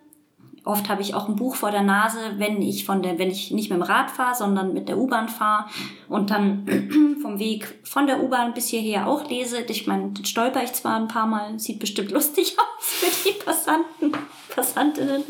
Oft 0.66 0.88
habe 0.88 1.02
ich 1.02 1.14
auch 1.14 1.28
ein 1.28 1.36
Buch 1.36 1.56
vor 1.56 1.70
der 1.70 1.82
Nase, 1.82 2.18
wenn 2.38 2.62
ich 2.62 2.86
von 2.86 3.02
der, 3.02 3.18
wenn 3.18 3.30
ich 3.30 3.50
nicht 3.50 3.68
mit 3.68 3.78
dem 3.78 3.82
Rad 3.82 4.10
fahre, 4.10 4.34
sondern 4.34 4.72
mit 4.72 4.88
der 4.88 4.96
U-Bahn 4.96 5.28
fahre 5.28 5.66
und 6.08 6.30
dann 6.30 7.18
vom 7.20 7.38
Weg 7.38 7.80
von 7.84 8.06
der 8.06 8.22
U-Bahn 8.22 8.54
bis 8.54 8.68
hierher 8.68 9.06
auch 9.06 9.28
lese. 9.28 9.60
Ich 9.68 9.86
meine, 9.86 10.14
stolper 10.24 10.64
ich 10.64 10.72
zwar 10.72 10.96
ein 10.96 11.08
paar 11.08 11.26
Mal, 11.26 11.58
sieht 11.58 11.80
bestimmt 11.80 12.10
lustig 12.12 12.56
aus 12.56 12.86
für 12.86 13.28
die 13.28 13.34
Passanten, 13.44 14.12
Passantinnen. 14.48 15.22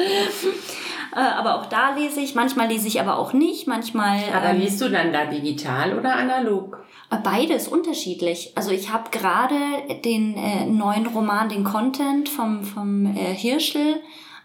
Äh, 1.15 1.21
aber 1.21 1.57
auch 1.57 1.67
da 1.67 1.95
lese 1.95 2.21
ich. 2.21 2.35
Manchmal 2.35 2.69
lese 2.69 2.89
ich 2.89 3.01
aber 3.01 3.19
auch 3.19 3.33
nicht. 3.33 3.67
Manchmal. 3.67 4.19
Aber 4.35 4.51
ähm, 4.51 4.61
liest 4.61 4.81
du 4.81 4.91
dann 4.91 5.13
da 5.13 5.27
digital 5.27 5.99
oder 5.99 6.17
analog? 6.17 6.79
Beides 7.23 7.69
unterschiedlich. 7.69 8.53
Also 8.57 8.71
ich 8.73 8.93
habe 8.93 9.11
gerade 9.11 9.55
den 10.05 10.37
äh, 10.37 10.67
neuen 10.67 11.07
Roman, 11.07 11.49
den 11.49 11.63
Content 11.63 12.29
vom, 12.29 12.65
vom 12.65 13.07
äh, 13.15 13.35
Hirschel 13.35 14.01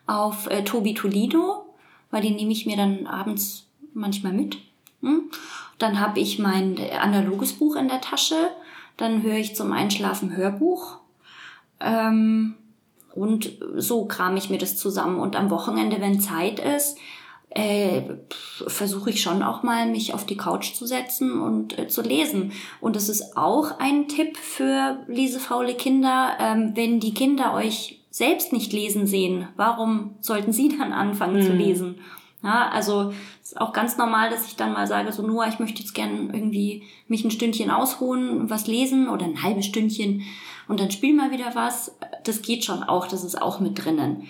auf 0.05 0.47
äh, 0.49 0.63
Tobi 0.63 0.93
Toledo, 0.93 1.65
weil 2.11 2.21
den 2.21 2.35
nehme 2.35 2.51
ich 2.51 2.67
mir 2.67 2.77
dann 2.77 3.07
abends 3.07 3.67
manchmal 3.93 4.33
mit. 4.33 4.57
Hm? 5.01 5.31
Dann 5.79 5.99
habe 5.99 6.19
ich 6.19 6.37
mein 6.37 6.77
äh, 6.77 6.91
analoges 6.91 7.53
Buch 7.53 7.75
in 7.75 7.87
der 7.87 8.01
Tasche. 8.01 8.51
Dann 8.97 9.23
höre 9.23 9.37
ich 9.37 9.55
zum 9.55 9.71
Einschlafen 9.71 10.35
Hörbuch. 10.35 10.97
Ähm, 11.79 12.55
und 13.13 13.57
so 13.75 14.05
kram 14.05 14.37
ich 14.37 14.49
mir 14.49 14.57
das 14.57 14.77
zusammen. 14.77 15.19
Und 15.19 15.35
am 15.35 15.49
Wochenende, 15.49 15.99
wenn 16.01 16.19
Zeit 16.19 16.59
ist, 16.59 16.97
äh, 17.49 18.01
versuche 18.67 19.09
ich 19.09 19.21
schon 19.21 19.41
auch 19.41 19.63
mal, 19.63 19.87
mich 19.87 20.13
auf 20.13 20.25
die 20.25 20.37
Couch 20.37 20.73
zu 20.73 20.85
setzen 20.85 21.41
und 21.41 21.77
äh, 21.77 21.87
zu 21.87 22.01
lesen. 22.01 22.51
Und 22.79 22.95
das 22.95 23.09
ist 23.09 23.37
auch 23.37 23.79
ein 23.79 24.07
Tipp 24.07 24.37
für 24.37 24.99
lesefaule 25.07 25.73
Kinder. 25.73 26.37
Ähm, 26.39 26.73
wenn 26.75 26.99
die 26.99 27.13
Kinder 27.13 27.53
euch 27.53 28.01
selbst 28.11 28.53
nicht 28.53 28.71
lesen 28.73 29.07
sehen, 29.07 29.47
warum 29.55 30.15
sollten 30.21 30.53
sie 30.53 30.69
dann 30.77 30.93
anfangen 30.93 31.41
zu 31.41 31.51
lesen? 31.51 31.95
Ja, 32.43 32.69
also 32.69 33.11
ist 33.43 33.59
auch 33.59 33.73
ganz 33.73 33.97
normal, 33.97 34.29
dass 34.29 34.45
ich 34.45 34.55
dann 34.55 34.71
mal 34.71 34.87
sage, 34.87 35.11
so 35.11 35.23
Noah, 35.23 35.47
ich 35.49 35.59
möchte 35.59 35.81
jetzt 35.81 35.93
gern 35.93 36.29
irgendwie 36.33 36.83
mich 37.07 37.25
ein 37.25 37.31
Stündchen 37.31 37.69
ausruhen, 37.69 38.49
was 38.49 38.67
lesen 38.67 39.09
oder 39.09 39.25
ein 39.25 39.43
halbes 39.43 39.65
Stündchen 39.65 40.21
und 40.69 40.79
dann 40.79 40.91
spiel 40.91 41.13
mal 41.13 41.31
wieder 41.31 41.55
was. 41.55 41.97
Das 42.23 42.41
geht 42.41 42.63
schon 42.63 42.83
auch, 42.83 43.07
das 43.07 43.25
ist 43.25 43.41
auch 43.41 43.59
mit 43.59 43.83
drinnen. 43.83 44.27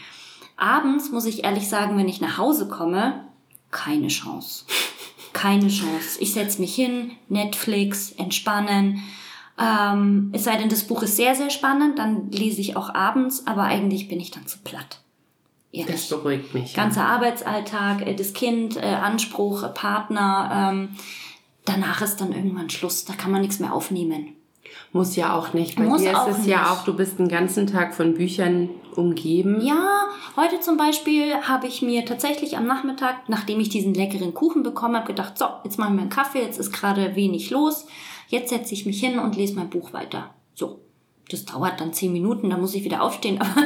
Abends 0.58 1.12
muss 1.12 1.26
ich 1.26 1.44
ehrlich 1.44 1.70
sagen, 1.70 1.98
wenn 1.98 2.10
ich 2.10 2.22
nach 2.22 2.38
Hause 2.38 2.68
komme, 2.68 3.26
keine 3.70 4.08
Chance. 4.08 4.66
Keine 5.32 5.68
Chance. 5.68 6.20
Ich 6.20 6.34
setz 6.34 6.58
mich 6.58 6.74
hin, 6.74 7.12
Netflix, 7.28 8.12
entspannen. 8.14 9.04
Ähm, 9.60 10.32
es 10.34 10.46
sei 10.46 10.56
denn, 10.56 10.70
das 10.70 10.86
Buch 10.86 11.04
ist 11.04 11.18
sehr, 11.18 11.36
sehr 11.36 11.50
spannend, 11.50 12.00
dann 12.00 12.32
lese 12.32 12.62
ich 12.62 12.76
auch 12.76 12.94
abends, 12.96 13.46
aber 13.46 13.64
eigentlich 13.64 14.08
bin 14.08 14.20
ich 14.20 14.32
dann 14.32 14.48
zu 14.48 14.58
platt. 14.64 15.02
Ehrlich. 15.72 15.94
Das 15.94 16.10
beruhigt 16.10 16.54
mich. 16.54 16.74
ja. 16.74 16.84
Ganzer 16.84 17.06
Arbeitsalltag, 17.06 18.08
äh, 18.08 18.16
das 18.16 18.34
Kind, 18.34 18.76
äh, 18.78 18.86
Anspruch, 18.86 19.74
Partner. 19.74 20.72
Ähm, 20.72 20.96
danach 21.66 22.02
ist 22.02 22.18
dann 22.18 22.32
irgendwann 22.32 22.70
Schluss. 22.70 23.06
Da 23.06 23.14
kann 23.14 23.32
man 23.32 23.42
nichts 23.42 23.60
mehr 23.60 23.74
aufnehmen. 23.74 24.36
Muss 24.92 25.16
ja 25.16 25.36
auch 25.38 25.54
nicht. 25.54 25.76
Bei 25.78 25.84
Muss 25.84 26.02
dir 26.02 26.12
ist 26.12 26.40
es 26.40 26.46
ja 26.48 26.62
nicht. 26.62 26.72
auch, 26.72 26.84
du 26.86 26.94
bist 26.96 27.20
den 27.20 27.28
ganzen 27.28 27.68
Tag 27.68 27.94
von 27.94 28.14
Büchern 28.16 28.70
umgeben. 28.96 29.62
Ja, 29.62 30.08
heute 30.36 30.60
zum 30.60 30.78
Beispiel 30.78 31.34
habe 31.36 31.68
ich 31.68 31.82
mir 31.82 32.06
tatsächlich 32.06 32.58
am 32.58 32.66
Nachmittag, 32.66 33.28
nachdem 33.30 33.60
ich 33.60 33.70
diesen 33.70 33.94
leckeren 33.94 34.34
Kuchen 34.34 34.64
bekommen 34.64 34.96
habe, 34.96 35.08
gedacht, 35.08 35.38
so, 35.38 35.46
jetzt 35.64 35.78
machen 35.78 35.96
wir 35.96 36.02
einen 36.02 36.10
Kaffee, 36.10 36.42
jetzt 36.42 36.60
ist 36.60 36.72
gerade 36.72 37.16
wenig 37.16 37.50
los. 37.52 37.86
Jetzt 38.28 38.50
setze 38.50 38.74
ich 38.74 38.86
mich 38.86 39.00
hin 39.00 39.20
und 39.20 39.36
lese 39.36 39.56
mein 39.56 39.70
Buch 39.70 39.94
weiter. 39.94 40.32
So. 40.56 40.80
Das 41.30 41.46
dauert 41.46 41.80
dann 41.80 41.94
zehn 41.94 42.12
Minuten, 42.12 42.50
dann 42.50 42.60
muss 42.62 42.74
ich 42.74 42.84
wieder 42.84 43.04
aufstehen. 43.04 43.40
Aber 43.40 43.66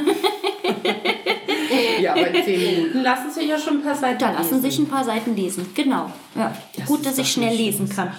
Ja, 2.02 2.12
aber 2.12 2.28
in 2.28 2.44
zehn 2.44 2.60
Minuten 2.60 3.02
lassen 3.04 3.32
sich 3.32 3.48
ja 3.48 3.58
schon 3.58 3.78
ein 3.78 3.84
paar 3.84 3.96
Seiten 3.96 4.20
da 4.20 4.32
lassen 4.32 4.56
lesen. 4.56 4.62
sich 4.62 4.80
ein 4.80 4.88
paar 4.88 5.04
Seiten 5.06 5.36
lesen. 5.36 5.66
Genau. 5.74 6.12
Ja. 6.36 6.54
Das 6.76 6.86
Gut, 6.86 7.06
dass 7.06 7.18
ich 7.18 7.32
schnell 7.32 7.56
lesen 7.56 7.88
kann. 7.90 8.12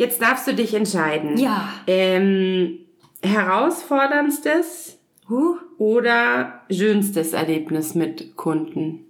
Jetzt 0.00 0.22
darfst 0.22 0.46
du 0.46 0.54
dich 0.54 0.72
entscheiden. 0.72 1.36
Ja. 1.36 1.68
Ähm, 1.86 2.78
herausforderndstes 3.22 4.96
Huh. 5.28 5.56
oder 5.76 6.62
schönstes 6.70 7.34
Erlebnis 7.34 7.94
mit 7.94 8.34
Kunden? 8.34 9.00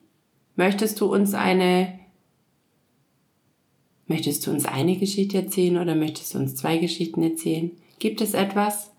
Möchtest 0.56 1.00
du 1.00 1.06
uns 1.06 1.32
eine 1.34 2.00
Möchtest 4.08 4.44
du 4.44 4.50
uns 4.50 4.64
eine 4.64 4.96
Geschichte 4.96 5.38
erzählen 5.38 5.78
oder 5.78 5.94
möchtest 5.94 6.34
du 6.34 6.38
uns 6.38 6.56
zwei 6.56 6.78
Geschichten 6.78 7.22
erzählen? 7.22 7.70
Gibt 8.00 8.20
es 8.20 8.34
etwas, 8.34 8.89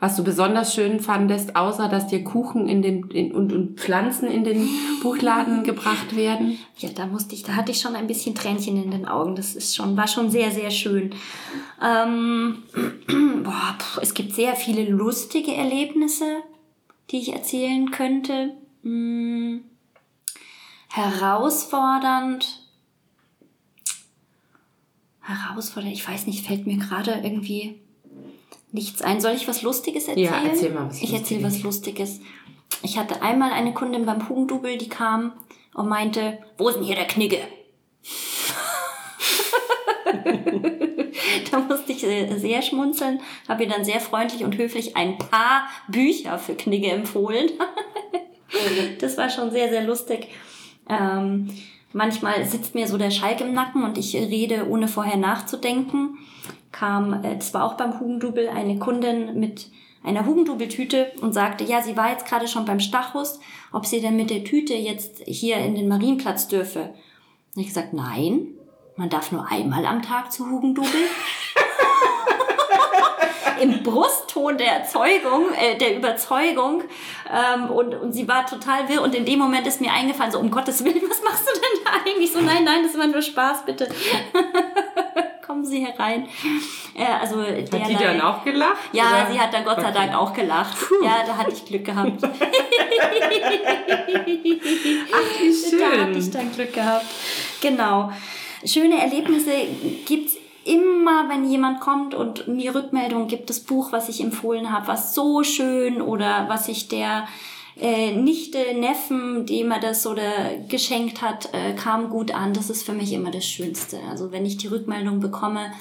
was 0.00 0.16
du 0.16 0.24
besonders 0.24 0.74
schön 0.74 0.98
fandest, 0.98 1.54
außer 1.54 1.88
dass 1.88 2.06
dir 2.06 2.24
Kuchen 2.24 2.68
in 2.68 2.80
den, 2.80 3.08
in, 3.10 3.32
und, 3.32 3.52
und 3.52 3.78
Pflanzen 3.78 4.30
in 4.30 4.44
den 4.44 4.66
Buchladen 5.02 5.62
gebracht 5.62 6.16
werden? 6.16 6.58
Ja, 6.78 6.88
da 6.88 7.06
musste 7.06 7.34
ich, 7.34 7.42
da 7.42 7.54
hatte 7.54 7.70
ich 7.70 7.80
schon 7.80 7.94
ein 7.94 8.06
bisschen 8.06 8.34
Tränchen 8.34 8.82
in 8.82 8.90
den 8.90 9.06
Augen. 9.06 9.36
Das 9.36 9.54
ist 9.54 9.76
schon, 9.76 9.96
war 9.98 10.08
schon 10.08 10.30
sehr, 10.30 10.50
sehr 10.50 10.70
schön. 10.70 11.14
Ähm, 11.82 12.62
boah, 13.44 13.76
pf, 13.78 13.98
es 14.00 14.14
gibt 14.14 14.34
sehr 14.34 14.56
viele 14.56 14.88
lustige 14.88 15.54
Erlebnisse, 15.54 16.42
die 17.10 17.18
ich 17.18 17.34
erzählen 17.34 17.90
könnte. 17.90 18.54
Hm, 18.82 19.64
herausfordernd. 20.88 22.64
Herausfordernd, 25.20 25.94
ich 25.94 26.08
weiß 26.08 26.26
nicht, 26.26 26.46
fällt 26.46 26.66
mir 26.66 26.78
gerade 26.78 27.20
irgendwie 27.22 27.78
nichts 28.72 29.02
ein. 29.02 29.20
Soll 29.20 29.32
ich 29.32 29.48
was 29.48 29.62
Lustiges 29.62 30.08
erzählen? 30.08 30.32
Ja, 30.32 30.42
erzähl 30.48 30.70
mal 30.70 30.88
was 30.88 31.02
Ich 31.02 31.12
erzähle 31.12 31.42
Lustiges. 31.42 31.58
was 31.58 31.62
Lustiges. 31.62 32.20
Ich 32.82 32.98
hatte 32.98 33.22
einmal 33.22 33.52
eine 33.52 33.74
Kundin 33.74 34.06
beim 34.06 34.28
Hugendubel, 34.28 34.78
die 34.78 34.88
kam 34.88 35.32
und 35.74 35.88
meinte, 35.88 36.38
wo 36.56 36.68
ist 36.68 36.76
denn 36.76 36.84
hier 36.84 36.96
der 36.96 37.06
Knigge? 37.06 37.38
da 41.50 41.58
musste 41.60 41.92
ich 41.92 42.04
äh, 42.04 42.36
sehr 42.38 42.62
schmunzeln, 42.62 43.20
habe 43.48 43.64
ihr 43.64 43.68
dann 43.68 43.84
sehr 43.84 44.00
freundlich 44.00 44.44
und 44.44 44.56
höflich 44.56 44.96
ein 44.96 45.18
paar 45.18 45.68
Bücher 45.88 46.38
für 46.38 46.54
Knigge 46.54 46.90
empfohlen. 46.90 47.50
das 49.00 49.16
war 49.16 49.28
schon 49.28 49.50
sehr, 49.50 49.68
sehr 49.68 49.84
lustig. 49.84 50.28
Ähm, 50.88 51.50
manchmal 51.92 52.44
sitzt 52.46 52.74
mir 52.74 52.88
so 52.88 52.96
der 52.98 53.10
Schalk 53.10 53.40
im 53.40 53.52
Nacken 53.52 53.84
und 53.84 53.98
ich 53.98 54.14
rede, 54.14 54.66
ohne 54.68 54.88
vorher 54.88 55.16
nachzudenken. 55.16 56.18
Kam, 56.72 57.24
äh, 57.24 57.36
das 57.36 57.52
war 57.54 57.64
auch 57.64 57.74
beim 57.74 57.98
Hugendubel, 57.98 58.48
eine 58.48 58.78
Kundin 58.78 59.38
mit 59.38 59.68
einer 60.02 60.24
Hugendubeltüte 60.24 61.12
und 61.20 61.32
sagte, 61.32 61.64
ja, 61.64 61.82
sie 61.82 61.96
war 61.96 62.10
jetzt 62.10 62.26
gerade 62.26 62.48
schon 62.48 62.64
beim 62.64 62.80
Stachus, 62.80 63.38
ob 63.72 63.86
sie 63.86 64.00
denn 64.00 64.16
mit 64.16 64.30
der 64.30 64.44
Tüte 64.44 64.74
jetzt 64.74 65.22
hier 65.26 65.56
in 65.58 65.74
den 65.74 65.88
Marienplatz 65.88 66.48
dürfe. 66.48 66.94
Und 67.54 67.62
ich 67.62 67.68
gesagt, 67.68 67.92
nein, 67.92 68.48
man 68.96 69.10
darf 69.10 69.32
nur 69.32 69.46
einmal 69.50 69.84
am 69.86 70.02
Tag 70.02 70.32
zu 70.32 70.48
Hugendubel. 70.48 70.90
Im 73.60 73.82
Brustton 73.82 74.56
der 74.56 74.80
Erzeugung, 74.80 75.52
äh, 75.52 75.76
der 75.76 75.96
Überzeugung. 75.96 76.82
Ähm, 77.30 77.68
und, 77.70 77.94
und 77.94 78.12
sie 78.12 78.26
war 78.26 78.46
total 78.46 78.88
wirr. 78.88 79.02
Und 79.02 79.14
in 79.14 79.26
dem 79.26 79.38
Moment 79.38 79.66
ist 79.66 79.82
mir 79.82 79.92
eingefallen, 79.92 80.32
so 80.32 80.38
um 80.38 80.50
Gottes 80.50 80.82
Willen, 80.82 81.02
was 81.10 81.22
machst 81.22 81.46
du 81.46 81.52
denn 81.52 81.84
da 81.84 81.90
eigentlich? 82.10 82.32
So, 82.32 82.40
nein, 82.40 82.64
nein, 82.64 82.84
das 82.84 82.96
war 82.96 83.06
nur 83.06 83.20
Spaß, 83.20 83.66
bitte. 83.66 83.88
Kommen 85.50 85.64
Sie 85.64 85.84
herein. 85.84 86.28
Äh, 86.94 87.04
also 87.20 87.40
Hat 87.42 87.56
die 87.58 87.64
derlei- 87.96 87.98
dann 88.04 88.20
auch 88.20 88.44
gelacht? 88.44 88.76
ja, 88.92 89.02
oder? 89.02 89.32
sie 89.32 89.40
hat 89.40 89.52
dann 89.52 89.64
Gott 89.64 89.80
sei 89.80 89.88
Okay. 89.88 89.94
Dank 89.94 90.14
auch 90.14 90.32
gelacht. 90.32 90.76
Ja, 91.02 91.24
da 91.26 91.36
hatte 91.36 91.50
ich 91.52 91.64
Glück 91.64 91.84
gehabt. 91.84 92.22
Ach, 92.22 92.30
wie 95.40 95.76
Da 95.78 95.86
hatte 95.86 96.12
schön. 96.12 96.18
ich 96.18 96.30
dann 96.30 96.52
Glück 96.52 96.72
gehabt. 96.72 97.04
Genau. 97.60 98.12
Schöne 98.64 99.00
Erlebnisse 99.00 99.50
gibt's 100.06 100.36
immer, 100.64 101.28
wenn 101.28 101.50
jemand 101.50 101.80
kommt 101.80 102.14
und 102.14 102.46
mir 102.46 102.74
Rückmeldung 102.74 103.26
gibt, 103.26 103.50
das 103.50 103.58
Buch, 103.60 103.90
was 103.92 104.08
ich 104.08 104.20
empfohlen 104.20 104.70
habe, 104.72 104.86
war 104.88 104.96
so 104.96 105.42
schön 105.42 106.00
oder 106.00 106.44
was 106.48 106.68
ich 106.68 106.86
der 106.88 107.26
äh, 107.80 108.14
Nichte, 108.14 108.58
Neffen, 108.74 109.46
dem 109.46 109.70
er 109.70 109.80
das 109.80 110.06
oder 110.06 110.56
geschenkt 110.68 111.22
hat, 111.22 111.52
äh, 111.52 111.74
kam 111.74 112.10
gut 112.10 112.32
an. 112.32 112.52
Das 112.52 112.70
ist 112.70 112.84
für 112.84 112.92
mich 112.92 113.12
immer 113.12 113.30
das 113.30 113.46
Schönste. 113.46 113.98
Also 114.08 114.32
wenn 114.32 114.46
ich 114.46 114.58
die 114.58 114.66
Rückmeldung 114.66 115.20
bekomme, 115.20 115.72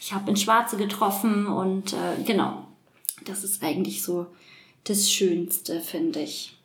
ich 0.00 0.12
habe 0.12 0.30
in 0.30 0.36
Schwarze 0.36 0.76
getroffen 0.76 1.46
und 1.46 1.92
äh, 1.92 2.22
genau, 2.24 2.66
das 3.24 3.42
ist 3.42 3.62
eigentlich 3.62 4.02
so 4.02 4.26
das 4.84 5.10
Schönste, 5.10 5.80
finde 5.80 6.20
ich. 6.20 6.56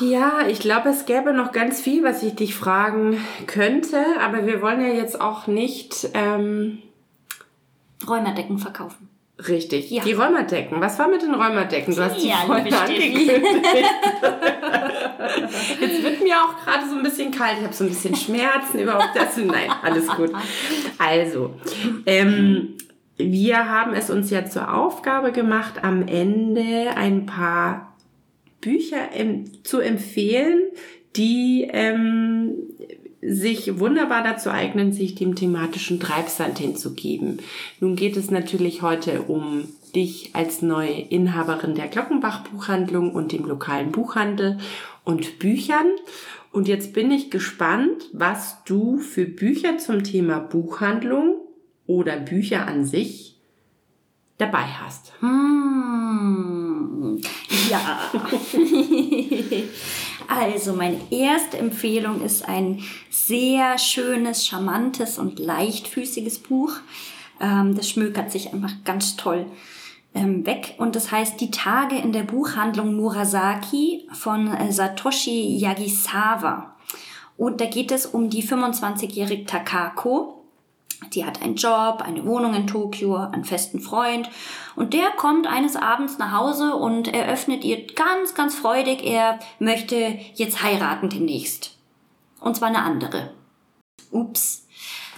Ja, 0.00 0.48
ich 0.48 0.58
glaube, 0.58 0.88
es 0.88 1.06
gäbe 1.06 1.32
noch 1.32 1.52
ganz 1.52 1.80
viel, 1.80 2.02
was 2.02 2.22
ich 2.22 2.34
dich 2.34 2.54
fragen 2.54 3.24
könnte, 3.46 4.04
aber 4.20 4.46
wir 4.46 4.60
wollen 4.62 4.80
ja 4.80 4.92
jetzt 4.92 5.20
auch 5.20 5.46
nicht 5.46 6.08
ähm, 6.14 6.82
Rheumadecken 8.06 8.58
verkaufen. 8.58 9.07
Richtig. 9.46 9.90
Ja. 9.90 10.02
Die 10.04 10.12
Rheumadecken. 10.12 10.80
Was 10.80 10.98
war 10.98 11.08
mit 11.08 11.22
den 11.22 11.34
Rheumadecken? 11.34 11.94
Du 11.94 12.02
hast 12.02 12.16
die 12.22 12.28
Ja, 12.28 12.36
vorhin 12.46 12.72
angekündigt. 12.72 13.30
Jetzt 15.80 16.02
wird 16.02 16.22
mir 16.22 16.36
auch 16.36 16.64
gerade 16.64 16.88
so 16.88 16.96
ein 16.96 17.02
bisschen 17.02 17.30
kalt. 17.30 17.58
Ich 17.58 17.64
habe 17.64 17.74
so 17.74 17.84
ein 17.84 17.90
bisschen 17.90 18.14
Schmerzen 18.16 18.80
überhaupt 18.80 19.10
das. 19.14 19.36
Nein, 19.36 19.70
alles 19.82 20.06
gut. 20.08 20.32
Also, 20.98 21.54
ähm, 22.06 22.76
wir 23.16 23.68
haben 23.68 23.94
es 23.94 24.10
uns 24.10 24.30
ja 24.30 24.46
zur 24.46 24.74
Aufgabe 24.74 25.32
gemacht, 25.32 25.82
am 25.82 26.06
Ende 26.06 26.90
ein 26.96 27.26
paar 27.26 27.96
Bücher 28.60 29.10
ähm, 29.12 29.64
zu 29.64 29.80
empfehlen, 29.80 30.62
die 31.16 31.68
ähm, 31.72 32.54
sich 33.20 33.78
wunderbar 33.80 34.22
dazu 34.22 34.50
eignen, 34.50 34.92
sich 34.92 35.14
dem 35.14 35.34
thematischen 35.34 35.98
Treibsand 36.00 36.58
hinzugeben. 36.58 37.38
Nun 37.80 37.96
geht 37.96 38.16
es 38.16 38.30
natürlich 38.30 38.82
heute 38.82 39.22
um 39.22 39.68
dich 39.94 40.30
als 40.34 40.62
neue 40.62 41.00
Inhaberin 41.00 41.74
der 41.74 41.88
Glockenbach 41.88 42.44
Buchhandlung 42.44 43.12
und 43.12 43.32
dem 43.32 43.44
lokalen 43.44 43.90
Buchhandel 43.90 44.58
und 45.04 45.38
Büchern. 45.38 45.86
Und 46.52 46.68
jetzt 46.68 46.92
bin 46.92 47.10
ich 47.10 47.30
gespannt, 47.30 48.08
was 48.12 48.62
du 48.64 48.98
für 48.98 49.24
Bücher 49.24 49.78
zum 49.78 50.04
Thema 50.04 50.38
Buchhandlung 50.38 51.36
oder 51.86 52.16
Bücher 52.18 52.66
an 52.66 52.84
sich 52.84 53.27
dabei 54.38 54.64
hast. 54.64 55.12
Hm, 55.20 57.20
ja. 57.68 57.98
also 60.28 60.72
meine 60.72 61.00
erste 61.10 61.58
Empfehlung 61.58 62.22
ist 62.22 62.48
ein 62.48 62.82
sehr 63.10 63.78
schönes, 63.78 64.46
charmantes 64.46 65.18
und 65.18 65.38
leichtfüßiges 65.38 66.38
Buch. 66.38 66.72
Ähm, 67.40 67.74
das 67.74 67.90
schmökert 67.90 68.30
sich 68.30 68.52
einfach 68.52 68.72
ganz 68.84 69.16
toll 69.16 69.46
ähm, 70.14 70.46
weg 70.46 70.74
und 70.78 70.96
das 70.96 71.12
heißt 71.12 71.40
Die 71.40 71.50
Tage 71.50 71.96
in 71.96 72.12
der 72.12 72.22
Buchhandlung 72.22 72.96
Murasaki 72.96 74.08
von 74.12 74.54
äh, 74.54 74.72
Satoshi 74.72 75.58
Yagisawa. 75.58 76.76
Und 77.36 77.60
da 77.60 77.66
geht 77.66 77.92
es 77.92 78.06
um 78.06 78.30
die 78.30 78.42
25-jährige 78.42 79.46
Takako, 79.46 80.37
die 81.12 81.24
hat 81.24 81.42
einen 81.42 81.56
Job, 81.56 82.02
eine 82.04 82.24
Wohnung 82.24 82.54
in 82.54 82.66
Tokio, 82.66 83.16
einen 83.16 83.44
festen 83.44 83.80
Freund 83.80 84.28
und 84.76 84.94
der 84.94 85.10
kommt 85.10 85.46
eines 85.46 85.76
Abends 85.76 86.18
nach 86.18 86.32
Hause 86.32 86.74
und 86.74 87.12
eröffnet 87.12 87.64
ihr 87.64 87.86
ganz, 87.86 88.34
ganz 88.34 88.54
freudig, 88.54 89.04
er 89.04 89.38
möchte 89.58 90.18
jetzt 90.34 90.62
heiraten 90.62 91.08
demnächst. 91.08 91.76
Und 92.40 92.56
zwar 92.56 92.68
eine 92.68 92.82
andere. 92.82 93.32
Ups. 94.10 94.66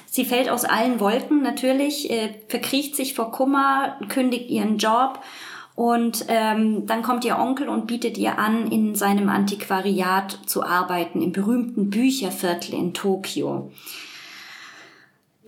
Sie 0.06 0.24
fällt 0.24 0.48
aus 0.48 0.64
allen 0.64 0.98
Wolken 0.98 1.42
natürlich, 1.42 2.10
äh, 2.10 2.34
verkriecht 2.48 2.96
sich 2.96 3.14
vor 3.14 3.30
Kummer, 3.30 3.96
kündigt 4.08 4.50
ihren 4.50 4.78
Job 4.78 5.20
und 5.76 6.26
ähm, 6.28 6.86
dann 6.86 7.02
kommt 7.02 7.24
ihr 7.24 7.38
Onkel 7.38 7.68
und 7.68 7.86
bietet 7.86 8.18
ihr 8.18 8.38
an, 8.38 8.70
in 8.70 8.94
seinem 8.94 9.28
Antiquariat 9.28 10.40
zu 10.46 10.64
arbeiten, 10.64 11.22
im 11.22 11.32
berühmten 11.32 11.90
Bücherviertel 11.90 12.74
in 12.74 12.92
Tokio. 12.92 13.70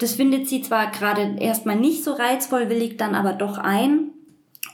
Das 0.02 0.14
findet 0.14 0.48
sie 0.48 0.62
zwar 0.62 0.90
gerade 0.90 1.36
erstmal 1.38 1.76
nicht 1.76 2.02
so 2.02 2.12
reizvoll, 2.12 2.68
willigt 2.68 3.00
dann 3.00 3.14
aber 3.14 3.34
doch 3.34 3.56
ein 3.56 4.10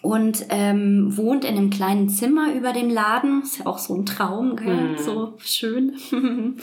und 0.00 0.46
ähm, 0.48 1.14
wohnt 1.18 1.44
in 1.44 1.56
einem 1.56 1.68
kleinen 1.68 2.08
Zimmer 2.08 2.54
über 2.54 2.72
dem 2.72 2.88
Laden. 2.88 3.42
Ist 3.42 3.58
ja 3.58 3.66
auch 3.66 3.78
so 3.78 3.94
ein 3.94 4.06
Traum, 4.06 4.56
gell? 4.56 4.92
Mhm. 4.92 4.98
so 4.98 5.34
schön. 5.38 5.96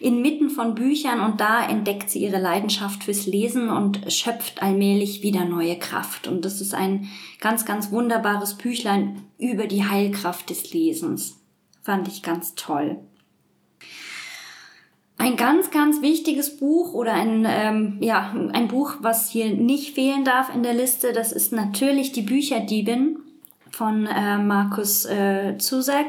Inmitten 0.00 0.50
von 0.50 0.74
Büchern 0.74 1.20
und 1.20 1.40
da 1.40 1.66
entdeckt 1.66 2.10
sie 2.10 2.18
ihre 2.18 2.40
Leidenschaft 2.40 3.04
fürs 3.04 3.24
Lesen 3.24 3.70
und 3.70 4.12
schöpft 4.12 4.62
allmählich 4.62 5.22
wieder 5.22 5.46
neue 5.46 5.78
Kraft. 5.78 6.28
Und 6.28 6.44
das 6.44 6.60
ist 6.60 6.74
ein 6.74 7.08
ganz, 7.40 7.64
ganz 7.64 7.90
wunderbares 7.90 8.58
Büchlein 8.58 9.22
über 9.38 9.66
die 9.66 9.84
Heilkraft 9.84 10.50
des 10.50 10.74
Lesens. 10.74 11.40
Fand 11.80 12.06
ich 12.06 12.22
ganz 12.22 12.54
toll. 12.54 12.98
Ein 15.20 15.36
ganz, 15.36 15.70
ganz 15.70 16.00
wichtiges 16.00 16.56
Buch 16.56 16.94
oder 16.94 17.12
ein, 17.12 17.46
ähm, 17.46 17.98
ja, 18.00 18.34
ein 18.54 18.68
Buch, 18.68 18.94
was 19.00 19.28
hier 19.28 19.54
nicht 19.54 19.94
fehlen 19.94 20.24
darf 20.24 20.48
in 20.54 20.62
der 20.62 20.72
Liste, 20.72 21.12
das 21.12 21.30
ist 21.30 21.52
natürlich 21.52 22.12
Die 22.12 22.22
Bücherdiebin 22.22 23.18
von 23.70 24.06
äh, 24.06 24.38
Markus 24.38 25.04
äh, 25.04 25.58
Zusak. 25.58 26.06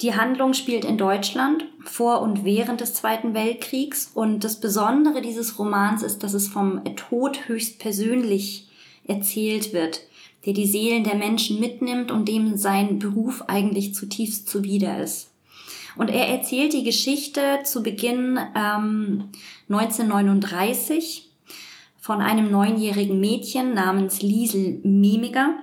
Die 0.00 0.14
Handlung 0.14 0.52
spielt 0.52 0.84
in 0.84 0.96
Deutschland 0.96 1.66
vor 1.82 2.22
und 2.22 2.44
während 2.44 2.82
des 2.82 2.94
Zweiten 2.94 3.34
Weltkriegs 3.34 4.12
und 4.14 4.44
das 4.44 4.60
Besondere 4.60 5.20
dieses 5.20 5.58
Romans 5.58 6.04
ist, 6.04 6.22
dass 6.22 6.34
es 6.34 6.46
vom 6.46 6.80
Tod 6.94 7.48
höchst 7.48 7.80
persönlich 7.80 8.68
erzählt 9.08 9.72
wird, 9.72 10.02
der 10.46 10.52
die 10.52 10.68
Seelen 10.68 11.02
der 11.02 11.16
Menschen 11.16 11.58
mitnimmt 11.58 12.12
und 12.12 12.28
dem 12.28 12.58
sein 12.58 13.00
Beruf 13.00 13.42
eigentlich 13.48 13.92
zutiefst 13.92 14.48
zuwider 14.48 15.02
ist. 15.02 15.27
Und 15.98 16.10
er 16.10 16.28
erzählt 16.28 16.72
die 16.72 16.84
Geschichte 16.84 17.60
zu 17.64 17.82
Beginn 17.82 18.38
ähm, 18.56 19.30
1939 19.68 21.28
von 21.98 22.20
einem 22.20 22.50
neunjährigen 22.50 23.20
Mädchen 23.20 23.74
namens 23.74 24.22
Liesel 24.22 24.80
Memiger. 24.84 25.56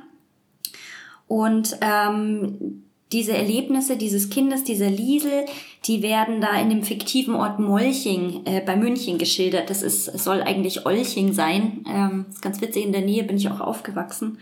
Und 1.28 1.78
ähm, 1.82 2.84
diese 3.12 3.34
Erlebnisse 3.34 3.98
dieses 3.98 4.30
Kindes, 4.30 4.64
dieser 4.66 4.90
Liesel, 4.90 5.46
die 5.86 6.02
werden 6.04 6.42
da 6.42 6.60
in 6.60 6.70
dem 6.70 6.84
fiktiven 6.84 7.36
Ort 7.36 7.60
Molching 7.60 8.46
äh, 8.46 8.62
bei 8.62 8.76
München 8.76 9.18
geschildert. 9.18 9.70
Das 9.70 9.82
ist, 9.82 10.06
soll 10.06 10.42
eigentlich 10.42 10.86
Olching 10.86 11.32
sein. 11.32 11.86
Ähm, 11.90 12.26
ist 12.30 12.42
ganz 12.42 12.60
witzig, 12.62 12.86
in 12.86 12.92
der 12.92 13.02
Nähe 13.02 13.24
bin 13.24 13.38
ich 13.38 13.50
auch 13.50 13.62
aufgewachsen. 13.62 14.40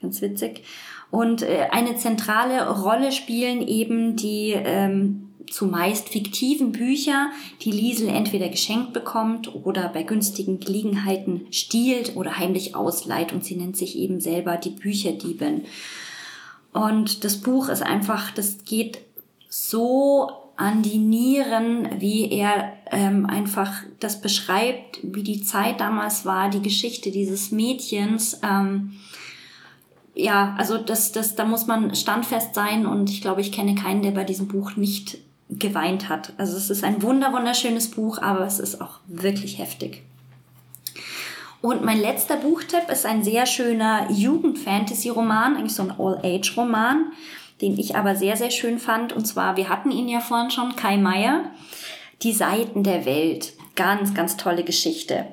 Ganz 0.00 0.22
witzig. 0.22 0.62
Und 1.10 1.42
äh, 1.42 1.68
eine 1.70 1.96
zentrale 1.96 2.68
Rolle 2.82 3.12
spielen 3.12 3.66
eben 3.66 4.16
die 4.16 4.52
ähm, 4.52 5.25
zumeist 5.50 6.08
fiktiven 6.08 6.72
Bücher, 6.72 7.30
die 7.62 7.70
Liesel 7.70 8.08
entweder 8.08 8.48
geschenkt 8.48 8.92
bekommt 8.92 9.54
oder 9.54 9.88
bei 9.88 10.02
günstigen 10.02 10.60
Gelegenheiten 10.60 11.46
stiehlt 11.50 12.16
oder 12.16 12.38
heimlich 12.38 12.74
ausleiht 12.74 13.32
und 13.32 13.44
sie 13.44 13.56
nennt 13.56 13.76
sich 13.76 13.96
eben 13.96 14.20
selber 14.20 14.56
die 14.56 14.70
Bücherdiebin. 14.70 15.64
Und 16.72 17.24
das 17.24 17.38
Buch 17.38 17.68
ist 17.68 17.82
einfach, 17.82 18.30
das 18.32 18.64
geht 18.64 18.98
so 19.48 20.28
an 20.56 20.82
die 20.82 20.98
Nieren, 20.98 21.88
wie 22.00 22.30
er 22.30 22.72
ähm, 22.90 23.26
einfach 23.26 23.72
das 24.00 24.20
beschreibt, 24.20 25.00
wie 25.02 25.22
die 25.22 25.42
Zeit 25.42 25.80
damals 25.80 26.24
war, 26.24 26.50
die 26.50 26.62
Geschichte 26.62 27.10
dieses 27.10 27.50
Mädchens. 27.50 28.40
Ähm, 28.42 28.92
ja, 30.14 30.54
also 30.58 30.78
das, 30.78 31.12
das, 31.12 31.34
da 31.34 31.44
muss 31.44 31.66
man 31.66 31.94
standfest 31.94 32.54
sein 32.54 32.86
und 32.86 33.10
ich 33.10 33.20
glaube, 33.20 33.42
ich 33.42 33.52
kenne 33.52 33.74
keinen, 33.74 34.02
der 34.02 34.12
bei 34.12 34.24
diesem 34.24 34.48
Buch 34.48 34.76
nicht 34.76 35.18
geweint 35.48 36.08
hat. 36.08 36.32
Also 36.38 36.56
es 36.56 36.70
ist 36.70 36.84
ein 36.84 37.02
wunder 37.02 37.32
wunderschönes 37.32 37.90
Buch, 37.90 38.18
aber 38.18 38.46
es 38.46 38.58
ist 38.58 38.80
auch 38.80 39.00
wirklich 39.06 39.58
heftig. 39.58 40.02
Und 41.62 41.84
mein 41.84 42.00
letzter 42.00 42.36
Buchtipp 42.36 42.90
ist 42.90 43.06
ein 43.06 43.24
sehr 43.24 43.46
schöner 43.46 44.10
Jugend-Fantasy-Roman, 44.10 45.56
eigentlich 45.56 45.74
so 45.74 45.82
ein 45.82 45.94
All-Age-Roman, 45.98 47.12
den 47.60 47.78
ich 47.78 47.96
aber 47.96 48.14
sehr, 48.14 48.36
sehr 48.36 48.50
schön 48.50 48.78
fand. 48.78 49.12
Und 49.12 49.26
zwar, 49.26 49.56
wir 49.56 49.68
hatten 49.68 49.90
ihn 49.90 50.08
ja 50.08 50.20
vorhin 50.20 50.50
schon, 50.50 50.76
Kai 50.76 50.96
Meier, 50.96 51.50
Die 52.22 52.32
Seiten 52.32 52.82
der 52.82 53.04
Welt. 53.04 53.52
Ganz, 53.74 54.14
ganz 54.14 54.36
tolle 54.36 54.64
Geschichte. 54.64 55.26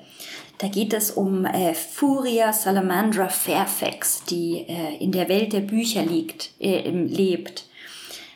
Da 0.58 0.68
geht 0.68 0.94
es 0.94 1.12
um 1.12 1.46
äh, 1.46 1.74
Furia 1.74 2.54
Salamandra 2.54 3.30
Fairfax, 3.30 4.24
die 4.26 4.66
äh, 4.68 4.98
in 5.00 5.12
der 5.12 5.30
Welt 5.30 5.54
der 5.54 5.62
Bücher 5.62 6.04
liegt, 6.04 6.52
äh, 6.60 6.90
lebt. 6.90 7.66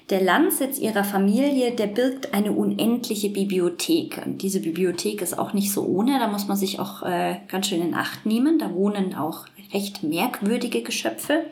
Der 0.10 0.22
Landsitz 0.22 0.80
ihrer 0.80 1.03
Familie, 1.03 1.72
der 1.72 1.88
birgt 1.88 2.34
eine 2.34 2.53
unendliche 2.53 3.30
Bibliothek. 3.30 4.22
Und 4.26 4.41
diese 4.41 4.62
Bibliothek 4.62 5.22
ist 5.22 5.38
auch 5.38 5.51
nicht 5.51 5.72
so 5.72 5.84
ohne, 5.84 6.18
da 6.18 6.28
muss 6.28 6.47
man 6.47 6.55
sich 6.55 6.80
auch 6.80 7.03
äh, 7.03 7.39
ganz 7.49 7.68
schön 7.68 7.82
in 7.82 7.93
Acht 7.93 8.26
nehmen. 8.26 8.58
Da 8.58 8.74
wohnen 8.74 9.16
auch 9.16 9.45
recht 9.74 10.03
merkwürdige 10.03 10.82
Geschöpfe. 10.82 11.47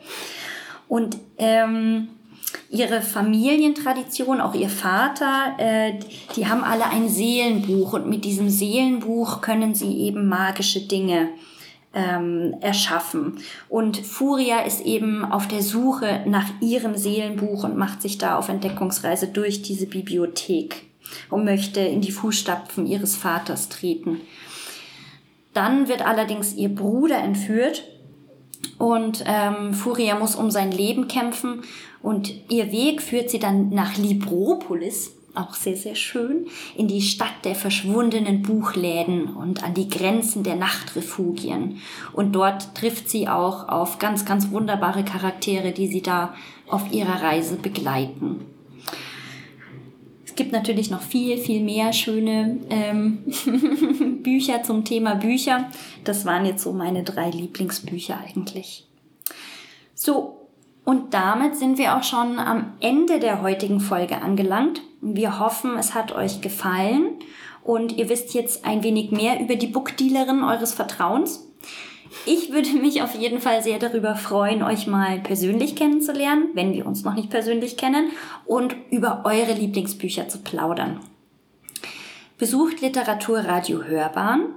Und 0.88 1.18
ähm, 1.36 2.08
ihre 2.70 3.02
Familientradition, 3.02 4.40
auch 4.40 4.54
ihr 4.54 4.70
Vater, 4.70 5.54
äh, 5.58 5.98
die 6.34 6.46
haben 6.46 6.64
alle 6.64 6.86
ein 6.86 7.10
Seelenbuch 7.10 7.92
und 7.92 8.08
mit 8.08 8.24
diesem 8.24 8.48
Seelenbuch 8.48 9.42
können 9.42 9.74
sie 9.74 9.98
eben 9.98 10.28
magische 10.28 10.80
Dinge 10.80 11.28
ähm, 11.96 12.54
erschaffen. 12.60 13.38
Und 13.68 13.96
Furia 13.96 14.60
ist 14.60 14.82
eben 14.82 15.24
auf 15.24 15.48
der 15.48 15.62
Suche 15.62 16.20
nach 16.26 16.48
ihrem 16.60 16.94
Seelenbuch 16.94 17.64
und 17.64 17.76
macht 17.76 18.02
sich 18.02 18.18
da 18.18 18.36
auf 18.36 18.50
Entdeckungsreise 18.50 19.28
durch 19.28 19.62
diese 19.62 19.86
Bibliothek 19.86 20.84
und 21.30 21.44
möchte 21.44 21.80
in 21.80 22.02
die 22.02 22.12
Fußstapfen 22.12 22.86
ihres 22.86 23.16
Vaters 23.16 23.70
treten. 23.70 24.20
Dann 25.54 25.88
wird 25.88 26.06
allerdings 26.06 26.54
ihr 26.54 26.68
Bruder 26.68 27.16
entführt 27.16 27.82
und 28.78 29.24
ähm, 29.26 29.72
Furia 29.72 30.18
muss 30.18 30.36
um 30.36 30.50
sein 30.50 30.70
Leben 30.70 31.08
kämpfen 31.08 31.62
und 32.02 32.30
ihr 32.50 32.70
Weg 32.72 33.00
führt 33.00 33.30
sie 33.30 33.38
dann 33.38 33.70
nach 33.70 33.96
Libropolis 33.96 35.15
auch 35.36 35.54
sehr, 35.54 35.76
sehr 35.76 35.94
schön, 35.94 36.46
in 36.76 36.88
die 36.88 37.02
Stadt 37.02 37.44
der 37.44 37.54
verschwundenen 37.54 38.42
Buchläden 38.42 39.34
und 39.34 39.62
an 39.62 39.74
die 39.74 39.88
Grenzen 39.88 40.42
der 40.42 40.56
Nachtrefugien. 40.56 41.78
Und 42.12 42.32
dort 42.32 42.74
trifft 42.74 43.08
sie 43.10 43.28
auch 43.28 43.68
auf 43.68 43.98
ganz, 43.98 44.24
ganz 44.24 44.50
wunderbare 44.50 45.04
Charaktere, 45.04 45.72
die 45.72 45.88
sie 45.88 46.02
da 46.02 46.34
auf 46.68 46.92
ihrer 46.92 47.22
Reise 47.22 47.56
begleiten. 47.56 48.46
Es 50.24 50.34
gibt 50.34 50.52
natürlich 50.52 50.90
noch 50.90 51.00
viel, 51.00 51.38
viel 51.38 51.62
mehr 51.62 51.92
schöne 51.94 52.58
ähm, 52.68 53.24
Bücher 54.22 54.62
zum 54.62 54.84
Thema 54.84 55.14
Bücher. 55.14 55.70
Das 56.04 56.26
waren 56.26 56.44
jetzt 56.44 56.62
so 56.62 56.72
meine 56.72 57.04
drei 57.04 57.30
Lieblingsbücher 57.30 58.18
eigentlich. 58.18 58.86
So, 59.94 60.50
Und 60.84 61.14
damit 61.14 61.56
sind 61.56 61.78
wir 61.78 61.96
auch 61.96 62.02
schon 62.02 62.38
am 62.38 62.74
Ende 62.80 63.18
der 63.18 63.40
heutigen 63.40 63.80
Folge 63.80 64.20
angelangt. 64.20 64.82
Wir 65.14 65.38
hoffen, 65.38 65.78
es 65.78 65.94
hat 65.94 66.10
euch 66.10 66.40
gefallen 66.40 67.20
und 67.62 67.96
ihr 67.96 68.08
wisst 68.08 68.34
jetzt 68.34 68.64
ein 68.64 68.82
wenig 68.82 69.12
mehr 69.12 69.40
über 69.40 69.54
die 69.54 69.68
Bookdealerin 69.68 70.42
eures 70.42 70.74
Vertrauens. 70.74 71.46
Ich 72.24 72.50
würde 72.50 72.70
mich 72.80 73.02
auf 73.02 73.14
jeden 73.14 73.40
Fall 73.40 73.62
sehr 73.62 73.78
darüber 73.78 74.16
freuen, 74.16 74.64
euch 74.64 74.88
mal 74.88 75.20
persönlich 75.20 75.76
kennenzulernen, 75.76 76.48
wenn 76.54 76.72
wir 76.72 76.86
uns 76.86 77.04
noch 77.04 77.14
nicht 77.14 77.30
persönlich 77.30 77.76
kennen, 77.76 78.10
und 78.46 78.74
über 78.90 79.22
eure 79.24 79.52
Lieblingsbücher 79.52 80.26
zu 80.26 80.38
plaudern. 80.38 80.98
Besucht 82.36 82.80
Literaturradio 82.80 83.84
Hörbahn, 83.84 84.54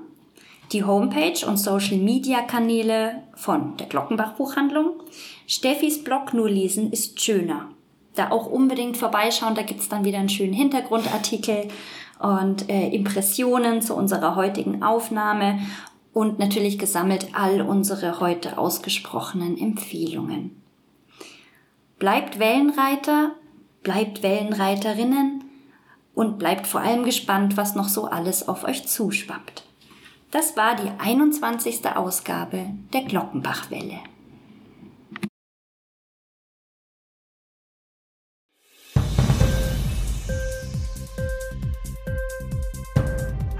die 0.72 0.84
Homepage 0.84 1.45
und 1.45 1.58
Social 1.58 1.97
Media 1.97 2.41
Kanäle 2.41 3.22
von 3.36 3.78
der 3.78 3.86
Glockenbach 3.86 4.34
Buchhandlung. 4.34 5.04
Steffis 5.45 6.04
Blog 6.04 6.34
nur 6.34 6.50
lesen 6.50 6.91
ist 6.91 7.22
schöner. 7.22 7.70
Da 8.20 8.32
auch 8.32 8.48
unbedingt 8.48 8.98
vorbeischauen, 8.98 9.56
da 9.56 9.62
gibt's 9.62 9.88
dann 9.88 10.04
wieder 10.04 10.18
einen 10.18 10.28
schönen 10.28 10.52
Hintergrundartikel 10.52 11.70
und 12.20 12.70
äh, 12.70 12.90
Impressionen 12.90 13.82
zu 13.82 13.96
unserer 13.96 14.36
heutigen 14.36 14.84
Aufnahme 14.84 15.60
und 16.12 16.38
natürlich 16.38 16.78
gesammelt 16.78 17.30
all 17.32 17.62
unsere 17.62 18.20
heute 18.20 18.58
ausgesprochenen 18.58 19.58
Empfehlungen. 19.58 20.62
Bleibt 21.98 22.40
Wellenreiter, 22.40 23.32
bleibt 23.84 24.22
Wellenreiterinnen 24.22 25.46
und 26.14 26.40
bleibt 26.40 26.68
vor 26.68 26.82
allem 26.82 27.06
gespannt, 27.06 27.56
was 27.56 27.74
noch 27.74 27.88
so 27.88 28.08
alles 28.08 28.50
auf 28.50 28.66
euch 28.66 28.86
zuschwappt. 28.86 29.64
Das 30.30 30.58
war 30.58 30.76
die 30.76 30.92
21. 30.98 31.88
Ausgabe 31.96 32.66
der 32.92 33.04
Glockenbachwelle. 33.04 34.00